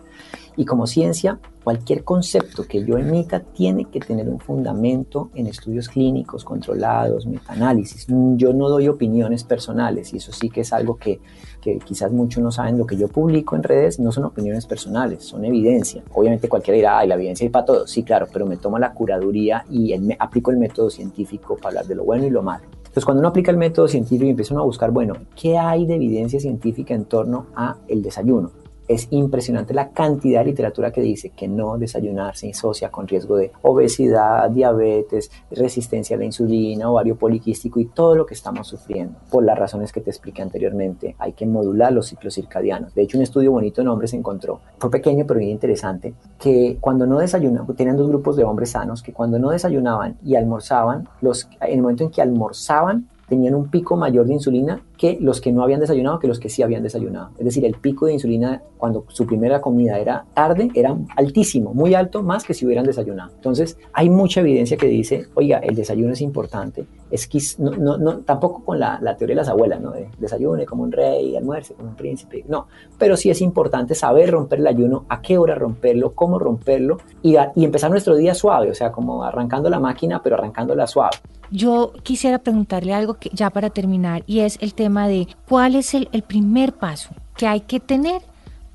Y 0.56 0.64
como 0.64 0.86
ciencia, 0.86 1.38
cualquier 1.62 2.04
concepto 2.04 2.64
que 2.66 2.84
yo 2.84 2.98
emita 2.98 3.40
tiene 3.40 3.84
que 3.84 4.00
tener 4.00 4.28
un 4.28 4.40
fundamento 4.40 5.30
en 5.34 5.46
estudios 5.46 5.88
clínicos 5.88 6.44
controlados, 6.44 7.26
metaanálisis. 7.26 8.06
Yo 8.08 8.52
no 8.52 8.68
doy 8.68 8.88
opiniones 8.88 9.44
personales 9.44 10.12
y 10.12 10.16
eso 10.16 10.32
sí 10.32 10.50
que 10.50 10.62
es 10.62 10.72
algo 10.72 10.96
que, 10.96 11.20
que 11.60 11.78
quizás 11.78 12.12
muchos 12.12 12.42
no 12.42 12.50
saben. 12.50 12.78
Lo 12.78 12.86
que 12.86 12.96
yo 12.96 13.08
publico 13.08 13.56
en 13.56 13.62
redes 13.62 13.98
no 14.00 14.12
son 14.12 14.24
opiniones 14.24 14.66
personales, 14.66 15.24
son 15.24 15.44
evidencia. 15.44 16.02
Obviamente 16.12 16.48
cualquiera 16.48 16.76
dirá, 16.76 16.98
ay, 16.98 17.08
la 17.08 17.14
evidencia 17.14 17.44
es 17.44 17.50
para 17.50 17.64
todo. 17.64 17.86
Sí, 17.86 18.02
claro, 18.02 18.26
pero 18.32 18.46
me 18.46 18.56
tomo 18.56 18.78
la 18.78 18.92
curaduría 18.92 19.64
y 19.70 19.92
el, 19.92 20.16
aplico 20.18 20.50
el 20.50 20.56
método 20.56 20.90
científico 20.90 21.56
para 21.56 21.68
hablar 21.68 21.86
de 21.86 21.94
lo 21.94 22.04
bueno 22.04 22.26
y 22.26 22.30
lo 22.30 22.42
malo. 22.42 22.64
Entonces, 22.78 23.04
cuando 23.04 23.20
uno 23.20 23.28
aplica 23.28 23.52
el 23.52 23.56
método 23.56 23.86
científico 23.86 24.26
y 24.26 24.30
empieza 24.30 24.54
a 24.56 24.62
buscar, 24.62 24.90
bueno, 24.90 25.14
¿qué 25.40 25.56
hay 25.56 25.86
de 25.86 25.94
evidencia 25.94 26.40
científica 26.40 26.92
en 26.92 27.04
torno 27.04 27.46
a 27.54 27.76
el 27.86 28.02
desayuno? 28.02 28.50
Es 28.90 29.07
impresionante 29.11 29.72
la 29.72 29.90
cantidad 29.90 30.40
de 30.40 30.46
literatura 30.46 30.90
que 30.90 31.00
dice 31.00 31.31
que 31.31 31.46
no 31.46 31.79
desayunar 31.79 32.37
se 32.37 32.50
asocia 32.50 32.90
con 32.90 33.07
riesgo 33.07 33.37
de 33.37 33.53
obesidad, 33.62 34.50
diabetes, 34.50 35.31
resistencia 35.53 36.16
a 36.16 36.18
la 36.18 36.24
insulina, 36.24 36.90
ovario 36.90 37.14
poliquístico 37.14 37.79
y 37.79 37.85
todo 37.85 38.16
lo 38.16 38.26
que 38.26 38.35
estamos 38.35 38.66
sufriendo. 38.66 39.14
Por 39.31 39.44
las 39.44 39.57
razones 39.57 39.92
que 39.92 40.00
te 40.00 40.11
expliqué 40.11 40.42
anteriormente, 40.42 41.14
hay 41.20 41.35
que 41.35 41.46
modular 41.46 41.92
los 41.92 42.09
ciclos 42.09 42.35
circadianos. 42.35 42.92
De 42.92 43.03
hecho, 43.03 43.16
un 43.16 43.22
estudio 43.22 43.53
bonito 43.53 43.81
en 43.81 43.87
hombres 43.87 44.12
encontró, 44.12 44.61
fue 44.79 44.90
pequeño 44.90 45.24
pero 45.24 45.38
bien 45.38 45.53
interesante, 45.53 46.12
que 46.37 46.79
cuando 46.81 47.07
no 47.07 47.20
desayunaban, 47.20 47.76
tenían 47.76 47.96
dos 47.96 48.09
grupos 48.09 48.35
de 48.35 48.42
hombres 48.42 48.70
sanos, 48.70 49.05
que 49.05 49.12
cuando 49.12 49.38
no 49.38 49.50
desayunaban 49.50 50.18
y 50.24 50.35
almorzaban, 50.35 51.09
los, 51.20 51.48
en 51.61 51.74
el 51.74 51.83
momento 51.83 52.03
en 52.03 52.11
que 52.11 52.22
almorzaban, 52.22 53.09
tenían 53.29 53.55
un 53.55 53.70
pico 53.70 53.96
mayor 53.96 54.26
de 54.26 54.35
insulina 54.35 54.83
que 55.00 55.16
los 55.18 55.40
que 55.40 55.50
no 55.50 55.62
habían 55.62 55.80
desayunado 55.80 56.18
que 56.18 56.28
los 56.28 56.38
que 56.38 56.50
sí 56.50 56.62
habían 56.62 56.82
desayunado. 56.82 57.30
Es 57.38 57.44
decir, 57.46 57.64
el 57.64 57.76
pico 57.76 58.04
de 58.04 58.12
insulina 58.12 58.62
cuando 58.76 59.06
su 59.08 59.26
primera 59.26 59.58
comida 59.58 59.98
era 59.98 60.26
tarde 60.34 60.68
era 60.74 60.94
altísimo, 61.16 61.72
muy 61.72 61.94
alto, 61.94 62.22
más 62.22 62.44
que 62.44 62.52
si 62.52 62.66
hubieran 62.66 62.84
desayunado. 62.84 63.30
Entonces, 63.34 63.78
hay 63.94 64.10
mucha 64.10 64.40
evidencia 64.40 64.76
que 64.76 64.88
dice, 64.88 65.24
oiga, 65.36 65.56
el 65.60 65.74
desayuno 65.74 66.12
es 66.12 66.20
importante. 66.20 66.84
Es 67.10 67.26
que 67.26 67.38
no, 67.58 67.96
no, 67.96 68.18
tampoco 68.18 68.62
con 68.62 68.78
la, 68.78 68.98
teoría 69.16 69.34
de 69.34 69.40
las 69.40 69.48
abuelas, 69.48 69.80
¿no? 69.80 69.92
De 69.92 70.10
desayune 70.18 70.66
como 70.66 70.82
un 70.82 70.92
rey, 70.92 71.34
almuerce 71.34 71.72
como 71.72 71.88
un 71.88 71.96
príncipe. 71.96 72.44
No, 72.46 72.66
pero 72.98 73.16
sí 73.16 73.30
es 73.30 73.40
importante 73.40 73.94
saber 73.94 74.30
romper 74.30 74.58
el 74.58 74.66
ayuno, 74.66 75.06
a 75.08 75.22
qué 75.22 75.38
hora 75.38 75.54
romperlo, 75.54 76.12
cómo 76.14 76.38
romperlo 76.38 76.98
y, 77.22 77.36
y 77.56 77.64
empezar 77.64 77.90
nuestro 77.90 78.16
día 78.16 78.34
suave, 78.34 78.70
o 78.70 78.74
sea, 78.74 78.92
como 78.92 79.24
arrancando 79.24 79.70
la 79.70 79.80
máquina, 79.80 80.20
pero 80.22 80.36
arrancándola 80.36 80.86
suave. 80.86 81.16
Yo 81.52 81.92
quisiera 82.04 82.38
preguntarle 82.38 82.94
algo 82.94 83.14
que, 83.14 83.28
ya 83.32 83.50
para 83.50 83.70
terminar 83.70 84.22
y 84.26 84.40
es 84.40 84.56
el 84.60 84.72
tema 84.72 84.89
de 84.90 85.29
cuál 85.48 85.74
es 85.74 85.94
el, 85.94 86.09
primer 86.26 86.74
paso 86.74 87.11
que 87.37 87.46
hay 87.46 87.61
que 87.61 87.81
tener 87.81 88.22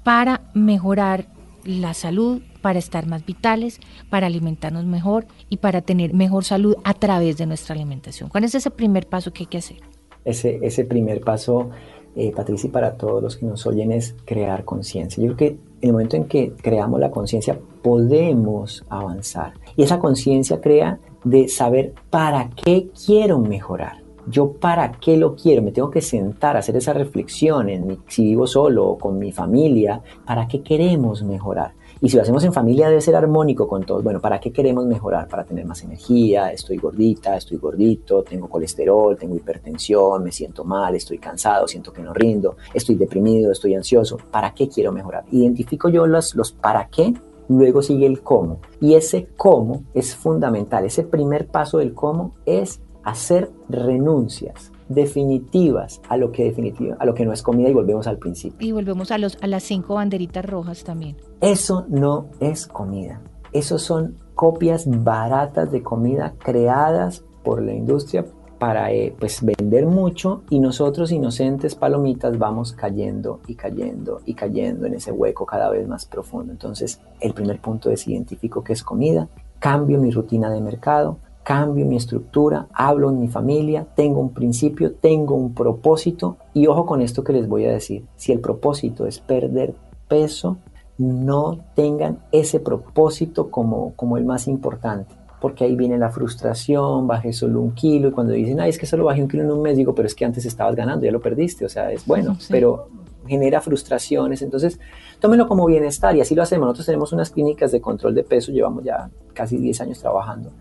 para 0.04 0.41
mejorar 0.54 1.28
la 1.63 1.93
salud, 1.93 2.41
para 2.62 2.80
estar 2.80 3.08
más 3.08 3.25
vitales, 3.25 3.80
para 4.10 4.28
alimentarnos 4.28 4.86
mejor 4.86 5.25
y 5.49 5.58
para 5.58 5.82
tener 5.82 6.13
mejor 6.13 6.43
salud 6.43 6.75
a 6.84 6.93
través 6.93 7.38
de 7.38 7.45
nuestra 7.45 7.75
alimentación. 7.75 8.30
¿Cuál 8.30 8.43
es 8.43 8.56
ese 8.56 8.71
primer 8.71 9.08
paso 9.08 9.34
que 9.34 9.43
hay 9.43 9.47
que 9.47 9.58
hacer? 9.58 9.78
Ese, 10.23 10.60
ese 10.62 10.86
primer 10.86 11.21
paso, 11.21 11.69
eh, 12.15 12.32
Patricia, 12.32 12.71
para 12.71 12.93
todos 12.97 13.21
los 13.21 13.38
que 13.38 13.45
nos 13.45 13.65
oyen 13.67 13.91
es 13.91 14.15
crear 14.25 14.63
conciencia. 14.63 15.23
Yo 15.23 15.36
creo 15.36 15.38
que 15.38 15.47
en 15.82 15.89
el 15.89 15.91
momento 15.91 16.15
en 16.15 16.25
que 16.25 16.54
creamos 16.54 16.99
la 16.99 17.12
conciencia 17.12 17.60
podemos 17.82 18.84
avanzar. 18.89 19.54
Y 19.75 19.84
esa 19.84 19.99
conciencia 19.99 20.62
crea 20.62 20.99
de 21.23 21.47
saber 21.49 21.93
para 22.10 22.49
qué 22.51 22.89
quiero 23.06 23.39
mejorar 23.39 24.04
yo 24.27 24.53
para 24.53 24.91
qué 24.91 25.17
lo 25.17 25.35
quiero, 25.35 25.61
me 25.61 25.71
tengo 25.71 25.91
que 25.91 26.01
sentar, 26.01 26.57
hacer 26.57 26.75
esa 26.77 26.93
reflexión 26.93 27.69
en 27.69 27.99
si 28.07 28.23
vivo 28.23 28.47
solo 28.47 28.88
o 28.88 28.97
con 28.97 29.17
mi 29.17 29.31
familia, 29.31 30.01
para 30.25 30.47
qué 30.47 30.61
queremos 30.61 31.23
mejorar. 31.23 31.73
Y 32.01 32.09
si 32.09 32.17
lo 32.17 32.23
hacemos 32.23 32.43
en 32.43 32.53
familia 32.53 32.89
debe 32.89 33.01
ser 33.01 33.15
armónico 33.15 33.67
con 33.67 33.83
todos. 33.83 34.03
Bueno, 34.03 34.19
¿para 34.19 34.39
qué 34.39 34.51
queremos 34.51 34.85
mejorar? 34.85 35.27
Para 35.27 35.45
tener 35.45 35.65
más 35.65 35.81
energía, 35.83 36.51
estoy 36.51 36.77
gordita, 36.77 37.38
estoy 37.38 37.57
gordito, 37.57 38.21
tengo 38.23 38.49
colesterol, 38.49 39.17
tengo 39.17 39.35
hipertensión, 39.35 40.23
me 40.23 40.31
siento 40.31 40.65
mal, 40.65 40.95
estoy 40.95 41.17
cansado, 41.17 41.67
siento 41.67 41.93
que 41.93 42.01
no 42.01 42.13
rindo, 42.13 42.57
estoy 42.73 42.95
deprimido, 42.95 43.51
estoy 43.51 43.75
ansioso. 43.75 44.17
¿Para 44.29 44.53
qué 44.53 44.67
quiero 44.67 44.91
mejorar? 44.91 45.23
Identifico 45.31 45.89
yo 45.89 46.05
los, 46.05 46.35
los 46.35 46.51
para 46.51 46.88
qué 46.89 47.13
luego 47.47 47.81
sigue 47.81 48.05
el 48.05 48.21
cómo. 48.21 48.59
Y 48.81 48.95
ese 48.95 49.27
cómo 49.38 49.83
es 49.93 50.15
fundamental. 50.15 50.85
Ese 50.85 51.03
primer 51.03 51.47
paso 51.47 51.77
del 51.77 51.93
cómo 51.93 52.33
es 52.45 52.81
hacer 53.05 53.51
renuncias 53.69 54.71
definitivas 54.89 56.01
a 56.09 56.17
lo 56.17 56.31
que 56.31 56.43
definitiva, 56.43 56.97
a 56.99 57.05
lo 57.05 57.13
que 57.13 57.25
no 57.25 57.33
es 57.33 57.41
comida 57.41 57.69
y 57.69 57.73
volvemos 57.73 58.07
al 58.07 58.17
principio. 58.17 58.67
Y 58.67 58.71
volvemos 58.71 59.11
a 59.11 59.17
los 59.17 59.37
a 59.41 59.47
las 59.47 59.63
cinco 59.63 59.95
banderitas 59.95 60.45
rojas 60.45 60.83
también. 60.83 61.15
Eso 61.41 61.85
no 61.87 62.27
es 62.39 62.67
comida. 62.67 63.21
Eso 63.51 63.79
son 63.79 64.17
copias 64.35 64.85
baratas 64.85 65.71
de 65.71 65.81
comida 65.81 66.33
creadas 66.37 67.23
por 67.43 67.63
la 67.63 67.73
industria 67.73 68.25
para 68.59 68.91
eh, 68.91 69.13
pues 69.19 69.43
vender 69.43 69.85
mucho 69.85 70.43
y 70.49 70.59
nosotros 70.59 71.11
inocentes 71.11 71.75
palomitas 71.75 72.37
vamos 72.37 72.73
cayendo 72.73 73.41
y 73.47 73.55
cayendo 73.55 74.21
y 74.25 74.33
cayendo 74.33 74.87
en 74.87 74.95
ese 74.95 75.11
hueco 75.11 75.45
cada 75.45 75.69
vez 75.69 75.87
más 75.87 76.05
profundo. 76.05 76.51
Entonces, 76.51 77.01
el 77.19 77.33
primer 77.33 77.59
punto 77.59 77.89
es 77.91 78.07
identifico 78.07 78.63
qué 78.63 78.73
es 78.73 78.83
comida, 78.83 79.27
cambio 79.59 79.99
mi 79.99 80.11
rutina 80.11 80.49
de 80.49 80.61
mercado, 80.61 81.19
cambio 81.45 81.86
mi 81.86 81.95
estructura, 81.95 82.67
hablo 82.73 83.12
en 83.12 83.19
mi 83.19 83.27
familia, 83.27 83.86
tengo 83.95 84.19
un 84.19 84.34
principio, 84.34 84.93
tengo 84.93 85.36
un 85.36 85.53
propósito. 85.53 86.38
Y 86.55 86.65
ojo 86.65 86.88
con 86.88 87.01
esto 87.01 87.23
que 87.23 87.34
les 87.34 87.47
voy 87.47 87.65
a 87.65 87.71
decir, 87.71 88.03
si 88.15 88.31
el 88.31 88.39
propósito 88.39 89.05
es 89.05 89.19
perder 89.19 89.75
peso, 90.10 90.58
no 90.97 91.60
tengan 91.75 92.19
ese 92.31 92.60
propósito 92.60 93.51
como, 93.51 93.93
como 93.95 94.17
el 94.17 94.25
más 94.25 94.47
importante, 94.47 95.13
porque 95.39 95.65
ahí 95.65 95.75
viene 95.75 95.99
la 95.99 96.10
frustración, 96.10 97.05
bajé 97.05 97.31
solo 97.31 97.62
un 97.62 97.75
kilo 97.75 98.08
y 98.08 98.12
cuando 98.12 98.34
dicen, 98.34 98.60
ay, 98.60 98.71
es 98.71 98.79
que 98.79 98.88
solo 98.88 99.05
bajé 99.05 99.21
un 99.21 99.27
kilo 99.27 99.43
en 99.43 99.51
un 99.51 99.62
mes, 99.62 99.77
digo, 99.77 99.93
pero 99.93 100.08
es 100.08 100.15
que 100.15 100.25
antes 100.25 100.45
estabas 100.45 100.75
ganando, 100.75 101.05
ya 101.05 101.12
lo 101.12 101.21
perdiste, 101.21 101.63
o 101.63 101.69
sea, 101.69 101.91
es 101.91 102.08
bueno, 102.08 102.38
pero 102.49 102.88
genera 103.27 103.62
frustraciones, 103.62 104.41
entonces 104.41 104.79
tómenlo 105.19 105.47
como 105.47 105.67
bienestar 105.67 106.15
y 106.15 106.21
así 106.21 106.34
lo 106.34 106.41
hacemos. 106.41 106.65
Nosotros 106.65 106.88
tenemos 106.88 107.13
unas 107.13 107.29
clínicas 107.29 107.71
de 107.71 107.81
control 107.81 108.15
de 108.15 108.23
peso, 108.23 108.51
llevamos 108.51 108.84
ya 108.84 109.12
casi 109.34 109.58
10 109.58 109.81
años 109.81 109.99
trabajando 109.99 110.51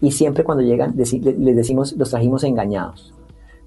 y 0.00 0.12
siempre 0.12 0.44
cuando 0.44 0.62
llegan 0.62 0.94
les 0.96 1.56
decimos 1.56 1.94
los 1.96 2.10
trajimos 2.10 2.44
engañados. 2.44 3.14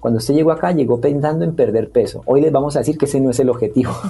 Cuando 0.02 0.18
usted 0.18 0.34
llegó 0.34 0.50
acá, 0.50 0.72
llegó 0.72 1.00
pensando 1.00 1.44
en 1.44 1.54
perder 1.54 1.90
peso. 1.90 2.22
Hoy 2.26 2.40
les 2.40 2.50
vamos 2.50 2.74
a 2.74 2.80
decir 2.80 2.98
que 2.98 3.04
ese 3.04 3.20
no 3.20 3.30
es 3.30 3.38
el 3.38 3.48
objetivo. 3.48 3.92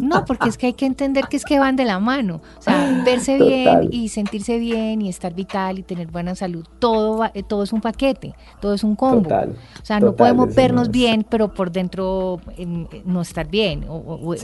No, 0.00 0.24
porque 0.24 0.48
es 0.48 0.58
que 0.58 0.66
hay 0.66 0.72
que 0.72 0.84
entender 0.84 1.26
que 1.28 1.36
es 1.36 1.44
que 1.44 1.60
van 1.60 1.76
de 1.76 1.84
la 1.84 2.00
mano. 2.00 2.40
O 2.58 2.62
sea, 2.62 3.02
verse 3.04 3.38
bien 3.38 3.88
y 3.92 4.08
sentirse 4.08 4.58
bien 4.58 5.00
y 5.00 5.08
estar 5.08 5.32
vital 5.32 5.78
y 5.78 5.84
tener 5.84 6.08
buena 6.08 6.34
salud, 6.34 6.64
todo, 6.80 7.24
eh, 7.24 7.44
todo 7.46 7.62
es 7.62 7.72
un 7.72 7.80
paquete, 7.80 8.34
todo 8.60 8.74
es 8.74 8.82
un 8.82 8.96
combo. 8.96 9.28
o 9.28 9.84
sea, 9.84 10.00
no 10.00 10.16
podemos 10.16 10.52
vernos 10.52 10.90
bien, 10.90 11.24
pero 11.28 11.54
por 11.54 11.70
dentro 11.70 12.40
eh, 12.56 12.66
no 13.04 13.20
estar 13.20 13.48
bien 13.48 13.84
o, 13.88 14.34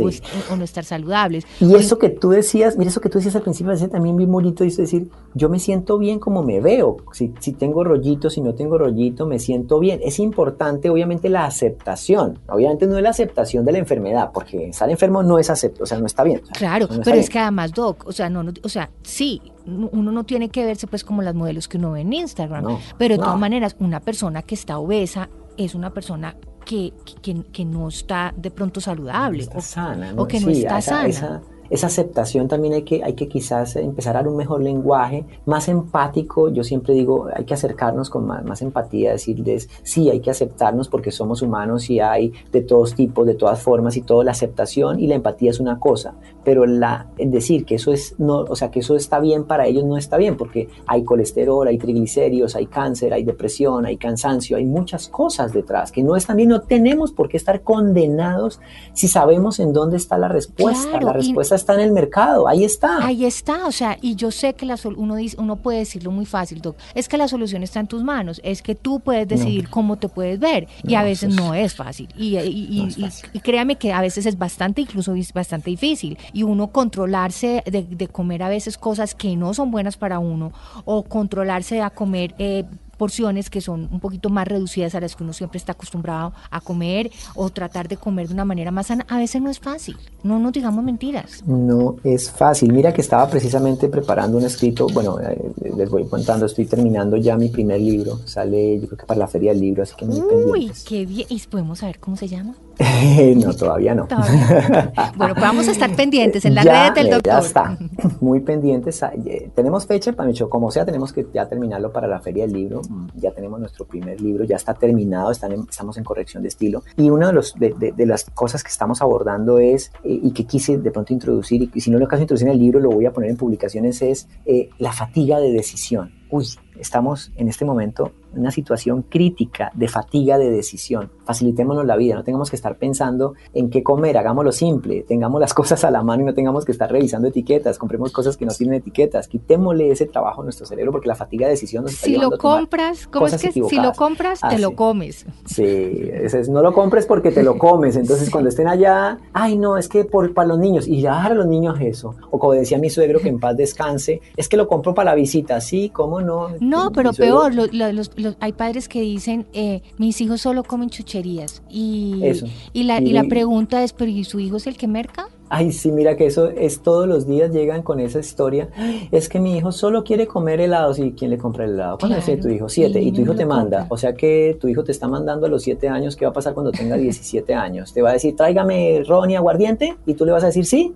no 0.56 0.64
estar 0.64 0.84
saludables. 0.84 1.44
Y 1.58 1.74
eso 1.74 1.98
que 1.98 2.10
tú 2.10 2.30
decías, 2.30 2.78
mira 2.78 2.90
eso 2.90 3.00
que 3.00 3.08
tú 3.08 3.18
decías 3.18 3.34
al 3.34 3.42
principio, 3.42 3.72
también 3.88 4.16
bien 4.16 4.30
bonito, 4.30 4.62
es 4.62 4.76
decir, 4.76 5.10
yo 5.34 5.48
me 5.48 5.58
siento 5.58 5.98
bien 5.98 6.18
como 6.20 6.42
me 6.42 6.60
veo. 6.60 6.98
Si, 7.12 7.34
si 7.40 7.52
tengo 7.52 7.82
rollito, 7.82 8.30
si 8.30 8.40
no 8.40 8.54
tengo 8.54 8.78
rollito, 8.78 9.26
me 9.26 9.38
siento 9.38 9.80
bien. 9.80 10.00
Es 10.04 10.18
importante, 10.18 10.81
obviamente, 10.88 11.28
la 11.28 11.46
aceptación. 11.46 12.38
Obviamente 12.48 12.86
no 12.86 12.96
es 12.96 13.02
la 13.02 13.10
aceptación 13.10 13.64
de 13.64 13.72
la 13.72 13.78
enfermedad, 13.78 14.30
porque 14.32 14.68
estar 14.68 14.88
enfermo 14.88 15.22
no 15.22 15.32
no 15.32 15.38
es 15.38 15.48
acepto, 15.48 15.84
o 15.84 15.86
sea, 15.86 15.98
no 15.98 16.06
está 16.06 16.22
bien. 16.24 16.42
claro, 16.52 16.86
pero 17.02 17.16
es 17.16 17.30
que 17.30 17.38
además, 17.38 17.72
Doc, 17.72 18.06
o 18.06 18.12
sea, 18.12 18.28
no, 18.28 18.44
o 18.62 18.68
sea, 18.68 18.90
sí, 19.02 19.40
uno 19.64 20.12
no 20.12 20.24
tiene 20.24 20.50
que 20.50 20.64
verse 20.64 20.86
pues 20.86 21.04
como 21.04 21.22
las 21.22 21.34
modelos 21.34 21.68
que 21.68 21.78
uno 21.78 21.92
ve 21.92 22.02
en 22.02 22.12
Instagram, 22.12 22.78
pero 22.98 23.16
de 23.16 23.18
todas 23.18 23.38
maneras, 23.38 23.76
una 23.78 24.00
persona 24.00 24.42
que 24.42 24.54
está 24.54 24.78
obesa 24.78 25.30
es 25.56 25.74
una 25.74 25.92
persona 25.92 26.36
que, 26.64 26.92
que, 27.22 27.64
no 27.64 27.88
está 27.88 28.34
de 28.36 28.50
pronto 28.50 28.80
saludable. 28.80 29.48
o, 29.54 29.60
sana, 29.60 30.12
o 30.16 30.26
que 30.26 30.40
no 30.40 30.50
está 30.50 30.80
sana 30.80 31.08
esa 31.08 31.42
aceptación 31.80 32.48
también 32.48 32.74
hay 32.74 32.82
que, 32.82 33.02
hay 33.02 33.14
que 33.14 33.28
quizás 33.28 33.76
empezar 33.76 34.16
a 34.16 34.20
dar 34.20 34.28
un 34.28 34.36
mejor 34.36 34.62
lenguaje, 34.62 35.24
más 35.46 35.68
empático. 35.68 36.50
Yo 36.50 36.64
siempre 36.64 36.92
digo, 36.92 37.28
hay 37.34 37.44
que 37.44 37.54
acercarnos 37.54 38.10
con 38.10 38.26
más, 38.26 38.44
más 38.44 38.60
empatía, 38.60 39.12
decirles, 39.12 39.68
sí, 39.82 40.10
hay 40.10 40.20
que 40.20 40.30
aceptarnos 40.30 40.88
porque 40.88 41.10
somos 41.10 41.40
humanos 41.40 41.88
y 41.88 42.00
hay 42.00 42.32
de 42.52 42.60
todos 42.60 42.94
tipos, 42.94 43.26
de 43.26 43.34
todas 43.34 43.60
formas 43.62 43.96
y 43.96 44.02
todo. 44.02 44.22
La 44.22 44.32
aceptación 44.32 45.00
y 45.00 45.06
la 45.06 45.14
empatía 45.14 45.50
es 45.50 45.60
una 45.60 45.80
cosa, 45.80 46.14
pero 46.44 46.66
la, 46.66 47.06
decir 47.16 47.64
que 47.64 47.76
eso 47.76 47.92
es, 47.92 48.16
no, 48.18 48.40
o 48.40 48.56
sea, 48.56 48.70
que 48.70 48.80
eso 48.80 48.94
está 48.94 49.18
bien 49.18 49.44
para 49.44 49.66
ellos 49.66 49.84
no 49.84 49.96
está 49.96 50.16
bien 50.16 50.36
porque 50.36 50.68
hay 50.86 51.04
colesterol, 51.04 51.66
hay 51.66 51.78
triglicéridos, 51.78 52.56
hay 52.56 52.66
cáncer, 52.66 53.12
hay 53.12 53.24
depresión, 53.24 53.86
hay 53.86 53.96
cansancio, 53.96 54.56
hay 54.56 54.64
muchas 54.64 55.08
cosas 55.08 55.52
detrás 55.52 55.92
que 55.92 56.02
no 56.02 56.16
están 56.16 56.36
bien. 56.36 56.48
No 56.48 56.60
tenemos 56.60 57.12
por 57.12 57.28
qué 57.28 57.36
estar 57.36 57.62
condenados 57.62 58.60
si 58.92 59.08
sabemos 59.08 59.60
en 59.60 59.72
dónde 59.72 59.96
está 59.96 60.18
la 60.18 60.28
respuesta. 60.28 60.90
Claro, 60.90 61.06
la 61.06 61.12
respuesta 61.12 61.54
está 61.62 61.74
en 61.74 61.80
el 61.80 61.92
mercado, 61.92 62.46
ahí 62.48 62.64
está. 62.64 63.04
Ahí 63.04 63.24
está, 63.24 63.66
o 63.66 63.72
sea, 63.72 63.96
y 64.02 64.14
yo 64.16 64.30
sé 64.30 64.54
que 64.54 64.66
la 64.66 64.76
sol- 64.76 64.96
uno 64.98 65.16
dice, 65.16 65.36
uno 65.40 65.56
puede 65.56 65.78
decirlo 65.78 66.10
muy 66.10 66.26
fácil, 66.26 66.60
Doc, 66.60 66.76
es 66.94 67.08
que 67.08 67.16
la 67.16 67.28
solución 67.28 67.62
está 67.62 67.80
en 67.80 67.86
tus 67.86 68.02
manos, 68.02 68.40
es 68.44 68.62
que 68.62 68.74
tú 68.74 69.00
puedes 69.00 69.26
decidir 69.28 69.68
cómo 69.68 69.96
te 69.96 70.08
puedes 70.08 70.38
ver 70.38 70.68
y 70.82 70.94
a 70.94 71.02
veces 71.02 71.32
eso 71.32 71.40
es- 71.42 71.46
no 71.48 71.54
es 71.54 71.74
fácil. 71.74 72.08
Y, 72.18 72.36
y- 72.38 72.68
y- 72.70 72.80
No 72.82 72.88
es 72.88 72.98
y- 72.98 73.02
fácil. 73.02 73.30
y 73.32 73.40
créame 73.40 73.76
que 73.76 73.92
a 73.92 74.00
veces 74.00 74.26
es 74.26 74.36
bastante, 74.36 74.80
incluso 74.82 75.14
es 75.14 75.32
bastante 75.32 75.70
difícil. 75.70 76.18
Y 76.32 76.42
uno 76.42 76.68
controlarse 76.72 77.62
de, 77.66 77.82
de 77.84 78.08
comer 78.08 78.42
a 78.42 78.48
veces 78.48 78.76
cosas 78.78 79.14
que 79.14 79.36
no 79.36 79.54
son 79.54 79.70
buenas 79.70 79.96
para 79.96 80.18
uno 80.18 80.52
o 80.84 81.02
controlarse 81.04 81.80
a 81.80 81.90
comer 81.90 82.34
eh, 82.38 82.64
porciones 83.02 83.50
que 83.50 83.60
son 83.60 83.88
un 83.90 83.98
poquito 83.98 84.28
más 84.30 84.46
reducidas 84.46 84.94
a 84.94 85.00
las 85.00 85.16
que 85.16 85.24
uno 85.24 85.32
siempre 85.32 85.58
está 85.58 85.72
acostumbrado 85.72 86.34
a 86.52 86.60
comer 86.60 87.10
o 87.34 87.50
tratar 87.50 87.88
de 87.88 87.96
comer 87.96 88.28
de 88.28 88.34
una 88.34 88.44
manera 88.44 88.70
más 88.70 88.86
sana, 88.86 89.04
a 89.08 89.18
veces 89.18 89.42
no 89.42 89.50
es 89.50 89.58
fácil. 89.58 89.96
No 90.22 90.38
nos 90.38 90.52
digamos 90.52 90.84
mentiras. 90.84 91.42
No 91.44 91.96
es 92.04 92.30
fácil. 92.30 92.72
Mira 92.72 92.92
que 92.94 93.00
estaba 93.00 93.28
precisamente 93.28 93.88
preparando 93.88 94.38
un 94.38 94.44
escrito. 94.44 94.86
Bueno, 94.94 95.18
eh, 95.18 95.50
les 95.76 95.90
voy 95.90 96.04
contando, 96.06 96.46
estoy 96.46 96.66
terminando 96.66 97.16
ya 97.16 97.36
mi 97.36 97.48
primer 97.48 97.80
libro. 97.80 98.20
Sale, 98.24 98.78
yo 98.78 98.86
creo 98.86 98.98
que 98.98 99.06
para 99.06 99.18
la 99.18 99.26
Feria 99.26 99.50
del 99.50 99.60
Libro, 99.60 99.82
así 99.82 99.96
que 99.96 100.04
muy 100.04 100.20
Uy, 100.20 100.28
pendientes. 100.28 100.84
qué 100.84 101.04
bien. 101.04 101.26
¿Y 101.28 101.40
podemos 101.40 101.80
saber 101.80 101.98
cómo 101.98 102.16
se 102.16 102.28
llama? 102.28 102.54
no, 103.36 103.52
todavía 103.54 103.94
no. 103.96 104.06
Todavía. 104.06 104.92
bueno, 105.16 105.34
pues 105.34 105.44
vamos 105.44 105.68
a 105.68 105.72
estar 105.72 105.94
pendientes 105.96 106.44
en 106.44 106.54
las 106.54 106.64
Ya, 106.64 106.72
redes 106.90 106.94
del 106.94 107.10
doctor. 107.14 107.32
Ya 107.32 107.38
está, 107.40 107.78
muy 108.20 108.40
pendientes. 108.40 109.02
Ah, 109.02 109.12
eh, 109.26 109.50
Tenemos 109.54 109.86
fecha, 109.86 110.12
Pamicho, 110.12 110.48
como 110.48 110.70
sea, 110.70 110.84
tenemos 110.84 111.12
que 111.12 111.26
ya 111.34 111.48
terminarlo 111.48 111.92
para 111.92 112.06
la 112.06 112.20
Feria 112.20 112.44
del 112.44 112.52
Libro. 112.52 112.82
Ya 113.14 113.30
tenemos 113.32 113.60
nuestro 113.60 113.84
primer 113.84 114.20
libro, 114.20 114.44
ya 114.44 114.56
está 114.56 114.74
terminado, 114.74 115.30
estamos 115.30 115.96
en 115.96 116.04
corrección 116.04 116.42
de 116.42 116.48
estilo. 116.48 116.82
Y 116.96 117.10
una 117.10 117.32
de, 117.32 118.06
las 118.06 118.24
cosas 118.24 118.62
que 118.62 118.70
estamos 118.70 119.02
abordando 119.02 119.58
es, 119.58 119.92
eh, 120.04 120.20
y 120.22 120.32
que 120.32 120.44
quise 120.44 120.78
de 120.78 120.90
pronto 120.90 121.12
introducir, 121.12 121.70
y 121.74 121.80
si 121.80 121.90
no 121.90 121.98
lo 121.98 122.06
acaso 122.06 122.22
introducir 122.22 122.48
en 122.48 122.54
el 122.54 122.60
libro, 122.60 122.80
lo 122.80 122.90
voy 122.90 123.06
a 123.06 123.12
poner 123.12 123.30
en 123.30 123.36
publicaciones, 123.36 124.02
es 124.02 124.28
eh, 124.46 124.70
la 124.78 124.92
fatiga 124.92 125.40
de 125.40 125.52
decisión. 125.52 126.12
Uy, 126.30 126.46
estamos 126.78 127.32
en 127.36 127.48
este 127.48 127.64
momento 127.64 128.06
en 128.06 128.21
una 128.36 128.50
situación 128.50 129.02
crítica 129.08 129.70
de 129.74 129.88
fatiga 129.88 130.38
de 130.38 130.50
decisión. 130.50 131.10
Facilitémonos 131.24 131.86
la 131.86 131.96
vida, 131.96 132.14
no 132.16 132.24
tengamos 132.24 132.50
que 132.50 132.56
estar 132.56 132.76
pensando 132.76 133.34
en 133.54 133.70
qué 133.70 133.82
comer, 133.82 134.16
hagámoslo 134.18 134.52
simple, 134.52 135.04
tengamos 135.06 135.40
las 135.40 135.54
cosas 135.54 135.84
a 135.84 135.90
la 135.90 136.02
mano 136.02 136.22
y 136.22 136.26
no 136.26 136.34
tengamos 136.34 136.64
que 136.64 136.72
estar 136.72 136.90
revisando 136.90 137.28
etiquetas, 137.28 137.78
compremos 137.78 138.12
cosas 138.12 138.36
que 138.36 138.44
no 138.44 138.52
tienen 138.52 138.76
etiquetas, 138.76 139.28
quitémosle 139.28 139.90
ese 139.90 140.06
trabajo 140.06 140.40
a 140.42 140.44
nuestro 140.44 140.66
cerebro 140.66 140.92
porque 140.92 141.08
la 141.08 141.14
fatiga 141.14 141.46
de 141.46 141.52
decisión 141.52 141.84
nos 141.84 141.92
está 141.94 142.04
Si 142.06 142.12
llevando 142.12 142.30
lo 142.30 142.36
a 142.36 142.38
compras, 142.38 143.06
¿cómo 143.06 143.26
es 143.26 143.40
que 143.40 143.52
si 143.52 143.60
lo 143.76 143.92
compras, 143.92 144.40
te 144.40 144.46
Ah, 144.46 144.58
lo 144.58 144.70
sí. 144.70 144.74
comes? 144.74 145.26
Sí, 145.46 145.64
es, 145.64 146.48
no 146.48 146.62
lo 146.62 146.72
compres 146.72 147.06
porque 147.06 147.30
te 147.30 147.42
lo 147.42 147.58
comes. 147.58 147.96
Entonces, 147.96 148.30
cuando 148.32 148.48
estén 148.48 148.68
allá, 148.68 149.18
ay, 149.32 149.56
no, 149.58 149.76
es 149.76 149.88
que 149.88 150.04
por, 150.04 150.32
para 150.34 150.48
los 150.48 150.58
niños, 150.58 150.86
y 150.88 151.00
ya 151.00 151.22
a 151.24 151.34
los 151.34 151.46
niños 151.46 151.78
eso. 151.80 152.14
O 152.30 152.38
como 152.38 152.52
decía 152.54 152.78
mi 152.78 152.90
suegro, 152.90 153.20
que 153.20 153.28
en 153.28 153.38
paz 153.40 153.56
descanse, 153.56 154.20
es 154.36 154.48
que 154.48 154.56
lo 154.56 154.66
compro 154.68 154.94
para 154.94 155.10
la 155.10 155.14
visita. 155.14 155.60
Sí, 155.60 155.90
¿cómo 155.90 156.20
no? 156.20 156.48
No, 156.60 156.90
pero 156.92 157.12
suegro- 157.12 157.40
peor, 157.50 157.54
lo- 157.54 157.66
lo- 157.66 157.92
los- 157.92 158.10
los- 158.22 158.36
hay 158.40 158.52
padres 158.52 158.88
que 158.88 159.00
dicen, 159.02 159.46
eh, 159.52 159.82
mis 159.98 160.20
hijos 160.20 160.40
solo 160.40 160.64
comen 160.64 160.88
chucherías. 160.90 161.62
Y, 161.70 162.20
Eso. 162.22 162.46
y, 162.72 162.84
la, 162.84 163.00
Y- 163.00 163.08
y 163.08 163.12
la 163.12 163.24
pregunta 163.24 163.82
es, 163.84 163.92
¿pero 163.92 164.10
y 164.10 164.24
su 164.24 164.40
hijo 164.40 164.56
es 164.56 164.66
el 164.66 164.76
que 164.76 164.86
merca? 164.88 165.28
Ay, 165.54 165.70
sí, 165.70 165.92
mira 165.92 166.16
que 166.16 166.24
eso 166.24 166.48
es 166.48 166.80
todos 166.80 167.06
los 167.06 167.26
días 167.26 167.50
llegan 167.52 167.82
con 167.82 168.00
esa 168.00 168.18
historia. 168.20 168.68
Es 169.10 169.28
que 169.28 169.38
mi 169.38 169.56
hijo 169.58 169.70
solo 169.70 170.02
quiere 170.02 170.26
comer 170.26 170.60
helados. 170.62 170.98
¿Y 170.98 171.12
quién 171.12 171.30
le 171.30 171.36
compra 171.36 171.64
el 171.66 171.72
helado? 171.74 171.98
¿Cuándo 171.98 172.16
Claro, 172.16 172.32
es 172.32 172.40
tu 172.40 172.48
hijo? 172.48 172.68
Siete. 172.70 173.02
Y 173.02 173.12
tu 173.12 173.20
hijo 173.20 173.34
te 173.34 173.44
manda. 173.44 173.80
compra. 173.80 173.86
O 173.90 173.98
sea 173.98 174.14
que 174.14 174.56
tu 174.58 174.68
hijo 174.68 174.82
te 174.82 174.92
está 174.92 175.08
mandando 175.08 175.46
a 175.46 175.48
los 175.50 175.62
siete 175.62 175.88
años. 175.90 176.16
¿Qué 176.16 176.24
va 176.24 176.30
a 176.30 176.32
pasar 176.32 176.54
cuando 176.54 176.72
tenga 176.72 176.96
17 176.96 177.52
años? 177.54 177.92
Te 177.92 178.00
va 178.00 178.10
a 178.10 178.12
decir, 178.14 178.34
tráigame 178.34 179.02
ron 179.06 179.30
y 179.30 179.36
aguardiente. 179.36 179.94
Y 180.06 180.14
tú 180.14 180.24
le 180.24 180.32
vas 180.32 180.42
a 180.42 180.46
decir, 180.46 180.64
sí. 180.64 180.94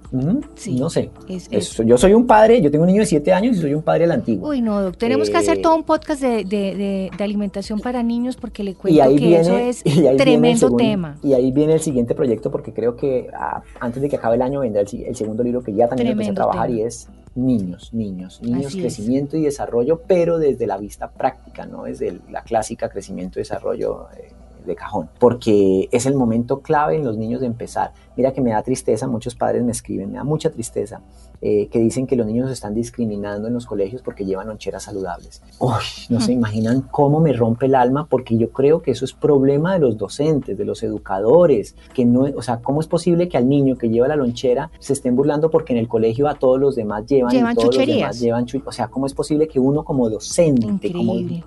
Sí. 0.54 0.76
No 0.80 0.88
sé. 0.88 1.10
Es- 1.28 1.48
es- 1.50 1.66
Eso, 1.68 1.82
yo 1.82 1.98
soy 1.98 2.14
un 2.14 2.26
padre, 2.26 2.62
yo 2.62 2.70
tengo 2.70 2.84
un 2.84 2.88
niño 2.88 3.00
de 3.00 3.06
7 3.06 3.32
años 3.34 3.58
y 3.58 3.60
soy 3.60 3.74
un 3.74 3.82
padre 3.82 4.04
a 4.04 4.06
la 4.06 4.14
antigua. 4.14 4.48
Uy, 4.48 4.62
no, 4.62 4.80
doc, 4.80 4.96
tenemos 4.96 5.28
que 5.28 5.36
hacer 5.36 5.58
Eh, 5.58 5.60
todo 5.62 5.76
un 5.76 5.84
podcast 5.84 6.22
de, 6.22 6.44
de- 6.44 6.74
de- 6.74 7.10
de 7.16 7.24
alimentación 7.24 7.78
para 7.80 8.02
niños 8.02 8.36
porque 8.36 8.62
le 8.64 8.70
y 8.70 8.74
cuento 8.74 9.02
ahí 9.02 9.16
que 9.16 9.26
viene, 9.26 9.40
eso 9.42 9.56
es 9.58 9.82
y 9.84 9.88
ahí 9.90 9.94
viene 9.96 10.10
el 10.12 10.16
tremendo 10.16 10.58
segundo- 10.60 10.76
tema. 10.82 11.18
Y 11.22 11.34
ahí 11.34 11.52
viene 11.52 11.74
el 11.74 11.80
siguiente 11.80 12.14
proyecto 12.14 12.50
porque 12.50 12.72
creo 12.72 12.96
que 12.96 13.28
ah, 13.34 13.62
antes 13.80 14.00
de 14.02 14.08
que 14.08 14.16
acabe 14.16 14.36
el 14.36 14.42
año 14.46 14.60
vendrá 14.60 14.82
el, 14.82 15.16
segundo 15.16 15.42
libro 15.42 15.62
que 15.62 15.74
ya 15.74 15.88
también 15.88 16.10
empecé 16.10 16.30
a 16.30 16.34
trabajar 16.34 16.68
tema. 16.68 16.80
y 16.80 16.82
es 16.82 17.08
niños, 17.34 17.92
niños, 17.92 18.40
niños, 18.42 18.66
Así 18.66 18.78
es. 18.78 18.82
crecimiento 18.82 19.36
y 19.36 19.42
desarrollo, 19.42 20.00
pero 20.06 20.38
desde 20.38 20.66
la 20.66 20.78
vista 20.78 21.10
práctica, 21.10 21.66
no 21.66 21.84
desde 21.84 22.18
la 22.30 22.42
clásica 22.42 22.88
crecimiento 22.88 23.38
y 23.38 23.42
desarrollo 23.42 24.08
eh, 24.16 24.32
de 24.64 24.74
cajón, 24.74 25.08
porque 25.18 25.88
es 25.92 26.06
el 26.06 26.14
momento 26.14 26.60
clave 26.60 26.96
en 26.96 27.04
los 27.04 27.16
niños 27.16 27.40
de 27.40 27.46
empezar. 27.46 27.92
Mira 28.16 28.32
que 28.32 28.40
me 28.40 28.50
da 28.50 28.62
tristeza, 28.62 29.06
muchos 29.06 29.34
padres 29.34 29.62
me 29.62 29.72
escriben, 29.72 30.10
me 30.10 30.16
da 30.16 30.24
mucha 30.24 30.50
tristeza, 30.50 31.00
eh, 31.40 31.68
que 31.68 31.78
dicen 31.78 32.06
que 32.06 32.16
los 32.16 32.26
niños 32.26 32.50
están 32.50 32.74
discriminando 32.74 33.48
en 33.48 33.54
los 33.54 33.66
colegios 33.66 34.02
porque 34.02 34.24
llevan 34.24 34.48
loncheras 34.48 34.84
saludables. 34.84 35.42
Uy, 35.58 35.72
no 36.08 36.20
se 36.20 36.32
imaginan 36.32 36.82
cómo 36.82 37.20
me 37.20 37.32
rompe 37.32 37.66
el 37.66 37.74
alma, 37.74 38.06
porque 38.06 38.36
yo 38.36 38.50
creo 38.50 38.82
que 38.82 38.90
eso 38.92 39.04
es 39.04 39.12
problema 39.12 39.74
de 39.74 39.80
los 39.80 39.96
docentes, 39.96 40.56
de 40.58 40.64
los 40.64 40.82
educadores, 40.82 41.74
que 41.94 42.04
no, 42.04 42.22
o 42.36 42.42
sea, 42.42 42.58
¿cómo 42.58 42.80
es 42.80 42.86
posible 42.86 43.28
que 43.28 43.36
al 43.36 43.48
niño 43.48 43.76
que 43.76 43.88
lleva 43.88 44.08
la 44.08 44.16
lonchera 44.16 44.70
se 44.78 44.92
estén 44.92 45.16
burlando 45.16 45.50
porque 45.50 45.72
en 45.72 45.78
el 45.78 45.88
colegio 45.88 46.28
a 46.28 46.34
todos 46.34 46.58
los 46.60 46.74
demás 46.76 47.06
llevan, 47.06 47.32
y 47.32 47.36
Llevan 47.38 47.54
todos 47.54 47.66
los 47.68 47.74
chucherías. 47.76 47.98
demás 47.98 48.20
llevan 48.20 48.46
chu- 48.46 48.62
o 48.64 48.72
sea, 48.72 48.88
¿cómo 48.88 49.06
es 49.06 49.14
posible 49.14 49.48
que 49.48 49.58
uno 49.60 49.84
como 49.84 50.08
docente, 50.10 50.92
como 50.92 51.16
Increíble. 51.16 51.44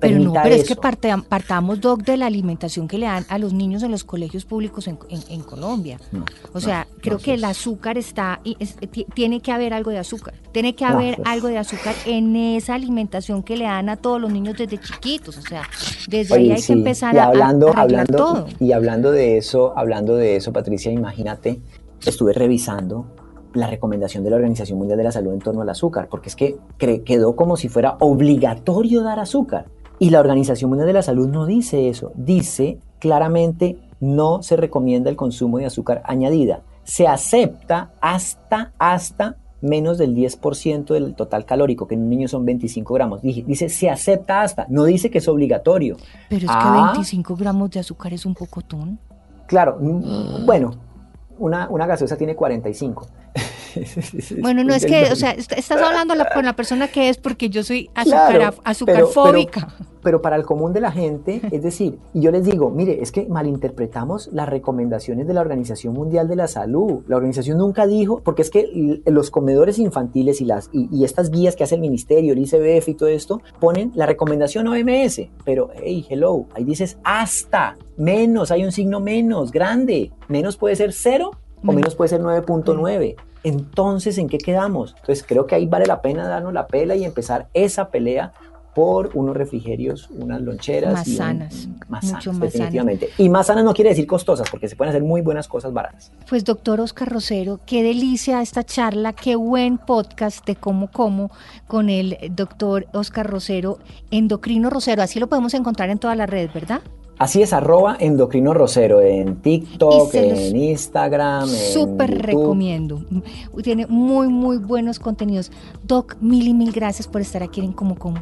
Pero 0.00 0.18
no, 0.18 0.32
pero 0.32 0.54
es 0.54 0.64
que 0.68 0.76
partamos, 1.28 1.80
Doc, 1.80 2.02
de 2.02 2.16
la 2.16 2.26
alimentación 2.26 2.88
que 2.88 2.98
le 2.98 3.06
dan 3.06 3.24
a 3.28 3.38
los 3.38 3.52
niños 3.52 3.82
en 3.82 3.90
los 3.90 4.04
colegios 4.04 4.44
públicos 4.44 4.86
en, 4.88 4.98
en- 5.08 5.22
en 5.28 5.42
Colombia. 5.42 5.98
No, 6.10 6.24
O 6.52 6.60
sea, 6.60 6.86
no, 6.90 7.00
creo 7.00 7.14
no, 7.14 7.20
que 7.20 7.34
el 7.34 7.44
azúcar 7.44 7.98
está, 7.98 8.40
y 8.44 8.56
es- 8.58 8.76
ti- 8.90 9.06
tiene 9.32 9.40
que 9.42 9.52
haber 9.52 9.72
algo 9.72 9.90
de 9.90 9.98
azúcar. 9.98 10.34
Tiene 10.52 10.74
que 10.74 10.84
haber 10.84 11.16
pues- 11.16 11.26
algo 11.28 11.48
de 11.48 11.56
azúcar 11.56 11.94
en 12.04 12.36
esa 12.36 12.74
alimentación 12.74 13.42
que 13.42 13.56
le 13.56 13.64
dan 13.64 13.88
a 13.88 13.96
todos 13.96 14.20
los 14.20 14.30
niños 14.30 14.58
desde 14.58 14.76
chiquitos. 14.76 15.38
O 15.38 15.40
sea, 15.40 15.62
desde 16.06 16.34
Oye, 16.34 16.42
ahí 16.44 16.50
hay 16.52 16.60
sí, 16.60 16.66
que 16.74 16.78
empezar 16.78 17.14
y 17.14 17.18
a- 17.18 17.24
a, 17.24 17.26
hablando, 17.28 17.72
hablando, 17.74 18.16
todo. 18.18 18.46
Y 18.60 18.72
hablando 18.72 19.10
de 19.10 19.38
eso, 19.38 19.72
hablando 19.74 20.16
de 20.16 20.36
eso, 20.36 20.52
Patricia, 20.52 20.92
imagínate, 20.92 21.60
estuve 22.04 22.34
revisando 22.34 23.06
la 23.54 23.68
recomendación 23.68 24.22
de 24.22 24.28
la 24.30 24.36
Organización 24.36 24.76
Mundial 24.78 24.98
de 24.98 25.04
la 25.04 25.12
Salud 25.12 25.32
en 25.32 25.38
torno 25.38 25.62
al 25.62 25.68
azúcar, 25.70 26.08
porque 26.10 26.28
es 26.28 26.36
que 26.36 26.56
quedó 27.04 27.34
como 27.34 27.56
si 27.56 27.68
fuera 27.70 27.96
obligatorio 28.00 29.02
dar 29.02 29.18
azúcar. 29.18 29.66
Y 29.98 30.10
la 30.10 30.20
Organización 30.20 30.68
Mundial 30.68 30.88
de 30.88 30.92
la 30.94 31.02
Salud 31.02 31.26
no 31.28 31.46
dice 31.46 31.88
eso, 31.88 32.12
dice 32.16 32.78
claramente 32.98 33.78
no 34.00 34.42
se 34.42 34.56
recomienda 34.56 35.08
el 35.08 35.16
consumo 35.16 35.56
de 35.58 35.66
azúcar 35.66 36.02
añadida. 36.04 36.60
Se 36.84 37.06
acepta 37.06 37.90
hasta, 38.00 38.72
hasta 38.78 39.36
menos 39.60 39.98
del 39.98 40.14
10% 40.16 40.92
del 40.92 41.14
total 41.14 41.44
calórico, 41.44 41.86
que 41.86 41.94
en 41.94 42.02
un 42.02 42.10
niño 42.10 42.26
son 42.28 42.44
25 42.44 42.92
gramos. 42.94 43.22
Dice, 43.22 43.68
se 43.68 43.88
acepta 43.88 44.42
hasta, 44.42 44.66
no 44.68 44.84
dice 44.84 45.10
que 45.10 45.18
es 45.18 45.28
obligatorio. 45.28 45.96
Pero 46.28 46.46
es 46.46 46.50
que 46.50 46.56
Ah. 46.58 46.90
25 46.94 47.36
gramos 47.36 47.70
de 47.70 47.80
azúcar 47.80 48.12
es 48.12 48.26
un 48.26 48.34
pocotón. 48.34 48.98
Claro, 49.46 49.78
mm, 49.80 50.46
bueno, 50.46 50.72
una, 51.38 51.68
una 51.68 51.86
gaseosa 51.86 52.16
tiene 52.16 52.34
45. 52.34 53.06
Bueno, 54.40 54.64
no 54.64 54.74
es 54.74 54.84
que, 54.86 55.10
o 55.12 55.16
sea, 55.16 55.30
est- 55.32 55.52
estás 55.52 55.80
hablando 55.80 56.14
la- 56.14 56.28
con 56.32 56.44
la 56.44 56.54
persona 56.56 56.88
que 56.88 57.08
es 57.08 57.18
porque 57.18 57.48
yo 57.50 57.62
soy 57.62 57.88
Claro, 58.04 58.44
azúcar, 58.44 58.54
azúcarfóbica. 58.64 59.68
Pero, 59.78 59.88
pero 60.02 60.22
para 60.22 60.36
el 60.36 60.44
común 60.44 60.72
de 60.72 60.80
la 60.80 60.90
gente, 60.90 61.40
es 61.52 61.62
decir, 61.62 61.98
y 62.12 62.20
yo 62.20 62.30
les 62.32 62.44
digo, 62.44 62.70
mire, 62.70 63.00
es 63.02 63.12
que 63.12 63.26
malinterpretamos 63.28 64.28
las 64.32 64.48
recomendaciones 64.48 65.26
de 65.28 65.34
la 65.34 65.40
Organización 65.40 65.94
Mundial 65.94 66.26
de 66.28 66.34
la 66.36 66.48
Salud. 66.48 67.02
La 67.06 67.16
organización 67.16 67.58
nunca 67.58 67.86
dijo, 67.86 68.20
porque 68.24 68.42
es 68.42 68.50
que 68.50 69.00
los 69.06 69.30
comedores 69.30 69.78
infantiles 69.78 70.40
y, 70.40 70.44
las, 70.44 70.70
y, 70.72 70.88
y 70.90 71.04
estas 71.04 71.30
guías 71.30 71.54
que 71.54 71.62
hace 71.64 71.76
el 71.76 71.80
ministerio, 71.80 72.32
el 72.32 72.40
ICBF 72.40 72.88
y 72.88 72.94
todo 72.94 73.08
esto, 73.08 73.40
ponen 73.60 73.92
la 73.94 74.06
recomendación 74.06 74.66
OMS, 74.66 75.20
pero, 75.44 75.70
hey, 75.82 76.04
hello, 76.10 76.46
ahí 76.54 76.64
dices 76.64 76.98
hasta, 77.04 77.76
menos, 77.96 78.50
hay 78.50 78.64
un 78.64 78.72
signo 78.72 78.98
menos, 79.00 79.52
grande, 79.52 80.10
menos 80.28 80.56
puede 80.56 80.74
ser 80.76 80.92
cero 80.92 81.30
o 81.58 81.66
Menos. 81.66 81.76
menos 81.76 81.94
puede 81.94 82.08
ser 82.08 82.20
9.9. 82.20 83.14
Entonces, 83.44 84.18
¿en 84.18 84.28
qué 84.28 84.38
quedamos? 84.38 84.94
Entonces, 85.00 85.24
creo 85.26 85.46
que 85.46 85.54
ahí 85.54 85.66
vale 85.66 85.86
la 85.86 86.00
pena 86.02 86.26
darnos 86.28 86.52
la 86.52 86.66
pela 86.66 86.94
y 86.94 87.04
empezar 87.04 87.48
esa 87.54 87.88
pelea 87.90 88.32
por 88.74 89.10
unos 89.12 89.36
refrigerios, 89.36 90.08
unas 90.10 90.40
loncheras. 90.40 90.94
Más 90.94 91.08
y 91.08 91.10
un- 91.10 91.16
sanas, 91.18 91.68
más 91.88 92.04
mucho 92.04 92.20
sanas, 92.20 92.38
más 92.38 92.52
definitivamente. 92.52 93.10
Y 93.18 93.28
más 93.28 93.48
sanas 93.48 93.64
no 93.64 93.74
quiere 93.74 93.90
decir 93.90 94.06
costosas, 94.06 94.48
porque 94.50 94.66
se 94.66 94.76
pueden 94.76 94.90
hacer 94.90 95.02
muy 95.02 95.20
buenas 95.20 95.46
cosas 95.46 95.74
baratas. 95.74 96.10
Pues 96.26 96.42
doctor 96.44 96.80
Oscar 96.80 97.10
Rosero, 97.10 97.60
qué 97.66 97.82
delicia 97.82 98.40
esta 98.40 98.64
charla, 98.64 99.12
qué 99.12 99.36
buen 99.36 99.76
podcast 99.76 100.46
de 100.46 100.56
cómo 100.56 100.90
como 100.90 101.30
con 101.68 101.90
el 101.90 102.16
doctor 102.30 102.86
Oscar 102.94 103.28
Rosero, 103.28 103.78
endocrino 104.10 104.70
Rosero, 104.70 105.02
así 105.02 105.20
lo 105.20 105.26
podemos 105.28 105.52
encontrar 105.52 105.90
en 105.90 105.98
todas 105.98 106.16
las 106.16 106.30
redes, 106.30 106.54
¿verdad? 106.54 106.80
Así 107.18 107.40
es, 107.40 107.52
arroba 107.52 107.96
endocrino 108.00 108.52
rosero 108.52 109.00
en 109.00 109.36
TikTok, 109.36 110.12
Y 110.14 110.18
en 110.18 110.56
Instagram, 110.56 111.46
Súper 111.48 112.22
recomiendo. 112.22 113.00
Tiene 113.62 113.86
muy, 113.86 114.28
muy 114.28 114.56
buenos 114.58 114.98
contenidos. 114.98 115.52
Doc, 115.84 116.16
mil 116.20 116.48
y 116.48 116.54
mil 116.54 116.72
gracias 116.72 117.06
por 117.06 117.20
estar 117.20 117.42
aquí 117.42 117.60
en 117.60 117.72
Como 117.72 117.96
Como. 117.96 118.20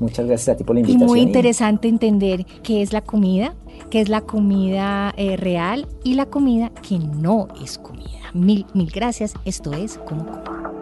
Muchas 0.00 0.26
gracias 0.26 0.54
a 0.54 0.56
ti 0.56 0.64
por 0.64 0.74
la 0.74 0.80
Y 0.80 0.82
invitación. 0.82 1.08
muy 1.08 1.20
interesante 1.20 1.86
entender 1.86 2.44
qué 2.64 2.82
es 2.82 2.92
la 2.92 3.02
comida, 3.02 3.54
qué 3.90 4.00
es 4.00 4.08
la 4.08 4.22
comida 4.22 5.14
eh, 5.16 5.36
real 5.36 5.86
y 6.02 6.14
la 6.14 6.26
comida 6.26 6.70
que 6.88 6.98
no 6.98 7.46
es 7.62 7.78
comida. 7.78 8.08
Mil, 8.34 8.66
mil 8.74 8.90
gracias. 8.90 9.34
Esto 9.44 9.72
es 9.72 9.98
Como 9.98 10.26
Como. 10.26 10.81